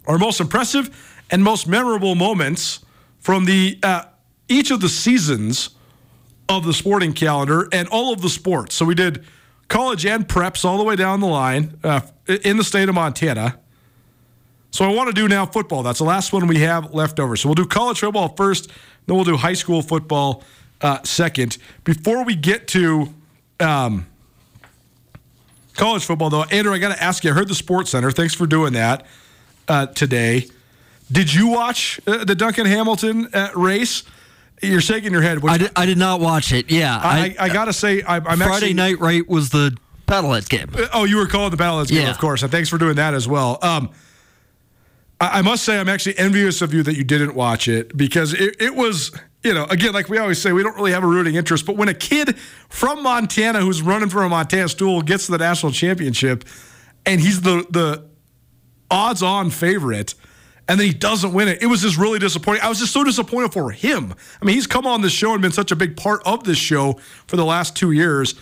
our 0.07 0.19
most 0.19 0.41
impressive 0.41 1.25
and 1.31 1.43
most 1.43 1.67
memorable 1.67 2.15
moments 2.15 2.81
from 3.19 3.47
the 3.47 3.79
uh, 3.83 4.05
each 4.47 4.71
of 4.71 4.83
the 4.83 4.91
seasons 4.91 5.71
of 6.51 6.67
the 6.67 6.75
sporting 6.75 7.15
calendar 7.15 7.67
and 7.73 7.89
all 7.89 8.13
of 8.13 8.21
the 8.21 8.29
sports. 8.29 8.75
So 8.75 8.85
we 8.85 8.95
did 8.95 9.25
college 9.69 10.05
and 10.05 10.29
preps 10.29 10.67
all 10.67 10.77
the 10.77 10.85
way 10.85 10.97
down 10.97 11.21
the 11.21 11.27
line 11.27 11.79
uh, 11.83 12.03
in 12.27 12.59
the 12.59 12.65
state 12.65 12.91
of 12.91 12.95
Montana. 12.95 13.59
So 14.73 14.87
I 14.87 14.89
want 14.89 15.09
to 15.09 15.15
do 15.15 15.29
now 15.29 15.47
football. 15.47 15.83
That's 15.83 15.99
the 15.99 16.05
last 16.05 16.33
one 16.33 16.47
we 16.47 16.61
have 16.61 16.95
left 16.95 17.21
over. 17.21 17.37
So 17.37 17.49
we'll 17.49 17.55
do 17.55 17.67
college 17.67 18.01
football 18.01 18.31
first, 18.31 18.71
then 19.07 19.17
we'll 19.17 19.25
do 19.25 19.37
high 19.37 19.53
school 19.53 19.83
football 19.83 20.43
uh, 20.81 21.03
second. 21.05 21.59
Before 21.85 22.25
we 22.25 22.35
get 22.35 22.69
to 22.69 23.13
um, 23.61 24.07
college 25.75 26.05
football, 26.05 26.31
though, 26.31 26.45
Andrew, 26.45 26.73
I 26.73 26.79
got 26.79 26.95
to 26.95 27.03
ask 27.03 27.23
you. 27.23 27.31
I 27.31 27.35
heard 27.35 27.49
the 27.49 27.55
Sports 27.55 27.91
Center. 27.91 28.11
Thanks 28.11 28.35
for 28.35 28.47
doing 28.47 28.73
that 28.73 29.07
uh, 29.69 29.87
today. 29.87 30.49
Did 31.11 31.33
you 31.33 31.49
watch 31.49 32.01
uh, 32.07 32.25
the 32.25 32.35
Duncan 32.35 32.65
Hamilton 32.65 33.29
uh, 33.35 33.51
race? 33.55 34.05
You're 34.63 34.81
shaking 34.81 35.13
your 35.13 35.23
head. 35.23 35.45
I 35.45 35.59
did, 35.59 35.71
I 35.77 35.85
did 35.85 35.99
not 35.99 36.21
watch 36.21 36.53
it. 36.53 36.71
Yeah, 36.71 36.97
I, 36.97 37.37
I, 37.39 37.47
I 37.47 37.49
got 37.51 37.67
to 37.67 37.73
say, 37.73 38.01
I, 38.03 38.17
I'm 38.17 38.23
Friday 38.23 38.45
actually, 38.45 38.75
night 38.75 39.01
right 39.01 39.29
was 39.29 39.51
the 39.51 39.77
paddleheads 40.07 40.49
game. 40.49 40.71
Oh, 40.95 41.05
you 41.05 41.17
were 41.17 41.27
calling 41.27 41.51
the 41.51 41.57
Battle 41.57 41.85
game, 41.85 42.09
of 42.09 42.19
course. 42.19 42.43
And 42.43 42.51
thanks 42.51 42.71
for 42.71 42.79
doing 42.79 42.97
that 42.97 43.13
as 43.13 43.29
well. 43.29 43.59
Um, 43.61 43.91
I, 45.29 45.43
must 45.43 45.65
say, 45.65 45.79
I'm 45.79 45.89
actually 45.89 46.19
envious 46.19 46.63
of 46.63 46.75
you 46.75 46.83
that 46.83 46.97
you 46.97 47.05
didn't 47.05 47.35
watch 47.35 47.69
it 47.69 47.97
because 47.97 48.35
it, 48.35 48.57
it 48.61 48.75
was, 48.75 49.13
you 49.45 49.55
know, 49.55 49.65
again, 49.67 49.93
like 49.93 50.09
we 50.09 50.19
always 50.19 50.41
say, 50.41 50.53
we 50.53 50.63
don't 50.63 50.75
really 50.75 50.93
have 50.93 51.05
a 51.05 51.07
rooting 51.07 51.37
interest. 51.37 51.65
But 51.65 51.77
when 51.77 51.89
a 51.89 51.95
kid 51.95 52.39
from 52.69 53.03
Montana 53.03 53.61
who's 53.61 53.83
running 53.83 54.09
for 54.09 54.23
a 54.23 54.29
Montana 54.29 54.69
stool 54.69 55.01
gets 55.03 55.27
to 55.27 55.33
the 55.33 55.39
national 55.39 55.73
championship 55.73 56.45
and 57.07 57.21
he's 57.21 57.41
the, 57.41 57.67
the 57.71 58.09
odds 58.91 59.23
on 59.23 59.51
favorite, 59.51 60.15
and 60.69 60.79
then 60.79 60.87
he 60.87 60.93
doesn't 60.93 61.33
win 61.33 61.49
it. 61.49 61.63
It 61.63 61.67
was 61.67 61.83
just 61.83 61.99
really 61.99 62.19
disappointing. 62.19 62.63
I 62.63 62.69
was 62.69 62.79
just 62.79 62.93
so 62.93 63.03
disappointed 63.03 63.53
for 63.53 63.71
him. 63.71 64.15
I 64.41 64.45
mean, 64.45 64.55
he's 64.55 64.67
come 64.67 64.87
on 64.87 65.03
this 65.03 65.13
show 65.13 65.33
and 65.33 65.43
been 65.43 65.53
such 65.53 65.73
a 65.73 65.77
big 65.77 65.97
part 65.97 66.23
of 66.25 66.45
this 66.45 66.59
show 66.59 66.95
for 67.27 67.37
the 67.37 67.45
last 67.45 67.77
two 67.77 67.91
years, 67.91 68.35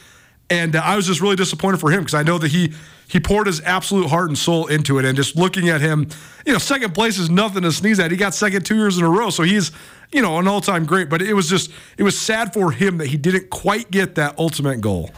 and 0.51 0.76
uh, 0.76 0.82
I 0.84 0.96
was 0.96 1.07
just 1.07 1.20
really 1.20 1.36
disappointed 1.36 1.78
for 1.78 1.90
him 1.90 2.01
because 2.01 2.14
I 2.14 2.22
know 2.22 2.36
that 2.38 2.51
he 2.51 2.72
he 3.09 3.18
poured 3.18 3.46
his 3.46 3.61
absolute 3.62 4.09
heart 4.09 4.28
and 4.28 4.38
soul 4.38 4.66
into 4.66 4.98
it. 4.98 5.05
And 5.05 5.16
just 5.16 5.34
looking 5.34 5.68
at 5.68 5.80
him, 5.80 6.09
you 6.46 6.53
know, 6.53 6.59
second 6.59 6.94
place 6.94 7.18
is 7.18 7.28
nothing 7.28 7.62
to 7.62 7.72
sneeze 7.72 7.98
at. 7.98 8.11
He 8.11 8.16
got 8.16 8.34
second 8.34 8.64
two 8.64 8.76
years 8.76 8.98
in 8.98 9.05
a 9.05 9.09
row, 9.09 9.30
so 9.30 9.42
he's 9.42 9.72
you 10.12 10.20
know 10.20 10.38
an 10.38 10.48
all 10.48 10.61
time 10.61 10.84
great. 10.84 11.09
But 11.09 11.22
it 11.22 11.34
was 11.34 11.48
just 11.48 11.70
it 11.96 12.03
was 12.03 12.18
sad 12.18 12.53
for 12.53 12.72
him 12.72 12.98
that 12.98 13.07
he 13.07 13.16
didn't 13.16 13.51
quite 13.51 13.90
get 13.90 14.16
that 14.16 14.38
ultimate 14.38 14.80
goal. 14.80 15.11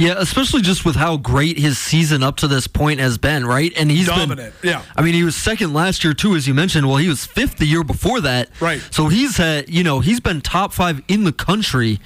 Yeah, 0.00 0.14
especially 0.16 0.62
just 0.62 0.86
with 0.86 0.96
how 0.96 1.18
great 1.18 1.58
his 1.58 1.76
season 1.76 2.22
up 2.22 2.36
to 2.38 2.48
this 2.48 2.66
point 2.66 3.00
has 3.00 3.18
been, 3.18 3.44
right? 3.44 3.70
And 3.76 3.90
he's 3.90 4.06
Dominant, 4.06 4.58
been 4.62 4.70
yeah. 4.70 4.82
I 4.96 5.02
mean, 5.02 5.12
he 5.12 5.24
was 5.24 5.36
second 5.36 5.74
last 5.74 6.02
year 6.02 6.14
too, 6.14 6.34
as 6.34 6.48
you 6.48 6.54
mentioned. 6.54 6.88
Well, 6.88 6.96
he 6.96 7.08
was 7.08 7.26
fifth 7.26 7.58
the 7.58 7.66
year 7.66 7.84
before 7.84 8.22
that, 8.22 8.48
Right. 8.60 8.80
So 8.90 9.08
he's 9.08 9.36
had, 9.36 9.68
you 9.68 9.84
know, 9.84 10.00
he's 10.00 10.18
been 10.18 10.40
top 10.40 10.72
five 10.72 11.02
in 11.06 11.24
the 11.24 11.32
country 11.32 12.00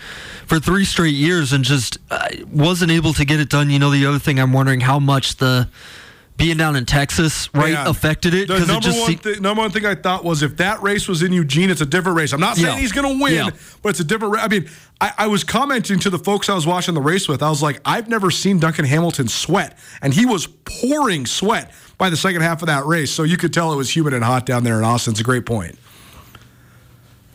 for 0.44 0.58
three 0.58 0.84
straight 0.84 1.14
years, 1.14 1.52
and 1.52 1.62
just 1.62 1.98
uh, 2.10 2.28
wasn't 2.50 2.90
able 2.90 3.12
to 3.12 3.24
get 3.24 3.38
it 3.38 3.48
done. 3.48 3.70
You 3.70 3.78
know, 3.78 3.90
the 3.90 4.06
other 4.06 4.18
thing 4.18 4.40
I'm 4.40 4.52
wondering 4.52 4.80
how 4.80 4.98
much 4.98 5.36
the 5.36 5.68
being 6.36 6.56
down 6.56 6.74
in 6.74 6.84
Texas, 6.84 7.48
right, 7.54 7.72
Yeah. 7.72 7.88
affected 7.88 8.34
it 8.34 8.48
The 8.48 8.54
because 8.54 8.68
it 8.68 8.72
number 8.72 8.86
just 8.88 8.98
one, 9.00 9.10
se- 9.10 9.34
thi- 9.34 9.40
number 9.40 9.62
one 9.62 9.70
thing 9.70 9.86
I 9.86 9.94
thought 9.94 10.24
was 10.24 10.42
if 10.42 10.56
that 10.56 10.82
race 10.82 11.06
was 11.06 11.22
in 11.22 11.32
Eugene, 11.32 11.70
it's 11.70 11.80
a 11.80 11.86
different 11.86 12.16
race. 12.16 12.32
I'm 12.32 12.40
not 12.40 12.56
saying 12.56 12.74
Yeah. 12.74 12.80
he's 12.80 12.90
going 12.92 13.06
to 13.18 13.22
win, 13.22 13.34
Yeah. 13.34 13.50
but 13.82 13.90
it's 13.90 14.00
a 14.00 14.04
different. 14.04 14.34
Ra- 14.34 14.42
I 14.42 14.48
mean, 14.48 14.68
I, 15.00 15.12
I 15.18 15.26
was 15.28 15.44
commenting 15.44 16.00
to 16.00 16.10
the 16.10 16.18
folks 16.18 16.48
I 16.48 16.54
was 16.54 16.66
watching 16.66 16.94
the 16.94 17.00
race 17.00 17.28
with. 17.28 17.40
I 17.42 17.50
was 17.50 17.62
like, 17.62 17.80
I've 17.84 18.08
never 18.08 18.30
seen 18.32 18.58
Duncan 18.58 18.84
Hamilton 18.84 19.28
sweat, 19.28 19.78
and 20.02 20.12
he 20.12 20.26
was 20.26 20.46
pouring 20.64 21.24
sweat 21.26 21.72
by 21.98 22.10
the 22.10 22.16
second 22.16 22.42
half 22.42 22.62
of 22.62 22.66
that 22.66 22.84
race. 22.84 23.12
So 23.12 23.22
you 23.22 23.36
could 23.36 23.52
tell 23.52 23.72
it 23.72 23.76
was 23.76 23.94
humid 23.94 24.12
and 24.12 24.24
hot 24.24 24.44
down 24.44 24.64
there 24.64 24.76
in 24.78 24.84
Austin. 24.84 25.12
It's 25.12 25.20
a 25.20 25.24
great 25.24 25.46
point. 25.46 25.78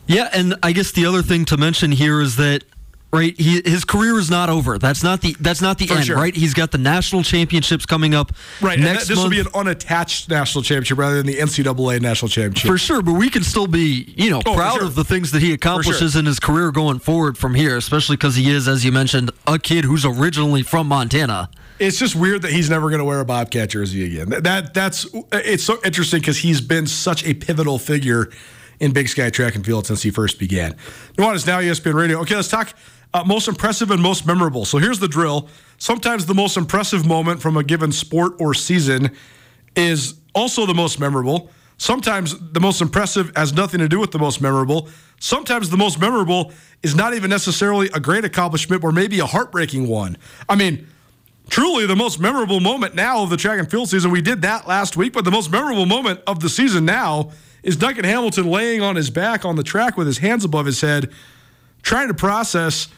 Yeah, 0.06 0.28
and 0.32 0.56
I 0.62 0.72
guess 0.72 0.90
the 0.92 1.06
other 1.06 1.22
thing 1.22 1.44
to 1.46 1.56
mention 1.56 1.92
here 1.92 2.20
is 2.20 2.36
that 2.36 2.64
right, 3.12 3.38
he, 3.38 3.60
his 3.64 3.84
career 3.84 4.18
is 4.18 4.30
not 4.30 4.48
over. 4.48 4.78
That's 4.78 5.02
not 5.02 5.20
the 5.20 5.36
that's 5.40 5.60
not 5.60 5.78
the 5.78 5.86
For 5.86 5.94
end, 5.94 6.06
sure. 6.06 6.16
right? 6.16 6.34
He's 6.34 6.54
got 6.54 6.70
the 6.70 6.78
national 6.78 7.22
championships 7.22 7.86
coming 7.86 8.14
up 8.14 8.32
Right. 8.60 8.74
and 8.74 8.84
next 8.84 9.08
that- 9.08 9.14
this 9.14 9.22
will 9.22 9.30
be 9.30 9.40
an 9.40 9.48
unattached 9.54 10.28
national 10.28 10.62
championship 10.62 10.98
rather 10.98 11.16
than 11.16 11.26
the 11.26 11.38
NCAA 11.38 12.00
national 12.00 12.28
championship. 12.28 12.70
for 12.70 12.78
sure, 12.78 13.02
but 13.02 13.12
we 13.14 13.28
can 13.30 13.42
still 13.42 13.66
be, 13.66 14.12
you 14.16 14.30
know, 14.30 14.40
Oh, 14.46 14.54
proud 14.54 14.74
sure. 14.78 14.84
of 14.84 14.94
the 14.94 15.04
things 15.04 15.32
that 15.32 15.42
he 15.42 15.52
accomplishes 15.52 16.14
in 16.16 16.26
his 16.26 16.38
career 16.40 16.70
going 16.70 16.98
forward 16.98 17.36
from 17.38 17.54
here, 17.54 17.76
especially 17.76 18.16
because 18.16 18.36
he 18.36 18.50
is, 18.50 18.68
as 18.68 18.84
you 18.84 18.92
mentioned, 18.92 19.30
a 19.46 19.58
kid 19.58 19.84
who's 19.84 20.04
originally 20.04 20.62
from 20.62 20.86
Montana. 20.88 21.48
It's 21.78 21.98
just 21.98 22.14
weird 22.14 22.42
that 22.42 22.52
he's 22.52 22.68
never 22.68 22.90
going 22.90 22.98
to 22.98 23.06
wear 23.06 23.20
a 23.20 23.24
Bobcat 23.24 23.70
jersey 23.70 24.04
again. 24.04 24.28
That, 24.28 24.44
that 24.44 24.74
that's 24.74 25.06
it's 25.32 25.64
so 25.64 25.78
interesting 25.82 26.20
because 26.20 26.36
he's 26.36 26.60
been 26.60 26.86
such 26.86 27.24
a 27.24 27.32
pivotal 27.32 27.78
figure 27.78 28.28
in 28.80 28.92
Big 28.92 29.08
Sky 29.08 29.30
Track 29.30 29.54
and 29.54 29.64
Field 29.64 29.86
since 29.86 30.02
he 30.02 30.10
first 30.10 30.38
began. 30.38 30.74
Nuanez 31.16 31.46
now 31.46 31.60
E 31.60 31.64
ESPN 31.64 31.94
Radio. 31.94 32.20
Okay, 32.20 32.34
let's 32.34 32.48
talk 32.48 32.74
uh, 33.12 33.22
most 33.24 33.48
impressive 33.48 33.90
and 33.90 34.02
most 34.02 34.26
memorable. 34.26 34.64
So 34.64 34.78
here's 34.78 34.98
the 34.98 35.08
drill. 35.08 35.48
Sometimes 35.78 36.26
the 36.26 36.34
most 36.34 36.56
impressive 36.56 37.06
moment 37.06 37.40
from 37.42 37.56
a 37.56 37.64
given 37.64 37.92
sport 37.92 38.32
or 38.40 38.54
season 38.54 39.10
is 39.76 40.14
also 40.34 40.66
the 40.66 40.74
most 40.74 40.98
memorable. 40.98 41.50
Sometimes 41.76 42.38
the 42.52 42.60
most 42.60 42.82
impressive 42.82 43.32
has 43.36 43.52
nothing 43.52 43.80
to 43.80 43.88
do 43.88 43.98
with 43.98 44.10
the 44.10 44.18
most 44.18 44.40
memorable. 44.40 44.88
Sometimes 45.18 45.70
the 45.70 45.76
most 45.76 45.98
memorable 45.98 46.52
is 46.82 46.94
not 46.94 47.14
even 47.14 47.30
necessarily 47.30 47.88
a 47.94 48.00
great 48.00 48.24
accomplishment 48.24 48.84
or 48.84 48.92
maybe 48.92 49.18
a 49.20 49.26
heartbreaking 49.26 49.88
one. 49.88 50.16
I 50.48 50.56
mean, 50.56 50.86
truly 51.48 51.86
the 51.86 51.96
most 51.96 52.20
memorable 52.20 52.60
moment 52.60 52.94
now 52.94 53.22
of 53.22 53.30
the 53.30 53.36
track 53.36 53.58
and 53.58 53.70
field 53.70 53.88
season. 53.88 54.10
We 54.10 54.20
did 54.20 54.42
that 54.42 54.68
last 54.68 54.96
week, 54.96 55.12
but 55.12 55.24
the 55.24 55.30
most 55.30 55.50
memorable 55.50 55.86
moment 55.86 56.20
of 56.26 56.40
the 56.40 56.48
season 56.48 56.84
now 56.84 57.32
is 57.62 57.76
Duncan 57.76 58.04
Hamilton 58.04 58.46
laying 58.46 58.82
on 58.82 58.96
his 58.96 59.10
back 59.10 59.44
on 59.44 59.56
the 59.56 59.62
track 59.62 59.96
with 59.96 60.06
his 60.06 60.18
hands 60.18 60.44
above 60.44 60.66
his 60.66 60.80
head, 60.80 61.10
trying 61.82 62.08
to 62.08 62.14
process 62.14 62.88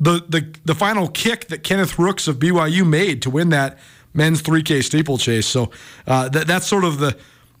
the 0.00 0.24
the 0.28 0.54
the 0.64 0.74
final 0.74 1.08
kick 1.08 1.48
that 1.48 1.62
Kenneth 1.62 1.98
Rooks 1.98 2.26
of 2.28 2.38
BYU 2.38 2.86
made 2.86 3.22
to 3.22 3.30
win 3.30 3.50
that 3.50 3.78
men's 4.14 4.42
3K 4.42 4.82
steeplechase. 4.82 5.46
So 5.46 5.70
uh, 6.06 6.28
that 6.30 6.46
that's 6.46 6.66
sort 6.66 6.84
of 6.84 6.98
the 6.98 7.16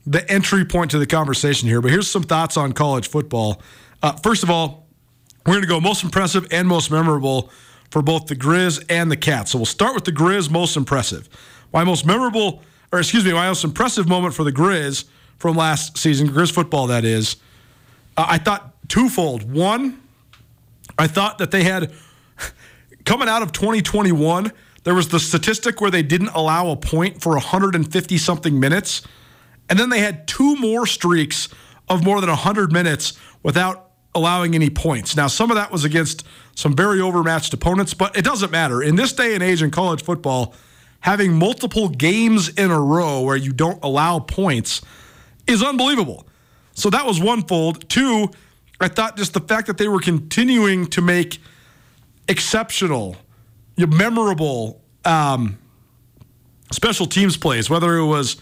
the 0.06 0.28
entry 0.30 0.64
point 0.64 0.90
to 0.90 0.98
the 0.98 1.06
conversation 1.06 1.68
here. 1.68 1.80
But 1.80 1.92
here's 1.92 2.10
some 2.10 2.24
thoughts 2.24 2.56
on 2.56 2.72
college 2.72 3.08
football. 3.08 3.62
Uh, 4.02 4.12
first 4.12 4.42
of 4.42 4.50
all, 4.50 4.88
we're 5.46 5.54
going 5.54 5.62
to 5.62 5.68
go 5.68 5.80
most 5.80 6.02
impressive 6.02 6.46
and 6.50 6.66
most 6.66 6.90
memorable 6.90 7.50
for 7.90 8.02
both 8.02 8.26
the 8.26 8.34
Grizz 8.34 8.84
and 8.88 9.10
the 9.10 9.16
Cats. 9.16 9.52
So 9.52 9.58
we'll 9.58 9.66
start 9.66 9.94
with 9.94 10.04
the 10.04 10.12
Grizz 10.12 10.50
most 10.50 10.76
impressive. 10.76 11.28
My 11.72 11.84
most 11.84 12.04
memorable, 12.04 12.62
or 12.90 12.98
excuse 12.98 13.24
me, 13.24 13.32
my 13.32 13.46
most 13.48 13.64
impressive 13.64 14.08
moment 14.08 14.34
for 14.34 14.44
the 14.44 14.52
Grizz 14.52 15.04
from 15.42 15.56
last 15.56 15.98
season, 15.98 16.28
Grizz 16.28 16.52
football 16.52 16.86
that 16.86 17.04
is, 17.04 17.34
uh, 18.16 18.24
I 18.28 18.38
thought 18.38 18.74
twofold. 18.88 19.52
One, 19.52 20.00
I 20.96 21.08
thought 21.08 21.38
that 21.38 21.50
they 21.50 21.64
had 21.64 21.92
coming 23.04 23.28
out 23.28 23.42
of 23.42 23.50
2021, 23.50 24.52
there 24.84 24.94
was 24.94 25.08
the 25.08 25.18
statistic 25.18 25.80
where 25.80 25.90
they 25.90 26.04
didn't 26.04 26.28
allow 26.28 26.70
a 26.70 26.76
point 26.76 27.20
for 27.20 27.32
150 27.32 28.18
something 28.18 28.60
minutes. 28.60 29.02
And 29.68 29.80
then 29.80 29.90
they 29.90 29.98
had 29.98 30.28
two 30.28 30.54
more 30.56 30.86
streaks 30.86 31.48
of 31.88 32.04
more 32.04 32.20
than 32.20 32.30
100 32.30 32.72
minutes 32.72 33.18
without 33.42 33.90
allowing 34.14 34.54
any 34.54 34.70
points. 34.70 35.16
Now, 35.16 35.26
some 35.26 35.50
of 35.50 35.56
that 35.56 35.72
was 35.72 35.82
against 35.82 36.24
some 36.54 36.76
very 36.76 37.00
overmatched 37.00 37.52
opponents, 37.52 37.94
but 37.94 38.16
it 38.16 38.24
doesn't 38.24 38.52
matter. 38.52 38.80
In 38.80 38.94
this 38.94 39.12
day 39.12 39.34
and 39.34 39.42
age 39.42 39.60
in 39.60 39.72
college 39.72 40.04
football, 40.04 40.54
having 41.00 41.32
multiple 41.32 41.88
games 41.88 42.48
in 42.50 42.70
a 42.70 42.80
row 42.80 43.22
where 43.22 43.36
you 43.36 43.52
don't 43.52 43.82
allow 43.82 44.20
points 44.20 44.82
is 45.46 45.62
unbelievable. 45.62 46.26
So 46.74 46.90
that 46.90 47.06
was 47.06 47.20
one 47.20 47.42
fold. 47.42 47.88
Two, 47.88 48.30
I 48.80 48.88
thought 48.88 49.16
just 49.16 49.34
the 49.34 49.40
fact 49.40 49.66
that 49.66 49.78
they 49.78 49.88
were 49.88 50.00
continuing 50.00 50.86
to 50.88 51.02
make 51.02 51.38
exceptional, 52.28 53.16
memorable 53.76 54.80
um, 55.04 55.58
special 56.70 57.06
teams 57.06 57.36
plays, 57.36 57.68
whether 57.68 57.96
it 57.96 58.06
was 58.06 58.36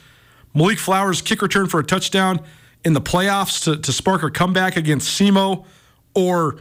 Malik 0.55 0.79
Flowers' 0.79 1.23
kick 1.23 1.43
return 1.43 1.67
for 1.67 1.81
a 1.81 1.85
touchdown 1.85 2.41
in 2.85 2.93
the 2.93 3.01
playoffs 3.01 3.65
to, 3.65 3.77
to 3.77 3.93
spark 3.93 4.23
a 4.23 4.31
comeback 4.31 4.77
against 4.77 5.19
SEMO, 5.21 5.65
or 6.15 6.61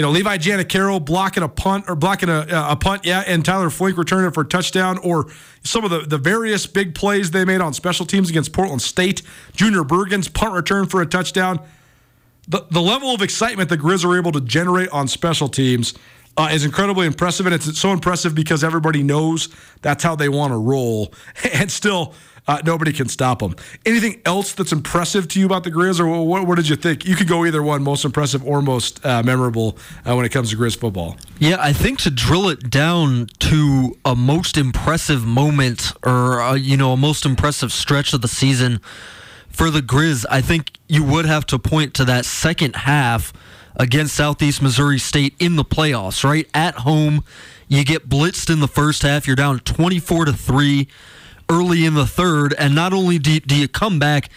you 0.00 0.06
know 0.06 0.12
Levi 0.12 0.38
Janacaro 0.38 1.04
blocking 1.04 1.42
a 1.42 1.48
punt 1.48 1.84
or 1.86 1.94
blocking 1.94 2.30
a, 2.30 2.46
a 2.48 2.74
punt, 2.74 3.04
yeah, 3.04 3.22
and 3.26 3.44
Tyler 3.44 3.68
Flink 3.68 3.98
returning 3.98 4.30
for 4.30 4.40
a 4.40 4.46
touchdown, 4.46 4.96
or 4.96 5.26
some 5.62 5.84
of 5.84 5.90
the, 5.90 5.98
the 5.98 6.16
various 6.16 6.66
big 6.66 6.94
plays 6.94 7.32
they 7.32 7.44
made 7.44 7.60
on 7.60 7.74
special 7.74 8.06
teams 8.06 8.30
against 8.30 8.50
Portland 8.54 8.80
State, 8.80 9.20
Junior 9.52 9.82
Bergen's 9.82 10.26
punt 10.26 10.54
return 10.54 10.86
for 10.86 11.02
a 11.02 11.06
touchdown. 11.06 11.60
The, 12.48 12.64
the 12.70 12.80
level 12.80 13.10
of 13.10 13.20
excitement 13.20 13.68
the 13.68 13.76
Grizz 13.76 14.02
are 14.02 14.16
able 14.16 14.32
to 14.32 14.40
generate 14.40 14.88
on 14.88 15.06
special 15.06 15.48
teams 15.48 15.92
uh, 16.38 16.48
is 16.50 16.64
incredibly 16.64 17.06
impressive, 17.06 17.44
and 17.44 17.54
it's 17.54 17.78
so 17.78 17.92
impressive 17.92 18.34
because 18.34 18.64
everybody 18.64 19.02
knows 19.02 19.50
that's 19.82 20.02
how 20.02 20.16
they 20.16 20.30
want 20.30 20.54
to 20.54 20.56
roll, 20.56 21.12
and 21.52 21.70
still 21.70 22.14
uh, 22.50 22.60
nobody 22.64 22.92
can 22.92 23.08
stop 23.08 23.38
them. 23.38 23.54
Anything 23.86 24.20
else 24.24 24.54
that's 24.54 24.72
impressive 24.72 25.28
to 25.28 25.38
you 25.38 25.46
about 25.46 25.62
the 25.62 25.70
Grizz, 25.70 26.00
or 26.00 26.26
what, 26.26 26.48
what 26.48 26.56
did 26.56 26.68
you 26.68 26.74
think? 26.74 27.06
You 27.06 27.14
could 27.14 27.28
go 27.28 27.46
either 27.46 27.62
one, 27.62 27.84
most 27.84 28.04
impressive 28.04 28.44
or 28.44 28.60
most 28.60 29.04
uh, 29.06 29.22
memorable 29.22 29.78
uh, 30.04 30.16
when 30.16 30.24
it 30.24 30.30
comes 30.30 30.50
to 30.50 30.56
Grizz 30.56 30.76
football. 30.76 31.16
Yeah, 31.38 31.58
I 31.60 31.72
think 31.72 32.00
to 32.00 32.10
drill 32.10 32.48
it 32.48 32.68
down 32.68 33.28
to 33.38 33.96
a 34.04 34.16
most 34.16 34.56
impressive 34.56 35.24
moment 35.24 35.92
or 36.02 36.40
uh, 36.40 36.54
you 36.54 36.76
know 36.76 36.92
a 36.92 36.96
most 36.96 37.24
impressive 37.24 37.72
stretch 37.72 38.12
of 38.12 38.20
the 38.20 38.28
season 38.28 38.80
for 39.48 39.70
the 39.70 39.80
Grizz, 39.80 40.26
I 40.28 40.40
think 40.40 40.72
you 40.88 41.04
would 41.04 41.26
have 41.26 41.46
to 41.46 41.58
point 41.58 41.94
to 41.94 42.04
that 42.06 42.24
second 42.24 42.74
half 42.74 43.32
against 43.76 44.16
Southeast 44.16 44.60
Missouri 44.60 44.98
State 44.98 45.34
in 45.38 45.54
the 45.54 45.64
playoffs. 45.64 46.24
Right 46.24 46.48
at 46.52 46.76
home, 46.76 47.22
you 47.68 47.84
get 47.84 48.08
blitzed 48.08 48.52
in 48.52 48.58
the 48.58 48.68
first 48.68 49.02
half. 49.02 49.28
You're 49.28 49.36
down 49.36 49.60
24 49.60 50.24
to 50.24 50.32
three 50.32 50.88
early 51.50 51.84
in 51.84 51.94
the 51.94 52.06
third, 52.06 52.54
and 52.58 52.74
not 52.74 52.92
only 52.94 53.18
do, 53.18 53.40
do 53.40 53.56
you 53.56 53.68
come 53.68 53.98
back. 53.98 54.30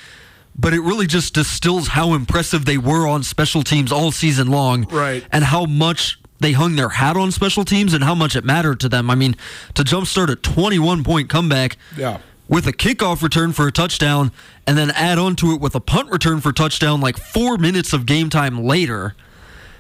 But 0.56 0.74
it 0.74 0.82
really 0.82 1.08
just 1.08 1.34
distills 1.34 1.88
how 1.90 2.14
impressive 2.14 2.66
they 2.66 2.78
were 2.78 3.08
on 3.08 3.24
special 3.24 3.64
teams 3.64 3.92
all 3.92 4.12
season 4.12 4.50
long, 4.50 4.84
Right. 4.92 5.26
And 5.32 5.44
how 5.46 5.66
much 5.66 6.20
they 6.40 6.52
hung 6.52 6.76
their 6.76 6.90
hat 6.90 7.18
on 7.18 7.32
special 7.32 7.66
teams 7.66 7.92
and 7.94 8.04
how 8.04 8.14
much 8.14 8.36
it 8.36 8.44
mattered 8.44 8.80
to 8.82 8.90
them. 8.90 9.10
I 9.10 9.16
mean, 9.16 9.36
to 9.74 9.84
jumpstart 9.84 10.30
a 10.30 10.36
21 10.36 11.04
point 11.04 11.28
comeback 11.28 11.78
Yeah. 11.98 12.20
with 12.48 12.68
a 12.68 12.72
kickoff 12.74 13.24
return 13.24 13.52
for 13.54 13.66
a 13.66 13.72
touchdown 13.72 14.32
and 14.68 14.78
then 14.78 14.92
add 14.92 15.18
on 15.18 15.36
to 15.38 15.54
it 15.54 15.60
with 15.62 15.74
a 15.74 15.80
punt 15.80 16.12
return 16.12 16.40
for 16.40 16.52
touchdown 16.52 17.02
like 17.02 17.18
four 17.18 17.58
minutes 17.58 17.92
of 17.94 18.06
game 18.06 18.30
time 18.30 18.62
later, 18.64 19.16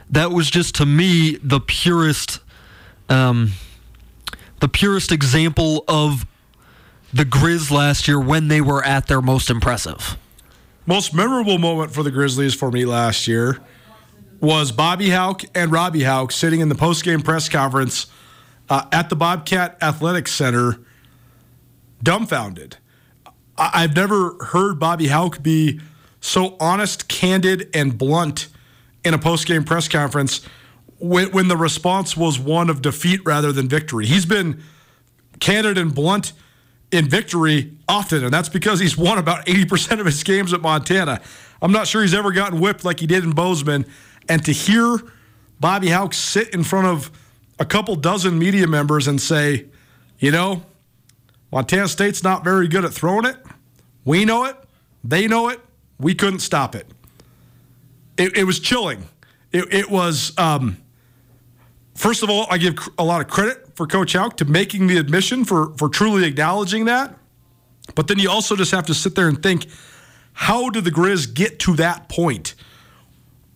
that 0.09 0.31
was 0.31 0.49
just 0.49 0.73
to 0.75 0.87
me 0.87 1.37
the 1.43 1.59
purest, 1.59 2.39
um, 3.09 3.51
the 4.59 4.67
purest 4.69 5.11
example 5.11 5.83
of 5.87 6.25
the 7.13 7.23
Grizz 7.25 7.69
last 7.71 8.07
year 8.07 8.19
when 8.19 8.47
they 8.47 8.61
were 8.61 8.83
at 8.83 9.07
their 9.07 9.21
most 9.21 9.49
impressive. 9.49 10.17
Most 10.85 11.13
memorable 11.13 11.57
moment 11.57 11.91
for 11.91 12.03
the 12.03 12.11
Grizzlies 12.11 12.53
for 12.53 12.71
me 12.71 12.85
last 12.85 13.27
year 13.27 13.59
was 14.41 14.71
Bobby 14.71 15.09
Hauck 15.11 15.43
and 15.55 15.71
Robbie 15.71 16.03
Hauck 16.03 16.31
sitting 16.31 16.59
in 16.59 16.67
the 16.69 16.75
postgame 16.75 17.23
press 17.23 17.47
conference 17.47 18.07
uh, 18.69 18.85
at 18.91 19.09
the 19.09 19.15
Bobcat 19.15 19.77
Athletic 19.81 20.27
Center, 20.27 20.79
dumbfounded. 22.01 22.77
I- 23.57 23.71
I've 23.83 23.95
never 23.95 24.33
heard 24.45 24.79
Bobby 24.79 25.07
Hauck 25.07 25.41
be 25.41 25.79
so 26.19 26.57
honest, 26.59 27.07
candid, 27.07 27.69
and 27.73 27.97
blunt 27.97 28.47
in 29.05 29.13
a 29.13 29.17
postgame 29.17 29.65
press 29.65 29.87
conference 29.87 30.41
when, 30.97 31.31
when 31.31 31.47
the 31.47 31.57
response 31.57 32.17
was 32.17 32.39
one 32.39 32.69
of 32.69 32.81
defeat 32.81 33.21
rather 33.25 33.51
than 33.51 33.67
victory. 33.69 34.05
He's 34.05 34.25
been 34.25 34.61
candid 35.39 35.77
and 35.77 35.93
blunt 35.93 36.33
in 36.93 37.09
victory 37.09 37.73
often, 37.87 38.23
and 38.23 38.31
that's 38.31 38.49
because 38.49 38.79
he's 38.79 38.95
won 38.95 39.17
about 39.17 39.47
80% 39.47 39.99
of 39.99 40.05
his 40.05 40.23
games 40.23 40.53
at 40.53 40.61
Montana. 40.61 41.19
I'm 41.59 41.71
not 41.71 41.87
sure 41.87 42.03
he's 42.03 42.13
ever 42.13 42.31
gotten 42.31 42.59
whipped 42.59 42.85
like 42.85 42.99
he 42.99 43.07
did 43.07 43.23
in 43.23 43.31
Bozeman. 43.31 43.85
And 44.29 44.45
to 44.45 44.51
hear 44.53 44.99
Bobby 45.59 45.89
Hauck 45.89 46.13
sit 46.13 46.53
in 46.53 46.63
front 46.63 46.85
of 46.85 47.11
a 47.57 47.65
couple 47.65 47.95
dozen 47.95 48.37
media 48.37 48.67
members 48.67 49.07
and 49.07 49.19
say, 49.19 49.65
you 50.19 50.29
know, 50.29 50.63
Montana 51.51 51.87
State's 51.87 52.23
not 52.23 52.43
very 52.43 52.67
good 52.67 52.85
at 52.85 52.93
throwing 52.93 53.25
it. 53.25 53.37
We 54.05 54.23
know 54.23 54.45
it. 54.45 54.55
They 55.03 55.27
know 55.27 55.49
it. 55.49 55.59
We 55.99 56.13
couldn't 56.13 56.39
stop 56.39 56.75
it. 56.75 56.87
It, 58.17 58.37
it 58.37 58.43
was 58.43 58.59
chilling. 58.59 59.03
It, 59.51 59.73
it 59.73 59.89
was, 59.89 60.37
um, 60.37 60.77
first 61.95 62.21
of 62.21 62.29
all, 62.29 62.45
I 62.51 62.59
give 62.59 62.77
a 62.99 63.03
lot 63.03 63.21
of 63.21 63.27
credit 63.27 63.62
for 63.75 63.87
Coach 63.87 64.13
Hauck 64.13 64.37
to 64.37 64.45
making 64.45 64.87
the 64.87 64.97
admission 64.97 65.45
for, 65.45 65.73
for 65.77 65.89
truly 65.89 66.25
acknowledging 66.25 66.85
that. 66.85 67.17
But 67.95 68.07
then 68.07 68.19
you 68.19 68.29
also 68.29 68.55
just 68.55 68.71
have 68.71 68.85
to 68.87 68.93
sit 68.93 69.15
there 69.15 69.27
and 69.27 69.41
think, 69.41 69.67
how 70.33 70.69
did 70.69 70.83
the 70.83 70.91
Grizz 70.91 71.33
get 71.33 71.59
to 71.59 71.75
that 71.75 72.09
point? 72.09 72.55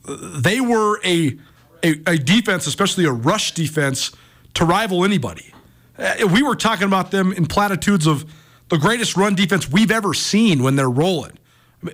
They 0.06 0.60
were 0.60 1.00
a, 1.04 1.38
a, 1.84 2.02
a 2.06 2.18
defense, 2.18 2.68
especially 2.68 3.06
a 3.06 3.12
rush 3.12 3.54
defense, 3.54 4.12
to 4.56 4.66
rival 4.66 5.04
anybody. 5.06 5.54
Uh, 5.98 6.28
We 6.32 6.44
were 6.44 6.56
talking 6.56 6.88
about 6.88 7.12
them 7.12 7.32
in 7.34 7.46
platitudes 7.46 8.08
of 8.08 8.26
the 8.70 8.78
greatest 8.78 9.16
run 9.16 9.36
defense 9.36 9.70
we've 9.70 9.92
ever 9.92 10.14
seen 10.14 10.62
when 10.64 10.76
they're 10.76 10.90
rolling. 10.90 11.38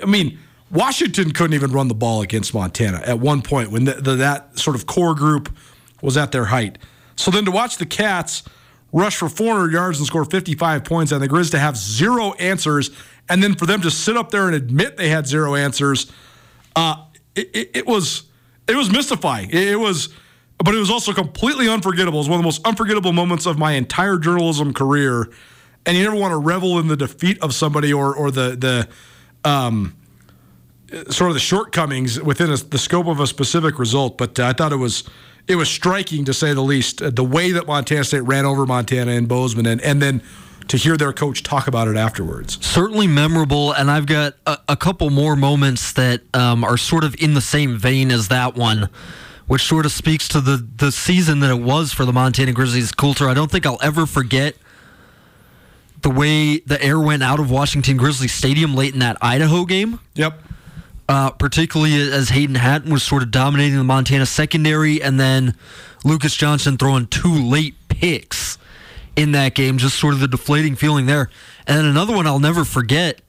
I 0.01 0.05
mean, 0.05 0.39
Washington 0.71 1.32
couldn't 1.32 1.53
even 1.53 1.71
run 1.71 1.88
the 1.88 1.93
ball 1.93 2.21
against 2.21 2.53
Montana 2.53 3.01
at 3.05 3.19
one 3.19 3.41
point 3.41 3.71
when 3.71 3.86
the, 3.86 3.93
the, 3.93 4.15
that 4.15 4.57
sort 4.57 4.76
of 4.76 4.88
core 4.88 5.13
group 5.13 5.55
was 6.01 6.17
at 6.17 6.32
their 6.32 6.45
height. 6.45 6.80
So 7.16 7.32
then 7.32 7.45
to 7.45 7.51
watch 7.51 7.78
the 7.78 7.86
Cats 7.86 8.43
rush 8.91 9.18
for 9.18 9.28
400 9.28 9.72
yards 9.72 9.97
and 9.97 10.07
score 10.07 10.24
55 10.26 10.84
points, 10.84 11.11
and 11.11 11.22
the 11.22 11.28
Grizz 11.28 11.51
to 11.51 11.59
have 11.59 11.76
zero 11.76 12.34
answers, 12.34 12.91
and 13.28 13.41
then 13.41 13.55
for 13.55 13.66
them 13.66 13.82
to 13.82 13.91
sit 13.91 14.16
up 14.16 14.30
there 14.30 14.47
and 14.47 14.55
admit 14.55 14.97
they 14.97 15.09
had 15.09 15.26
zero 15.26 15.55
answers, 15.55 16.11
uh, 16.76 17.03
it, 17.36 17.49
it, 17.53 17.72
it 17.74 17.88
was 17.88 18.24
it 18.68 18.76
was 18.76 18.91
mystifying. 18.91 19.49
It, 19.49 19.70
it 19.70 19.80
was, 19.80 20.09
but 20.57 20.74
it 20.74 20.78
was 20.78 20.89
also 20.89 21.14
completely 21.14 21.68
unforgettable. 21.68 22.20
It 22.20 22.22
was 22.22 22.30
one 22.30 22.39
of 22.39 22.43
the 22.43 22.47
most 22.47 22.66
unforgettable 22.66 23.11
moments 23.11 23.45
of 23.45 23.57
my 23.57 23.74
entire 23.74 24.18
journalism 24.18 24.74
career. 24.74 25.30
And 25.86 25.97
you 25.97 26.03
never 26.03 26.16
want 26.16 26.32
to 26.32 26.38
revel 26.38 26.80
in 26.80 26.88
the 26.88 26.95
defeat 26.95 27.41
of 27.41 27.53
somebody 27.53 27.91
or 27.91 28.16
or 28.16 28.32
the 28.32 28.55
the 28.55 29.49
um, 29.49 29.95
sort 31.09 31.30
of 31.30 31.34
the 31.34 31.41
shortcomings 31.41 32.22
within 32.22 32.51
a, 32.51 32.55
the 32.55 32.78
scope 32.78 33.07
of 33.07 33.20
a 33.20 33.28
specific 33.28 33.80
result. 33.80 34.18
But 34.18 34.39
uh, 34.39 34.45
I 34.45 34.53
thought 34.53 34.72
it 34.72 34.78
was 34.78 35.03
it 35.48 35.56
was 35.56 35.70
striking 35.70 36.26
to 36.26 36.34
say 36.34 36.54
the 36.54 36.62
least. 36.62 37.02
Uh, 37.02 37.10
the 37.10 37.24
way 37.24 37.52
that 37.52 37.68
Montana 37.68 38.04
State 38.04 38.22
ran 38.22 38.46
over 38.46 38.66
Montana 38.66 39.12
and 39.12 39.28
Bozeman, 39.28 39.66
and 39.66 39.82
and 39.82 40.02
then 40.02 40.22
to 40.70 40.78
hear 40.78 40.96
their 40.96 41.12
coach 41.12 41.44
talk 41.44 41.68
about 41.68 41.88
it 41.89 41.98
afterwards. 41.98 42.66
certainly 42.66 43.06
memorable, 43.06 43.74
and 43.74 43.91
I've 43.91 44.06
got 44.06 44.36
a, 44.48 44.58
a 44.70 44.78
couple 44.78 45.10
more 45.10 45.36
moments 45.36 45.91
that 45.94 46.22
um, 46.34 46.64
are 46.64 46.78
sort 46.78 47.04
of 47.04 47.16
in 47.22 47.34
the 47.34 47.41
same 47.41 47.78
vein 47.78 48.12
as 48.12 48.30
that 48.30 48.56
one, 48.56 48.89
which 49.48 49.64
sort 49.64 49.86
of 49.86 49.91
speaks 49.91 50.28
to 50.30 50.41
the 50.41 50.66
the 50.78 50.91
season 50.91 51.41
that 51.41 51.52
it 51.52 51.62
was 51.62 51.91
for 51.91 52.06
the 52.06 52.14
Montana 52.14 52.54
Grizzlies. 52.54 52.91
Colter, 52.91 53.28
I 53.28 53.34
don't 53.34 53.52
think 53.52 53.66
I'll 53.66 53.80
ever 53.82 54.06
forget 54.06 54.56
the 56.02 56.10
way 56.10 56.60
the 56.60 56.82
air 56.82 57.00
went 57.00 57.24
out 57.24 57.39
of 57.39 57.50
Washington 57.50 57.98
Grizzlies 57.98 58.34
Stadium 58.34 58.76
late 58.76 58.94
in 58.94 59.00
that 59.00 59.18
Idaho 59.22 59.66
game. 59.66 60.00
Yep. 60.16 60.41
Uh, 61.10 61.32
particularly 61.32 61.93
as 62.12 62.30
Hayden 62.30 62.56
Hatten 62.56 62.91
was 62.91 63.04
sort 63.04 63.24
of 63.24 63.32
dominating 63.32 63.78
the 63.78 63.84
Montana 63.84 64.26
secondary, 64.26 65.01
and 65.01 65.20
then 65.20 65.56
Lucas 66.06 66.36
Johnson 66.36 66.78
throwing 66.78 67.08
two 67.08 67.34
late 67.34 67.76
picks 67.89 68.58
in 69.16 69.34
that 69.34 69.54
game, 69.54 69.78
just 69.78 69.99
sort 69.99 70.14
of 70.14 70.22
the 70.22 70.28
deflating 70.28 70.76
feeling 70.76 71.06
there. 71.06 71.30
And 71.68 71.78
then 71.78 71.86
another 71.86 72.16
one 72.16 72.26
I'll 72.26 72.39
never 72.39 72.64
forget 72.64 73.22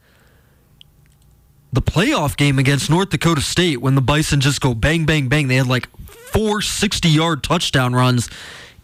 the 1.72 1.82
playoff 1.82 2.36
game 2.36 2.58
against 2.58 2.88
North 2.88 3.10
Dakota 3.10 3.40
State 3.40 3.80
when 3.80 3.96
the 3.96 4.00
Bison 4.00 4.40
just 4.40 4.60
go 4.60 4.74
bang, 4.74 5.04
bang, 5.04 5.28
bang. 5.28 5.48
They 5.48 5.56
had 5.56 5.66
like 5.66 5.88
four 6.06 6.62
60 6.62 7.08
yard 7.08 7.42
touchdown 7.42 7.94
runs 7.94 8.30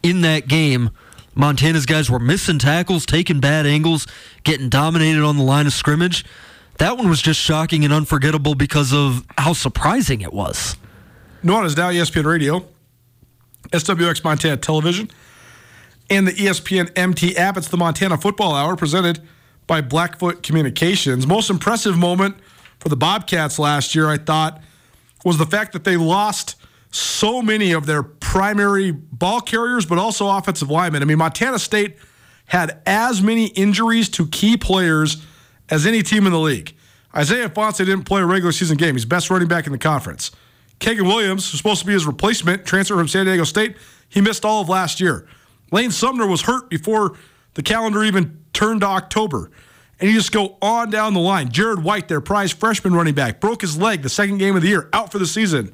in 0.02 0.22
that 0.22 0.48
game. 0.48 0.90
Montana's 1.34 1.86
guys 1.86 2.10
were 2.10 2.18
missing 2.18 2.58
tackles, 2.58 3.06
taking 3.06 3.40
bad 3.40 3.64
angles, 3.64 4.06
getting 4.42 4.68
dominated 4.68 5.22
on 5.22 5.36
the 5.36 5.44
line 5.44 5.66
of 5.66 5.72
scrimmage. 5.72 6.24
That 6.80 6.96
one 6.96 7.10
was 7.10 7.20
just 7.20 7.38
shocking 7.38 7.84
and 7.84 7.92
unforgettable 7.92 8.54
because 8.54 8.94
of 8.94 9.26
how 9.36 9.52
surprising 9.52 10.22
it 10.22 10.32
was. 10.32 10.78
Nuanez 11.44 11.76
now 11.76 11.90
ESPN 11.90 12.24
Radio, 12.24 12.66
SWX 13.70 14.24
Montana 14.24 14.56
Television, 14.56 15.10
and 16.08 16.26
the 16.26 16.32
ESPN 16.32 16.90
MT 16.96 17.36
app. 17.36 17.58
It's 17.58 17.68
the 17.68 17.76
Montana 17.76 18.16
Football 18.16 18.54
Hour 18.54 18.76
presented 18.76 19.20
by 19.66 19.82
Blackfoot 19.82 20.42
Communications. 20.42 21.26
Most 21.26 21.50
impressive 21.50 21.98
moment 21.98 22.38
for 22.78 22.88
the 22.88 22.96
Bobcats 22.96 23.58
last 23.58 23.94
year, 23.94 24.08
I 24.08 24.16
thought, 24.16 24.62
was 25.22 25.36
the 25.36 25.44
fact 25.44 25.74
that 25.74 25.84
they 25.84 25.98
lost 25.98 26.56
so 26.90 27.42
many 27.42 27.72
of 27.72 27.84
their 27.84 28.02
primary 28.02 28.90
ball 28.90 29.42
carriers, 29.42 29.84
but 29.84 29.98
also 29.98 30.30
offensive 30.30 30.70
linemen. 30.70 31.02
I 31.02 31.04
mean, 31.04 31.18
Montana 31.18 31.58
State 31.58 31.98
had 32.46 32.80
as 32.86 33.20
many 33.20 33.48
injuries 33.48 34.08
to 34.08 34.26
key 34.28 34.56
players 34.56 35.26
as 35.70 35.86
any 35.86 36.02
team 36.02 36.26
in 36.26 36.32
the 36.32 36.38
league. 36.38 36.74
Isaiah 37.14 37.48
Ifanse 37.48 37.78
didn't 37.78 38.04
play 38.04 38.20
a 38.20 38.26
regular 38.26 38.52
season 38.52 38.76
game. 38.76 38.94
He's 38.94 39.04
best 39.04 39.30
running 39.30 39.48
back 39.48 39.66
in 39.66 39.72
the 39.72 39.78
conference. 39.78 40.30
Kaegun 40.78 41.06
Williams, 41.06 41.50
who's 41.50 41.58
supposed 41.58 41.80
to 41.80 41.86
be 41.86 41.92
his 41.92 42.06
replacement, 42.06 42.64
transfer 42.64 42.96
from 42.96 43.08
San 43.08 43.26
Diego 43.26 43.44
State, 43.44 43.76
he 44.08 44.20
missed 44.20 44.44
all 44.44 44.62
of 44.62 44.68
last 44.68 45.00
year. 45.00 45.26
Lane 45.72 45.90
Sumner 45.90 46.26
was 46.26 46.42
hurt 46.42 46.70
before 46.70 47.16
the 47.54 47.62
calendar 47.62 48.02
even 48.04 48.42
turned 48.52 48.80
to 48.80 48.86
October. 48.86 49.50
And 49.98 50.08
you 50.08 50.16
just 50.16 50.32
go 50.32 50.56
on 50.62 50.90
down 50.90 51.12
the 51.12 51.20
line. 51.20 51.50
Jared 51.50 51.82
White, 51.82 52.08
their 52.08 52.22
prize 52.22 52.52
freshman 52.52 52.94
running 52.94 53.14
back, 53.14 53.40
broke 53.40 53.60
his 53.60 53.76
leg 53.76 54.02
the 54.02 54.08
second 54.08 54.38
game 54.38 54.56
of 54.56 54.62
the 54.62 54.68
year, 54.68 54.88
out 54.92 55.12
for 55.12 55.18
the 55.18 55.26
season. 55.26 55.72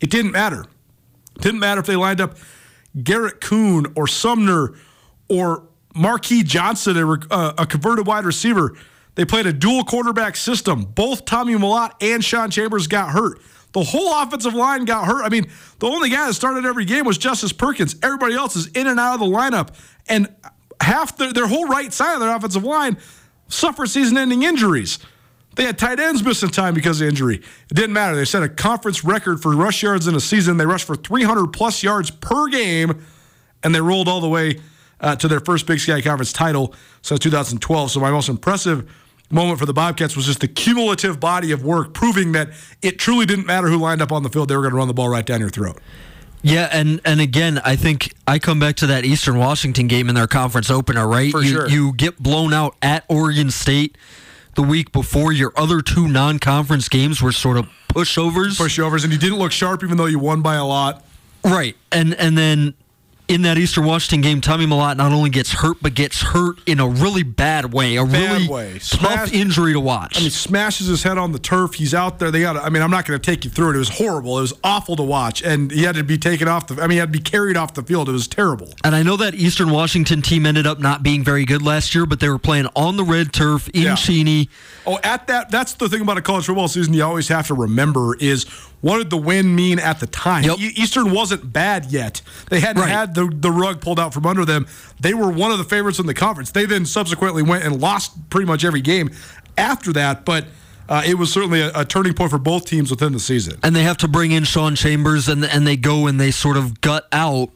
It 0.00 0.10
didn't 0.10 0.32
matter. 0.32 0.64
It 1.36 1.42
didn't 1.42 1.60
matter 1.60 1.80
if 1.80 1.86
they 1.86 1.96
lined 1.96 2.20
up 2.20 2.36
Garrett 3.02 3.40
Kuhn 3.40 3.92
or 3.94 4.06
Sumner 4.06 4.74
or 5.28 5.64
Marquis 5.94 6.42
Johnson, 6.44 6.96
a, 6.96 7.12
uh, 7.30 7.54
a 7.58 7.66
converted 7.66 8.06
wide 8.06 8.24
receiver. 8.24 8.74
They 9.18 9.24
played 9.24 9.46
a 9.46 9.52
dual 9.52 9.82
quarterback 9.82 10.36
system. 10.36 10.84
Both 10.84 11.24
Tommy 11.24 11.54
Mellott 11.54 11.90
and 12.00 12.24
Sean 12.24 12.50
Chambers 12.52 12.86
got 12.86 13.10
hurt. 13.10 13.40
The 13.72 13.82
whole 13.82 14.14
offensive 14.22 14.54
line 14.54 14.84
got 14.84 15.06
hurt. 15.06 15.24
I 15.24 15.28
mean, 15.28 15.50
the 15.80 15.88
only 15.88 16.08
guy 16.08 16.28
that 16.28 16.34
started 16.34 16.64
every 16.64 16.84
game 16.84 17.04
was 17.04 17.18
Justice 17.18 17.52
Perkins. 17.52 17.96
Everybody 18.00 18.34
else 18.34 18.54
is 18.54 18.68
in 18.68 18.86
and 18.86 19.00
out 19.00 19.14
of 19.14 19.20
the 19.20 19.26
lineup. 19.26 19.74
And 20.08 20.32
half 20.80 21.16
their, 21.16 21.32
their 21.32 21.48
whole 21.48 21.66
right 21.66 21.92
side 21.92 22.14
of 22.14 22.20
their 22.20 22.32
offensive 22.32 22.62
line 22.62 22.96
suffered 23.48 23.88
season 23.88 24.16
ending 24.16 24.44
injuries. 24.44 25.00
They 25.56 25.64
had 25.64 25.78
tight 25.78 25.98
ends 25.98 26.22
missing 26.22 26.50
time 26.50 26.72
because 26.72 27.00
of 27.00 27.08
injury. 27.08 27.38
It 27.38 27.74
didn't 27.74 27.94
matter. 27.94 28.14
They 28.14 28.24
set 28.24 28.44
a 28.44 28.48
conference 28.48 29.02
record 29.02 29.42
for 29.42 29.50
rush 29.56 29.82
yards 29.82 30.06
in 30.06 30.14
a 30.14 30.20
season. 30.20 30.58
They 30.58 30.66
rushed 30.66 30.86
for 30.86 30.94
300 30.94 31.48
plus 31.48 31.82
yards 31.82 32.12
per 32.12 32.46
game, 32.46 33.04
and 33.64 33.74
they 33.74 33.80
rolled 33.80 34.06
all 34.06 34.20
the 34.20 34.28
way 34.28 34.60
uh, 35.00 35.16
to 35.16 35.26
their 35.26 35.40
first 35.40 35.66
Big 35.66 35.80
Sky 35.80 36.00
Conference 36.02 36.32
title 36.32 36.72
since 37.02 37.18
2012. 37.18 37.90
So 37.90 37.98
my 37.98 38.12
most 38.12 38.28
impressive 38.28 38.88
moment 39.30 39.58
for 39.58 39.66
the 39.66 39.74
Bobcats 39.74 40.16
was 40.16 40.26
just 40.26 40.40
the 40.40 40.48
cumulative 40.48 41.20
body 41.20 41.52
of 41.52 41.62
work 41.64 41.92
proving 41.94 42.32
that 42.32 42.50
it 42.82 42.98
truly 42.98 43.26
didn't 43.26 43.46
matter 43.46 43.68
who 43.68 43.76
lined 43.78 44.00
up 44.02 44.12
on 44.12 44.22
the 44.22 44.28
field. 44.30 44.48
They 44.48 44.56
were 44.56 44.62
going 44.62 44.72
to 44.72 44.78
run 44.78 44.88
the 44.88 44.94
ball 44.94 45.08
right 45.08 45.24
down 45.26 45.40
your 45.40 45.50
throat. 45.50 45.78
Yeah, 46.42 46.68
and 46.70 47.00
and 47.04 47.20
again, 47.20 47.60
I 47.64 47.74
think 47.74 48.14
I 48.26 48.38
come 48.38 48.60
back 48.60 48.76
to 48.76 48.86
that 48.86 49.04
Eastern 49.04 49.38
Washington 49.38 49.88
game 49.88 50.08
in 50.08 50.14
their 50.14 50.28
conference 50.28 50.70
opener, 50.70 51.06
right? 51.06 51.32
For 51.32 51.42
you, 51.42 51.50
sure. 51.50 51.68
you 51.68 51.92
get 51.94 52.22
blown 52.22 52.54
out 52.54 52.76
at 52.80 53.04
Oregon 53.08 53.50
State 53.50 53.98
the 54.54 54.62
week 54.62 54.92
before. 54.92 55.32
Your 55.32 55.52
other 55.56 55.82
two 55.82 56.06
non-conference 56.06 56.88
games 56.88 57.20
were 57.20 57.32
sort 57.32 57.56
of 57.56 57.66
pushovers, 57.88 58.56
Pushovers, 58.56 59.02
and 59.02 59.12
you 59.12 59.18
didn't 59.18 59.38
look 59.38 59.50
sharp 59.50 59.82
even 59.82 59.96
though 59.96 60.06
you 60.06 60.20
won 60.20 60.40
by 60.40 60.54
a 60.54 60.64
lot. 60.64 61.04
right? 61.42 61.76
And 61.90 62.14
and 62.14 62.38
then 62.38 62.74
in 63.28 63.42
that 63.42 63.58
Eastern 63.58 63.84
Washington 63.84 64.20
game, 64.22 64.40
Tommy 64.40 64.66
Mellott 64.66 64.96
not 64.96 65.12
only 65.12 65.30
gets 65.30 65.52
hurt, 65.52 65.76
but 65.82 65.94
gets 65.94 66.22
hurt 66.22 66.58
in 66.66 66.80
a 66.80 66.88
really 66.88 67.22
bad 67.22 67.72
way, 67.72 67.96
a 67.96 68.04
Bad 68.04 68.12
really 68.32 68.48
way. 68.48 68.72
tough 68.74 68.82
Smashed- 68.82 69.34
injury 69.34 69.74
to 69.74 69.80
watch. 69.80 70.16
I 70.18 70.22
mean, 70.22 70.30
smashes 70.30 70.86
his 70.86 71.02
head 71.02 71.18
on 71.18 71.32
the 71.32 71.38
turf. 71.38 71.74
He's 71.74 71.92
out 71.94 72.18
there. 72.18 72.30
They 72.30 72.40
got. 72.40 72.56
I 72.56 72.70
mean, 72.70 72.82
I'm 72.82 72.90
not 72.90 73.04
going 73.04 73.18
to 73.20 73.24
take 73.24 73.44
you 73.44 73.50
through 73.50 73.70
it. 73.70 73.76
It 73.76 73.80
was 73.80 73.90
horrible. 73.90 74.38
It 74.38 74.42
was 74.42 74.54
awful 74.64 74.96
to 74.96 75.02
watch, 75.02 75.42
and 75.42 75.70
he 75.70 75.82
had 75.82 75.94
to 75.96 76.04
be 76.04 76.16
taken 76.18 76.48
off 76.48 76.66
the. 76.68 76.76
I 76.82 76.86
mean, 76.86 76.92
he 76.92 76.96
had 76.98 77.12
to 77.12 77.18
be 77.18 77.22
carried 77.22 77.56
off 77.56 77.74
the 77.74 77.82
field. 77.82 78.08
It 78.08 78.12
was 78.12 78.26
terrible. 78.26 78.72
And 78.82 78.94
I 78.94 79.02
know 79.02 79.16
that 79.18 79.34
Eastern 79.34 79.70
Washington 79.70 80.22
team 80.22 80.46
ended 80.46 80.66
up 80.66 80.78
not 80.80 81.02
being 81.02 81.22
very 81.22 81.44
good 81.44 81.62
last 81.62 81.94
year, 81.94 82.06
but 82.06 82.20
they 82.20 82.28
were 82.28 82.38
playing 82.38 82.66
on 82.74 82.96
the 82.96 83.04
red 83.04 83.32
turf 83.32 83.68
in 83.74 83.82
Yeah. 83.82 83.94
Cheney. 83.94 84.48
Oh, 84.86 84.98
at 85.04 85.26
that. 85.26 85.50
That's 85.50 85.74
the 85.74 85.88
thing 85.88 86.00
about 86.00 86.16
a 86.16 86.22
college 86.22 86.46
football 86.46 86.68
season. 86.68 86.94
You 86.94 87.04
always 87.04 87.28
have 87.28 87.46
to 87.48 87.54
remember 87.54 88.16
is 88.16 88.46
what 88.80 88.98
did 88.98 89.10
the 89.10 89.16
win 89.16 89.54
mean 89.56 89.78
at 89.78 90.00
the 90.00 90.06
time? 90.06 90.44
Yep. 90.44 90.58
Eastern 90.58 91.10
wasn't 91.12 91.52
bad 91.52 91.86
yet. 91.86 92.22
They 92.48 92.60
hadn't 92.60 92.82
Right. 92.82 92.90
had 92.90 93.14
the 93.14 93.28
the 93.32 93.50
rug 93.50 93.80
pulled 93.80 93.98
out 94.00 94.14
from 94.14 94.24
under 94.26 94.44
them. 94.44 94.66
They 95.00 95.14
were 95.14 95.30
one 95.30 95.50
of 95.50 95.58
the 95.58 95.64
favorites 95.64 95.98
in 95.98 96.06
the 96.06 96.14
conference. 96.14 96.50
They 96.52 96.64
then 96.66 96.86
subsequently 96.86 97.42
went 97.42 97.64
and 97.64 97.80
lost 97.80 98.30
pretty 98.30 98.46
much 98.46 98.64
every 98.64 98.80
game 98.80 99.10
after 99.56 99.92
that, 99.94 100.24
but. 100.24 100.44
Uh, 100.90 101.02
it 101.06 101.18
was 101.18 101.30
certainly 101.30 101.60
a, 101.60 101.70
a 101.74 101.84
turning 101.84 102.14
point 102.14 102.30
for 102.30 102.38
both 102.38 102.64
teams 102.64 102.90
within 102.90 103.12
the 103.12 103.20
season. 103.20 103.58
and 103.62 103.76
they 103.76 103.82
have 103.82 103.98
to 103.98 104.08
bring 104.08 104.30
in 104.32 104.42
Sean 104.42 104.74
Chambers 104.74 105.28
and 105.28 105.44
and 105.44 105.66
they 105.66 105.76
go 105.76 106.06
and 106.06 106.18
they 106.18 106.30
sort 106.30 106.56
of 106.56 106.80
gut 106.80 107.06
out 107.12 107.50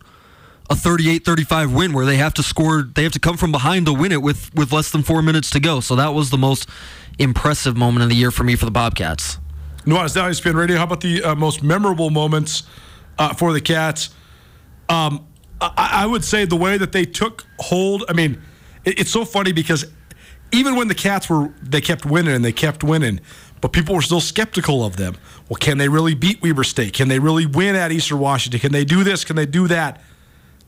a 0.69 0.75
38-35 0.75 1.75
win 1.75 1.95
where 1.95 2.05
they 2.05 2.17
have 2.19 2.35
to 2.35 2.43
score 2.43 2.83
they 2.83 3.03
have 3.05 3.13
to 3.13 3.19
come 3.19 3.39
from 3.39 3.51
behind 3.51 3.87
to 3.87 3.93
win 3.95 4.13
it 4.13 4.21
with 4.21 4.55
with 4.55 4.71
less 4.71 4.91
than 4.91 5.03
4 5.03 5.23
minutes 5.23 5.49
to 5.49 5.61
go. 5.61 5.81
So 5.81 5.97
that 5.97 6.13
was 6.13 6.29
the 6.29 6.37
most 6.37 6.69
impressive 7.19 7.75
moment 7.75 8.03
of 8.03 8.11
the 8.11 8.17
year 8.17 8.31
for 8.31 8.45
me 8.45 8.55
for 8.55 8.67
the 8.67 8.71
Bobcats. 8.71 9.39
Nuanez 9.85 10.15
now 10.15 10.29
ESPN 10.29 10.55
Radio. 10.55 10.77
How 10.77 10.85
about 10.85 11.01
the 11.01 11.23
uh, 11.23 11.35
most 11.35 11.63
memorable 11.63 12.11
moments 12.11 12.63
uh, 13.19 13.35
for 13.35 13.53
the 13.53 13.61
Cats? 13.61 14.11
Um, 14.89 15.27
I, 15.61 15.91
I 16.03 16.07
would 16.07 16.25
say 16.25 16.45
the 16.45 16.57
way 16.57 16.79
that 16.79 16.93
they 16.93 17.05
took 17.05 17.45
hold. 17.59 18.05
I 18.09 18.13
mean, 18.13 18.41
it, 18.85 19.01
it's 19.01 19.11
so 19.11 19.25
funny 19.25 19.53
because 19.53 19.87
even 20.53 20.77
when 20.77 20.89
the 20.89 20.95
Cats 20.95 21.29
were, 21.29 21.53
they 21.63 21.81
kept 21.81 22.07
winning 22.07 22.35
and 22.35 22.45
they 22.45 22.53
kept 22.53 22.85
winning, 22.85 23.21
but 23.61 23.73
people 23.73 23.95
were 23.95 24.03
still 24.03 24.21
skeptical 24.21 24.85
of 24.85 24.97
them. 24.97 25.17
Well, 25.49 25.57
can 25.57 25.79
they 25.79 25.89
really 25.89 26.15
beat 26.15 26.43
Weber 26.43 26.65
State? 26.65 26.93
Can 26.93 27.09
they 27.09 27.19
really 27.19 27.47
win 27.47 27.75
at 27.75 27.91
Eastern 27.91 28.21
Washington? 28.21 28.61
Can 28.61 28.73
they 28.73 28.85
do 28.85 29.03
this? 29.03 29.25
Can 29.25 29.35
they 29.35 29.47
do 29.47 29.67
that? 29.69 30.01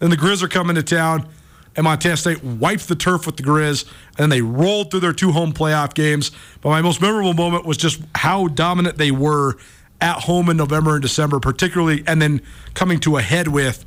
Then 0.01 0.11
the 0.11 0.17
Grizz 0.17 0.43
are 0.43 0.49
coming 0.49 0.75
to 0.75 0.83
town, 0.83 1.29
and 1.77 1.85
Montana 1.85 2.17
State 2.17 2.43
wiped 2.43 2.89
the 2.89 2.95
turf 2.95 3.27
with 3.27 3.37
the 3.37 3.43
Grizz, 3.43 3.85
and 4.19 4.31
they 4.31 4.41
rolled 4.43 4.91
through 4.91 5.01
their 5.01 5.13
two 5.13 5.33
home 5.33 5.53
playoff 5.53 5.95
games. 5.95 6.31
But 6.61 6.71
my 6.71 6.83
most 6.83 7.01
memorable 7.01 7.35
moment 7.35 7.65
was 7.65 7.77
just 7.77 8.01
how 8.15 8.49
dominant 8.49 8.97
they 8.97 9.11
were 9.11 9.57
at 10.01 10.21
home 10.21 10.51
in 10.51 10.57
November 10.57 10.95
and 10.95 11.03
December, 11.03 11.41
particularly, 11.41 12.05
and 12.07 12.21
then 12.21 12.43
coming 12.75 13.01
to 13.01 13.17
a 13.17 13.23
head 13.23 13.49
with 13.49 13.85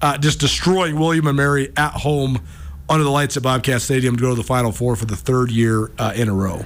uh, 0.00 0.18
just 0.18 0.40
destroying 0.40 0.98
William 0.98 1.26
and 1.26 1.36
Mary 1.36 1.72
at 1.76 1.92
home 1.92 2.40
under 2.88 3.04
the 3.04 3.10
lights 3.10 3.36
at 3.36 3.42
Bobcat 3.42 3.82
Stadium 3.82 4.16
to 4.16 4.22
go 4.22 4.30
to 4.30 4.34
the 4.34 4.42
Final 4.42 4.72
Four 4.72 4.96
for 4.96 5.04
the 5.04 5.16
third 5.16 5.50
year 5.50 5.90
uh, 5.98 6.12
in 6.14 6.28
a 6.28 6.34
row. 6.34 6.64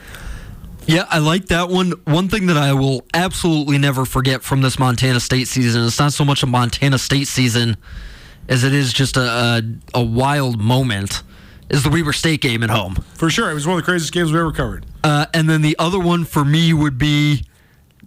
Yeah, 0.86 1.06
I 1.08 1.18
like 1.18 1.46
that 1.46 1.68
one. 1.68 1.92
One 2.04 2.28
thing 2.28 2.46
that 2.46 2.56
I 2.56 2.72
will 2.72 3.04
absolutely 3.14 3.78
never 3.78 4.04
forget 4.04 4.42
from 4.42 4.62
this 4.62 4.78
Montana 4.78 5.20
State 5.20 5.48
season, 5.48 5.84
it's 5.84 5.98
not 5.98 6.12
so 6.12 6.24
much 6.24 6.42
a 6.42 6.46
Montana 6.46 6.98
State 6.98 7.28
season 7.28 7.76
as 8.48 8.64
it 8.64 8.72
is 8.72 8.92
just 8.92 9.16
a, 9.16 9.22
a, 9.22 9.62
a 9.94 10.02
wild 10.02 10.60
moment, 10.60 11.22
is 11.70 11.82
the 11.82 11.90
Weber 11.90 12.12
State 12.12 12.40
game 12.40 12.62
at 12.62 12.70
home. 12.70 12.96
For 13.14 13.30
sure. 13.30 13.50
It 13.50 13.54
was 13.54 13.66
one 13.66 13.78
of 13.78 13.82
the 13.82 13.90
craziest 13.90 14.12
games 14.12 14.32
we 14.32 14.38
ever 14.38 14.52
covered. 14.52 14.86
Uh, 15.02 15.26
and 15.32 15.48
then 15.48 15.62
the 15.62 15.76
other 15.78 15.98
one 15.98 16.24
for 16.24 16.44
me 16.44 16.72
would 16.72 16.98
be 16.98 17.44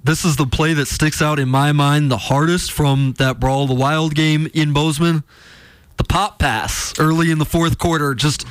this 0.04 0.24
is 0.24 0.36
the 0.36 0.46
play 0.46 0.74
that 0.74 0.86
sticks 0.88 1.20
out 1.20 1.40
in 1.40 1.50
my 1.50 1.72
mind 1.72 2.12
the 2.12 2.18
hardest 2.18 2.72
from 2.72 3.14
that 3.18 3.40
Brawl 3.40 3.64
of 3.64 3.70
the 3.70 3.76
Wild 3.76 4.14
game 4.14 4.48
in 4.54 4.72
Bozeman. 4.72 5.24
The 5.98 6.04
pop 6.04 6.38
pass 6.38 6.94
early 7.00 7.32
in 7.32 7.40
the 7.40 7.46
fourth 7.46 7.80
quarter. 7.80 8.14
Just 8.14 8.46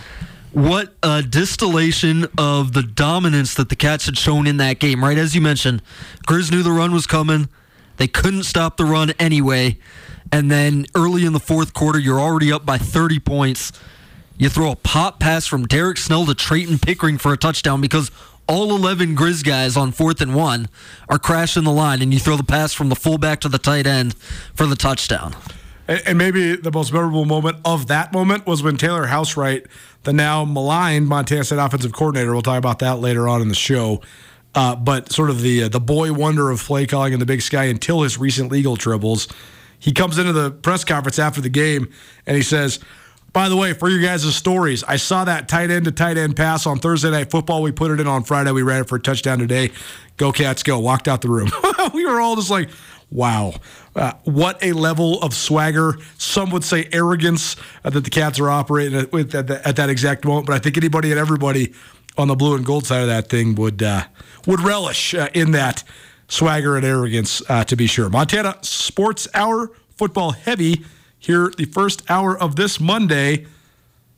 what 0.51 0.95
a 1.03 1.22
distillation 1.22 2.26
of 2.37 2.72
the 2.72 2.82
dominance 2.82 3.55
that 3.55 3.68
the 3.68 3.76
Cats 3.76 4.07
had 4.07 4.18
shown 4.18 4.47
in 4.47 4.57
that 4.57 4.80
game, 4.80 5.05
right? 5.05 5.16
As 5.16 5.35
you 5.35 5.41
mentioned, 5.41 5.80
Grizz 6.26 6.51
knew 6.51 6.62
the 6.62 6.72
run 6.72 6.93
was 6.93 7.07
coming. 7.07 7.49
They 7.99 8.09
couldn't 8.09 8.45
stop 8.45 8.76
the 8.76 8.85
run 8.85 9.12
anyway. 9.20 9.78
And 10.35 10.51
then 10.51 10.87
early 10.97 11.24
in 11.24 11.32
the 11.32 11.39
fourth 11.39 11.74
quarter, 11.74 11.97
you're 11.97 12.18
already 12.18 12.51
up 12.53 12.66
by 12.66 12.76
30 12.76 13.20
points. 13.20 13.70
You 14.37 14.49
throw 14.49 14.72
a 14.72 14.74
pop 14.74 15.20
pass 15.20 15.47
from 15.47 15.64
Derek 15.64 15.97
Snell 15.97 16.26
to 16.26 16.35
Trayton 16.35 16.80
Pickering 16.80 17.18
for 17.18 17.32
a 17.32 17.37
touchdown 17.37 17.80
because 17.80 18.11
all 18.49 18.74
11 18.74 19.14
Grizz 19.14 19.45
guys 19.45 19.76
on 19.76 19.93
fourth 19.93 20.20
and 20.20 20.35
one 20.35 20.68
are 21.09 21.20
crashing 21.20 21.62
the 21.62 21.70
line, 21.70 22.03
and 22.03 22.12
you 22.12 22.18
throw 22.18 22.37
the 22.37 22.43
pass 22.43 22.72
from 22.72 22.89
the 22.89 22.97
fullback 22.97 23.43
to 23.43 23.49
the 23.49 23.61
tight 23.61 23.87
end 23.87 24.16
for 24.55 24.66
the 24.66 24.74
touchdown. 24.74 25.37
And 25.87 26.18
maybe 26.18 26.57
the 26.57 26.72
most 26.72 26.93
memorable 26.93 27.26
moment 27.26 27.59
of 27.64 27.87
that 27.87 28.12
moment 28.12 28.45
was 28.45 28.61
when 28.61 28.76
Taylor 28.76 29.07
Housewright, 29.07 29.66
the 30.03 30.12
now 30.12 30.45
maligned 30.45 31.07
Montana 31.07 31.45
State 31.45 31.61
offensive 31.61 31.93
coordinator, 31.93 32.32
we'll 32.32 32.43
talk 32.43 32.59
about 32.59 32.80
that 32.80 32.99
later 32.99 33.28
on 33.28 33.41
in 33.41 33.47
the 33.47 33.55
show, 33.55 34.03
uh, 34.57 34.74
but 34.74 35.12
sort 35.12 35.30
of 35.30 35.43
the 35.43 35.62
uh, 35.62 35.68
the 35.68 35.78
boy 35.78 36.12
wonder 36.12 36.51
of 36.51 36.61
play 36.61 36.87
calling 36.87 37.12
in 37.12 37.20
the 37.20 37.26
Big 37.26 37.41
Sky 37.41 37.66
until 37.66 38.03
his 38.03 38.18
recent 38.18 38.51
legal 38.51 38.76
tribbles. 38.76 39.32
He 39.85 39.93
comes 39.93 40.16
into 40.16 40.32
the 40.32 40.51
press 40.51 40.82
conference 40.82 41.18
after 41.18 41.43
the 41.43 41.51
game 41.51 41.91
and 42.26 42.39
he 42.39 42.43
says, 42.43 42.80
by 43.35 43.51
the 43.51 43.57
way, 43.57 43.74
for 43.74 43.91
your 43.91 44.01
guys' 44.01 44.35
stories, 44.35 44.82
I 44.82 44.97
saw 44.97 45.24
that 45.24 45.47
tight 45.47 45.70
end 45.70 45.85
to 45.85 45.93
tight 45.93 46.16
end 46.16 46.37
pass 46.37 46.66
on 46.66 46.78
Thursday 46.78 47.11
Night 47.11 47.30
Football. 47.30 47.61
We 47.61 47.70
put 47.70 47.91
it 47.91 48.01
in 48.01 48.07
on 48.07 48.24
Friday. 48.24 48.51
We 48.53 48.62
ran 48.62 48.80
it 48.80 48.89
for 48.89 48.97
a 48.97 49.01
touchdown 49.01 49.41
today. 49.41 49.72
Go 50.16 50.32
Cats, 50.32 50.62
go! 50.62 50.78
Walked 50.78 51.07
out 51.07 51.20
the 51.20 51.28
room. 51.28 51.51
we 51.93 52.07
were 52.07 52.18
all 52.18 52.35
just 52.35 52.49
like, 52.49 52.70
"Wow, 53.11 53.55
uh, 53.95 54.12
what 54.22 54.62
a 54.62 54.72
level 54.72 55.20
of 55.20 55.35
swagger!" 55.35 55.99
Some 56.16 56.51
would 56.51 56.64
say 56.64 56.89
arrogance 56.93 57.57
uh, 57.85 57.91
that 57.91 58.05
the 58.05 58.11
Cats 58.11 58.41
are 58.41 58.49
operating 58.49 59.07
with 59.11 59.35
at, 59.35 59.51
at, 59.51 59.76
that 59.76 59.91
exact 59.91 60.24
moment. 60.24 60.47
But 60.47 60.55
I 60.55 60.61
think 60.61 60.78
anybody 60.78 61.11
and 61.11 61.20
everybody 61.20 61.74
on 62.16 62.28
the 62.28 62.37
blue 62.37 62.55
and 62.55 62.64
gold 62.64 62.87
side 62.87 63.03
of 63.03 63.09
that 63.09 63.28
thing 63.28 63.57
would 63.57 63.82
uh, 63.82 64.05
would 64.47 64.61
relish 64.61 65.12
uh, 65.12 65.28
in 65.35 65.51
that 65.51 65.82
swagger 66.29 66.77
and 66.77 66.85
arrogance, 66.85 67.43
uh, 67.49 67.64
to 67.64 67.77
be 67.77 67.87
sure. 67.87 68.09
Montana 68.09 68.59
Sports 68.62 69.29
Hour, 69.35 69.72
football 69.97 70.33
heavy 70.33 70.85
here 71.18 71.51
the 71.57 71.64
first 71.64 72.03
hour 72.11 72.39
of 72.39 72.57
this 72.57 72.79
Monday. 72.79 73.47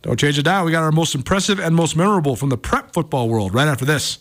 Don't 0.03 0.19
change 0.19 0.39
it 0.39 0.43
down. 0.43 0.65
We 0.65 0.73
got 0.73 0.83
our 0.83 0.93
most 0.93 1.15
impressive 1.15 1.59
and 1.59 1.75
most 1.75 1.97
memorable 1.97 2.37
from 2.37 2.49
the 2.49 2.59
prep 2.59 2.93
football 2.93 3.29
world 3.29 3.55
right 3.55 3.69
after 3.69 3.85
this. 3.85 4.19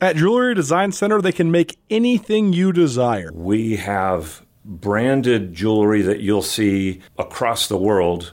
At 0.00 0.14
Jewelry 0.14 0.54
Design 0.54 0.92
Center, 0.92 1.20
they 1.20 1.32
can 1.32 1.50
make 1.50 1.76
anything 1.90 2.52
you 2.52 2.72
desire. 2.72 3.32
We 3.34 3.76
have 3.76 4.46
branded 4.64 5.54
jewelry 5.54 6.02
that 6.02 6.20
you'll 6.20 6.42
see 6.42 7.00
across 7.18 7.66
the 7.66 7.76
world 7.76 8.32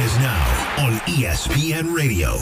On 0.81 0.93
ESPN 1.01 1.95
Radio. 1.95 2.39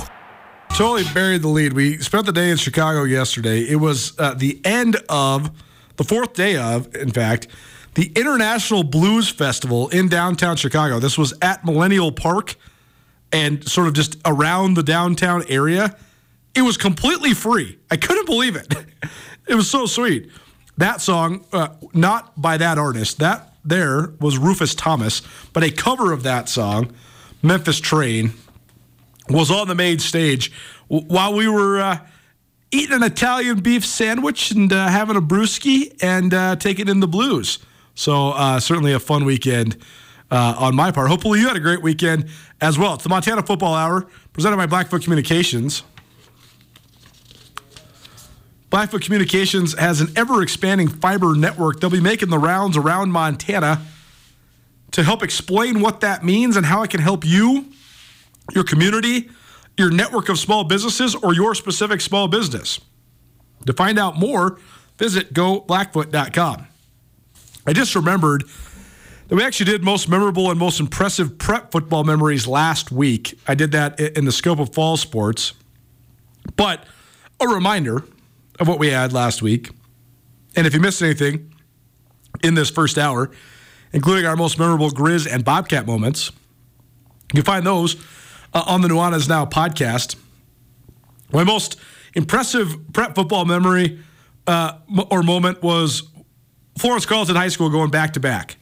Totally 0.70 1.04
buried 1.14 1.42
the 1.42 1.50
lead. 1.50 1.74
We 1.74 1.98
spent 1.98 2.26
the 2.26 2.32
day 2.32 2.52
in 2.52 2.56
Chicago 2.56 3.04
yesterday. 3.04 3.64
It 3.64 3.76
was 3.76 4.18
uh, 4.18 4.34
the 4.34 4.62
end 4.64 4.96
of 5.10 5.52
the 5.98 6.06
fourth 6.06 6.36
day 6.36 6.56
of, 6.56 6.96
in 6.96 7.12
fact, 7.12 7.48
the 7.96 8.14
International 8.16 8.84
Blues 8.84 9.28
Festival 9.28 9.90
in 9.90 10.08
downtown 10.08 10.56
Chicago. 10.56 11.00
This 11.00 11.18
was 11.18 11.34
at 11.42 11.66
Millennium 11.66 12.14
Park 12.14 12.56
and 13.34 13.68
sort 13.68 13.88
of 13.88 13.94
just 13.94 14.16
around 14.24 14.76
the 14.76 14.84
downtown 14.84 15.44
area. 15.50 15.98
It 16.56 16.62
was 16.62 16.78
completely 16.78 17.34
free. 17.34 17.78
I 17.92 17.98
couldn't 17.98 18.26
believe 18.26 18.56
it. 18.56 18.74
it 19.50 19.56
was 19.56 19.70
so 19.70 19.86
sweet. 19.86 20.32
That 20.78 21.02
song, 21.02 21.46
uh, 21.52 21.76
not 21.94 22.42
by 22.42 22.56
that 22.56 22.78
artist, 22.78 23.20
that 23.20 23.54
there 23.66 24.14
was 24.22 24.38
Rufus 24.38 24.74
Thomas, 24.74 25.24
but 25.52 25.62
a 25.62 25.72
cover 25.72 26.14
of 26.14 26.24
that 26.24 26.48
song, 26.48 26.94
Memphis 27.42 27.80
Train, 27.80 28.34
was 29.30 29.52
on 29.52 29.68
the 29.68 29.76
main 29.76 30.00
stage 30.00 30.52
while 30.88 31.34
we 31.34 31.48
were 31.48 31.80
uh, 31.80 32.00
eating 32.72 32.96
an 32.96 33.04
Italian 33.04 33.60
beef 33.60 33.86
sandwich 33.86 34.52
and 34.52 34.74
uh, 34.74 34.88
having 34.88 35.16
a 35.16 35.22
brewski 35.22 35.96
and 36.02 36.34
uh, 36.34 36.56
taking 36.56 36.88
in 36.88 37.00
the 37.00 37.08
blues. 37.08 37.60
So 37.96 38.30
uh, 38.32 38.60
certainly 38.60 38.94
a 38.94 39.00
fun 39.00 39.26
weekend 39.26 39.78
uh, 40.32 40.56
on 40.58 40.76
my 40.76 40.92
part. 40.92 41.10
Hopefully 41.10 41.40
you 41.40 41.48
had 41.48 41.58
a 41.58 41.62
great 41.62 41.82
weekend 41.82 42.30
as 42.62 42.78
well. 42.78 42.96
It's 42.96 43.04
the 43.04 43.10
Montana 43.10 43.44
Football 43.44 43.76
Hour 43.76 44.08
presented 44.34 44.58
by 44.58 44.66
Blackfoot 44.66 45.04
Communications. 45.04 45.84
Blackfoot 48.70 49.02
Communications 49.02 49.78
has 49.78 50.00
an 50.00 50.10
ever 50.16 50.44
expanding 50.44 50.88
fiber 50.88 51.36
network. 51.36 51.80
They'll 51.80 51.90
be 51.90 52.00
making 52.00 52.30
the 52.30 52.38
rounds 52.38 52.78
around 52.78 53.12
Montana 53.12 53.82
to 55.00 55.06
help 55.06 55.24
explain 55.24 55.80
what 55.80 56.02
that 56.02 56.26
means 56.26 56.58
and 56.58 56.66
how 56.66 56.84
it 56.84 56.90
can 56.90 57.00
help 57.00 57.26
you, 57.26 57.66
your 58.54 58.66
community, 58.66 59.30
your 59.78 59.90
network 59.90 60.28
of 60.28 60.38
small 60.38 60.66
businesses, 60.66 61.16
or 61.16 61.34
your 61.34 61.56
specific 61.56 62.02
small 62.02 62.28
business. 62.28 62.82
To 63.66 63.72
find 63.72 63.98
out 63.98 64.18
more, 64.18 64.60
visit 64.98 65.34
goblackfoot.com. 65.34 66.68
I 67.66 67.72
just 67.72 67.96
remembered 67.96 68.44
that 69.30 69.36
we 69.38 69.42
actually 69.42 69.68
did 69.72 69.86
most 69.86 70.10
memorable 70.10 70.52
and 70.52 70.60
most 70.60 70.82
impressive 70.82 71.38
prep 71.38 71.72
football 71.72 72.04
memories 72.04 72.46
last 72.46 72.92
week. 72.92 73.40
I 73.48 73.56
did 73.56 73.72
that 73.72 74.02
in 74.02 74.26
the 74.26 74.34
scope 74.34 74.60
of 74.60 74.74
fall 74.74 74.98
sports. 74.98 75.54
But 76.58 76.84
a 77.40 77.48
reminder 77.48 78.04
of 78.60 78.68
what 78.68 78.80
we 78.80 78.90
had 78.90 79.14
last 79.14 79.42
week. 79.42 79.70
And 80.58 80.68
if 80.68 80.74
you 80.74 80.82
missed 80.82 81.02
anything 81.02 81.54
in 82.44 82.56
this 82.56 82.70
first 82.70 82.98
hour, 82.98 83.32
including 83.94 84.26
our 84.26 84.36
most 84.36 84.60
memorable 84.60 84.90
Grizz 84.90 85.28
and 85.32 85.44
Bobcat 85.44 85.86
moments, 85.86 86.32
you 87.34 87.42
can 87.42 87.44
find 87.44 87.66
those 87.66 87.96
uh, 88.54 88.64
on 88.66 88.82
the 88.82 88.88
Nuanez 88.88 89.28
Now 89.30 89.46
podcast. 89.46 90.16
My 91.32 91.44
most 91.44 91.80
impressive 92.16 92.76
prep 92.94 93.16
football 93.16 93.46
memory 93.46 94.00
uh, 94.48 94.80
or 95.12 95.22
moment 95.22 95.62
was 95.62 96.04
Florence 96.78 97.06
Carlton 97.06 97.36
High 97.36 97.50
School 97.50 97.70
going 97.70 97.92
back 97.92 98.14
to 98.14 98.20
back. 98.20 98.58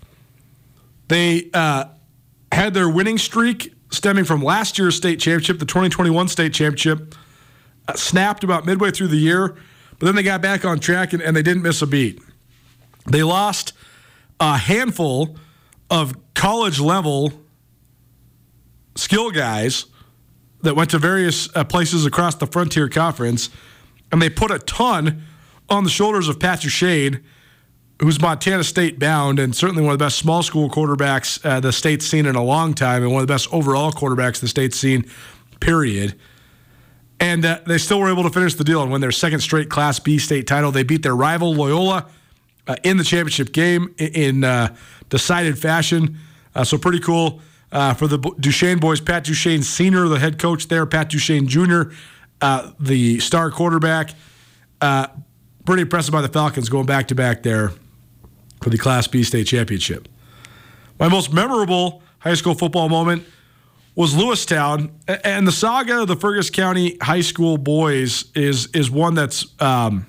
They 1.08 1.50
uh, 1.54 1.86
had 2.52 2.74
their 2.74 2.90
winning 2.90 3.18
streak 3.18 3.74
stemming 3.92 4.26
from 4.26 4.44
last 4.44 4.78
year's 4.78 4.96
state 4.96 5.20
championship, 5.20 5.60
the 5.60 5.66
2021 5.66 6.28
state 6.28 6.54
championship, 6.54 7.16
uh, 7.88 7.94
snapped 7.94 8.44
about 8.44 8.66
midway 8.66 8.92
through 8.92 9.08
the 9.08 9.18
year, 9.18 9.56
but 10.00 10.06
then 10.06 10.16
they 10.16 10.24
got 10.24 10.42
back 10.42 10.66
on 10.66 10.80
track 10.80 11.14
and, 11.14 11.22
and 11.22 11.36
they 11.36 11.42
didn't 11.42 11.64
miss 11.64 11.82
a 11.82 11.88
beat. 11.88 12.22
They 13.06 13.24
lost 13.24 13.74
a 14.40 14.58
handful 14.58 15.38
of 15.90 16.16
college 16.34 16.80
level 16.80 17.32
skill 18.96 19.32
guys 19.32 19.86
that 20.62 20.76
went 20.76 20.90
to 20.90 20.98
various 20.98 21.56
uh, 21.56 21.64
places 21.64 22.06
across 22.06 22.36
the 22.36 22.48
Frontier 22.48 22.90
Conference, 22.90 23.50
and 24.12 24.22
they 24.22 24.30
put 24.30 24.52
a 24.52 24.60
ton 24.60 25.24
on 25.70 25.84
the 25.84 25.90
shoulders 25.90 26.28
of 26.28 26.40
Pat 26.40 26.62
Shade 26.62 27.22
who's 28.02 28.22
Montana 28.22 28.64
State 28.64 29.00
bound 29.00 29.40
and 29.40 29.56
certainly 29.56 29.82
one 29.82 29.94
of 29.94 30.00
the 30.00 30.06
best 30.06 30.18
small 30.18 30.44
school 30.44 30.70
quarterbacks 30.70 31.44
uh, 31.46 31.60
the 31.60 31.72
state's 31.72 32.06
seen 32.06 32.26
in 32.26 32.36
a 32.36 32.44
long 32.44 32.74
time 32.74 33.04
and 33.04 33.12
one 33.12 33.22
of 33.22 33.28
the 33.28 33.34
best 33.34 33.52
overall 33.52 33.92
quarterbacks 33.92 34.40
the 34.40 34.48
state's 34.48 34.78
seen, 34.78 35.06
period. 35.60 36.18
And 37.20 37.44
uh, 37.44 37.60
they 37.66 37.80
still 37.80 38.00
were 38.00 38.12
able 38.12 38.24
to 38.24 38.30
finish 38.30 38.54
the 38.54 38.64
deal 38.64 38.84
and 38.84 38.92
win 38.92 39.02
their 39.02 39.12
second 39.12 39.40
straight 39.40 39.70
Class 39.70 40.00
B 40.00 40.20
state 40.20 40.46
title. 40.46 40.72
They 40.72 40.84
beat 40.84 41.02
their 41.02 41.16
rival 41.16 41.54
Loyola 41.54 42.08
uh, 42.68 42.76
in 42.84 42.98
the 42.98 43.04
championship 43.04 43.52
game 43.52 43.94
in 43.98 44.44
uh, 44.44 44.76
decided 45.10 45.58
fashion. 45.58 46.18
Uh, 46.56 46.64
so 46.64 46.78
pretty 46.78 47.00
cool 47.00 47.42
uh, 47.72 47.94
for 47.94 48.08
the 48.08 48.18
Duchesne 48.40 48.80
boys. 48.80 49.02
Pat 49.02 49.24
Duchesne 49.24 49.64
Sr., 49.64 50.08
the 50.08 50.20
head 50.20 50.40
coach 50.40 50.68
there, 50.68 50.86
Pat 50.86 51.10
Duchesne 51.10 51.48
Jr., 51.48 51.84
uh, 52.42 52.72
the 52.80 53.20
star 53.20 53.52
quarterback. 53.52 54.12
pretty 54.80 55.82
impressive 55.82 56.12
by 56.12 56.22
the 56.22 56.30
Falcons 56.30 56.70
going 56.70 56.86
back 56.86 57.08
to 57.08 57.16
back 57.16 57.44
there 57.44 57.72
for 58.62 58.70
the 58.70 58.78
Class 58.78 59.08
B 59.08 59.24
state 59.24 59.48
championship. 59.48 60.08
My 61.00 61.10
most 61.10 61.32
memorable 61.32 62.02
high 62.20 62.34
school 62.34 62.56
football 62.56 62.90
moment 62.90 63.26
was 63.96 64.14
Lewistown, 64.14 64.92
and 65.08 65.48
the 65.48 65.52
saga 65.52 66.02
of 66.02 66.08
the 66.08 66.16
Fergus 66.16 66.50
County 66.50 66.98
high 67.02 67.22
school 67.22 67.58
boys 67.58 68.26
is 68.36 68.68
is 68.68 68.92
one 68.92 69.16
that's 69.16 69.46
um, 69.60 70.06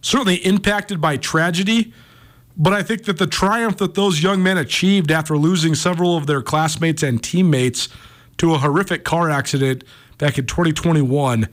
certainly 0.00 0.36
impacted 0.36 1.00
by 1.00 1.16
tragedy. 1.16 1.92
But 2.56 2.72
I 2.72 2.82
think 2.82 3.04
that 3.04 3.18
the 3.18 3.26
triumph 3.26 3.78
that 3.78 3.94
those 3.94 4.22
young 4.22 4.42
men 4.42 4.58
achieved 4.58 5.10
after 5.10 5.36
losing 5.36 5.74
several 5.74 6.16
of 6.16 6.26
their 6.26 6.42
classmates 6.42 7.02
and 7.02 7.22
teammates 7.22 7.88
to 8.38 8.54
a 8.54 8.58
horrific 8.58 9.04
car 9.04 9.30
accident 9.30 9.84
back 10.18 10.38
in 10.38 10.46
2021, 10.46 11.48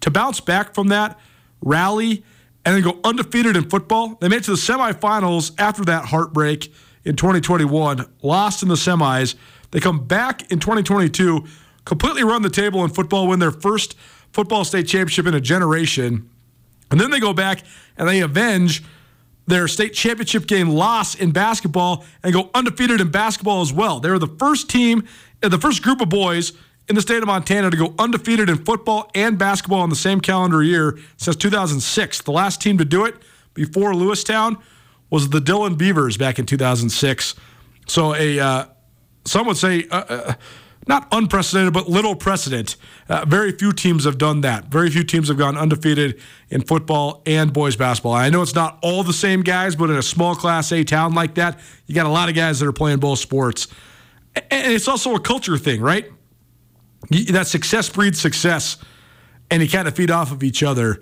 to 0.00 0.10
bounce 0.10 0.40
back 0.40 0.74
from 0.74 0.88
that, 0.88 1.18
rally, 1.60 2.22
and 2.64 2.76
then 2.76 2.82
go 2.82 3.00
undefeated 3.04 3.56
in 3.56 3.68
football. 3.68 4.16
They 4.20 4.28
made 4.28 4.38
it 4.38 4.44
to 4.44 4.52
the 4.52 4.56
semifinals 4.56 5.52
after 5.58 5.84
that 5.86 6.06
heartbreak 6.06 6.72
in 7.04 7.16
2021, 7.16 8.06
lost 8.22 8.62
in 8.62 8.68
the 8.68 8.76
semis. 8.76 9.34
They 9.72 9.80
come 9.80 10.06
back 10.06 10.50
in 10.52 10.60
2022, 10.60 11.44
completely 11.84 12.22
run 12.22 12.42
the 12.42 12.50
table 12.50 12.84
in 12.84 12.90
football, 12.90 13.26
win 13.26 13.40
their 13.40 13.50
first 13.50 13.96
football 14.32 14.64
state 14.64 14.86
championship 14.86 15.26
in 15.26 15.34
a 15.34 15.40
generation. 15.40 16.28
And 16.92 17.00
then 17.00 17.10
they 17.10 17.18
go 17.18 17.32
back 17.32 17.62
and 17.96 18.08
they 18.08 18.20
avenge 18.20 18.84
their 19.46 19.66
state 19.66 19.92
championship 19.94 20.46
game 20.46 20.68
loss 20.68 21.14
in 21.14 21.32
basketball 21.32 22.04
and 22.22 22.32
go 22.32 22.50
undefeated 22.54 23.00
in 23.00 23.10
basketball 23.10 23.60
as 23.60 23.72
well. 23.72 23.98
They 23.98 24.10
were 24.10 24.18
the 24.18 24.34
first 24.38 24.70
team, 24.70 25.08
uh, 25.42 25.48
the 25.48 25.58
first 25.58 25.82
group 25.82 26.00
of 26.00 26.08
boys 26.08 26.52
in 26.88 26.94
the 26.94 27.02
state 27.02 27.18
of 27.18 27.26
Montana 27.26 27.70
to 27.70 27.76
go 27.76 27.94
undefeated 27.98 28.48
in 28.48 28.64
football 28.64 29.10
and 29.14 29.38
basketball 29.38 29.82
in 29.84 29.90
the 29.90 29.96
same 29.96 30.20
calendar 30.20 30.62
year 30.62 30.98
since 31.16 31.34
2006. 31.36 32.22
The 32.22 32.30
last 32.30 32.60
team 32.60 32.78
to 32.78 32.84
do 32.84 33.04
it 33.04 33.16
before 33.54 33.92
Lewistown 33.92 34.60
was 35.10 35.30
the 35.30 35.40
Dillon 35.40 35.74
Beavers 35.74 36.16
back 36.16 36.38
in 36.38 36.46
2006. 36.46 37.34
So 37.86 38.14
a 38.14 38.38
uh, 38.38 38.64
some 39.24 39.46
would 39.46 39.56
say 39.56 39.86
uh, 39.90 40.04
uh, 40.08 40.34
not 40.88 41.06
unprecedented, 41.12 41.72
but 41.72 41.88
little 41.88 42.16
precedent. 42.16 42.76
Uh, 43.08 43.24
very 43.26 43.52
few 43.52 43.72
teams 43.72 44.04
have 44.04 44.18
done 44.18 44.40
that. 44.40 44.66
Very 44.66 44.90
few 44.90 45.04
teams 45.04 45.28
have 45.28 45.38
gone 45.38 45.56
undefeated 45.56 46.20
in 46.50 46.62
football 46.62 47.22
and 47.24 47.52
boys 47.52 47.76
basketball. 47.76 48.14
I 48.14 48.30
know 48.30 48.42
it's 48.42 48.54
not 48.54 48.78
all 48.82 49.04
the 49.04 49.12
same 49.12 49.42
guys, 49.42 49.76
but 49.76 49.90
in 49.90 49.96
a 49.96 50.02
small 50.02 50.34
Class 50.34 50.72
A 50.72 50.82
town 50.82 51.14
like 51.14 51.34
that, 51.36 51.60
you 51.86 51.94
got 51.94 52.06
a 52.06 52.10
lot 52.10 52.28
of 52.28 52.34
guys 52.34 52.58
that 52.60 52.66
are 52.66 52.72
playing 52.72 52.98
both 52.98 53.20
sports. 53.20 53.68
And 54.34 54.72
it's 54.72 54.88
also 54.88 55.14
a 55.14 55.20
culture 55.20 55.56
thing, 55.56 55.80
right? 55.80 56.10
That 57.30 57.46
success 57.46 57.88
breeds 57.88 58.20
success, 58.20 58.78
and 59.50 59.62
you 59.62 59.68
kind 59.68 59.86
of 59.86 59.94
feed 59.94 60.10
off 60.10 60.32
of 60.32 60.42
each 60.42 60.62
other. 60.62 61.00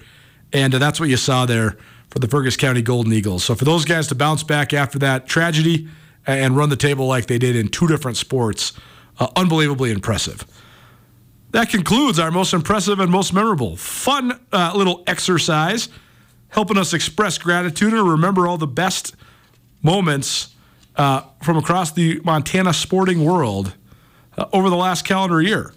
And 0.53 0.73
that's 0.73 0.99
what 0.99 1.09
you 1.09 1.17
saw 1.17 1.47
there 1.47 1.77
for 2.11 2.19
the 2.19 2.27
Fergus 2.27 2.57
County 2.57 2.83
Golden 2.83 3.13
Eagles. 3.13 3.45
So 3.45 3.55
for 3.55 3.65
those 3.65 3.85
guys 3.85 4.09
to 4.09 4.15
bounce 4.15 4.43
back 4.43 4.73
after 4.73 4.99
that 4.99 5.27
tragedy 5.27 5.89
and 6.27 6.57
run 6.57 6.69
the 6.69 6.77
table 6.77 7.07
like 7.07 7.27
they 7.27 7.39
did 7.39 7.55
in 7.55 7.69
two 7.69 7.87
different 7.87 8.17
sports, 8.17 8.73
uh, 9.21 9.29
unbelievably 9.37 9.93
impressive. 9.93 10.45
That 11.53 11.69
concludes 11.69 12.19
our 12.19 12.31
most 12.31 12.55
impressive 12.55 12.99
and 13.01 13.11
most 13.11 13.33
memorable. 13.33 13.77
Fun 13.77 14.41
uh, 14.53 14.73
little 14.75 15.05
exercise, 15.07 15.89
helping 16.49 16.79
us 16.79 16.95
express 16.95 17.39
gratitude 17.39 17.93
and 17.93 18.09
remember 18.09 18.49
all 18.49 18.57
the 18.57 18.67
best 18.67 19.15
moments 19.83 20.55
uh, 20.97 21.23
from 21.43 21.57
across 21.57 21.93
the 21.93 22.21
Montana 22.25 22.73
sporting 22.73 23.25
world 23.25 23.75
uh, 24.37 24.47
over 24.53 24.71
the 24.71 24.77
last 24.77 25.05
calendar 25.05 25.41
year. 25.41 25.73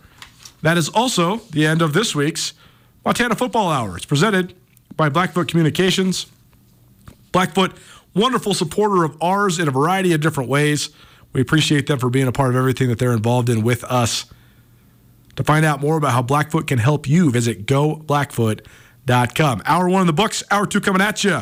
That 0.62 0.78
is 0.78 0.90
also 0.90 1.38
the 1.52 1.66
end 1.66 1.82
of 1.82 1.94
this 1.94 2.16
week's 2.16 2.54
Montana 3.04 3.36
Football 3.36 3.70
Hour. 3.70 3.98
It's 3.98 4.06
presented 4.06 4.56
by 4.96 5.10
Blackfoot 5.10 5.48
Communications. 5.48 6.28
Blackfoot, 7.32 7.74
wonderful 8.14 8.54
supporter 8.54 9.04
of 9.04 9.22
ours 9.22 9.60
in 9.60 9.68
a 9.68 9.72
variety 9.72 10.14
of 10.14 10.22
different 10.22 10.50
ways. 10.50 10.92
We 11.34 11.42
appreciate 11.42 11.88
them 11.88 12.00
for 12.00 12.10
being 12.10 12.28
a 12.28 12.32
part 12.32 12.52
of 12.52 12.56
everything 12.56 12.88
that 12.90 13.00
they're 13.00 13.14
involved 13.14 13.50
in 13.50 13.64
with 13.64 13.84
us. 13.86 14.26
To 15.36 15.44
find 15.44 15.66
out 15.66 15.82
more 15.82 15.98
about 15.98 16.12
how 16.12 16.22
Blackfoot 16.22 16.68
can 16.68 16.78
help 16.78 17.10
you, 17.10 17.32
visit 17.32 17.66
goblackfoot.com. 17.66 19.64
Hour 19.66 19.90
one 19.90 20.02
in 20.02 20.08
the 20.08 20.14
books, 20.14 20.44
hour 20.52 20.68
two 20.68 20.80
coming 20.80 21.02
at 21.02 21.24
you. 21.24 21.42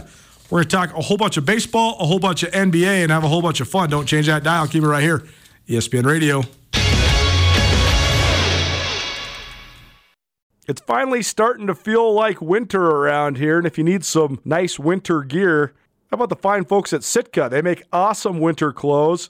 We're 0.49 0.59
going 0.59 0.69
to 0.69 0.75
talk 0.75 0.97
a 0.97 1.01
whole 1.01 1.17
bunch 1.17 1.35
of 1.37 1.45
baseball, 1.45 1.97
a 1.99 2.05
whole 2.05 2.19
bunch 2.19 2.43
of 2.43 2.51
NBA, 2.51 3.03
and 3.03 3.11
have 3.11 3.23
a 3.23 3.27
whole 3.27 3.41
bunch 3.41 3.59
of 3.59 3.67
fun. 3.67 3.89
Don't 3.89 4.05
change 4.05 4.27
that 4.27 4.43
dial. 4.43 4.67
Keep 4.67 4.83
it 4.83 4.87
right 4.87 5.03
here. 5.03 5.23
ESPN 5.67 6.05
Radio. 6.05 6.43
It's 10.67 10.81
finally 10.81 11.21
starting 11.21 11.67
to 11.67 11.75
feel 11.75 12.13
like 12.13 12.41
winter 12.41 12.81
around 12.81 13.37
here, 13.37 13.57
and 13.57 13.67
if 13.67 13.77
you 13.77 13.83
need 13.83 14.05
some 14.05 14.39
nice 14.45 14.79
winter 14.79 15.23
gear, 15.23 15.73
how 16.09 16.15
about 16.15 16.29
the 16.29 16.35
fine 16.35 16.65
folks 16.65 16.93
at 16.93 17.03
Sitka? 17.03 17.49
They 17.49 17.61
make 17.61 17.83
awesome 17.91 18.39
winter 18.39 18.71
clothes 18.71 19.29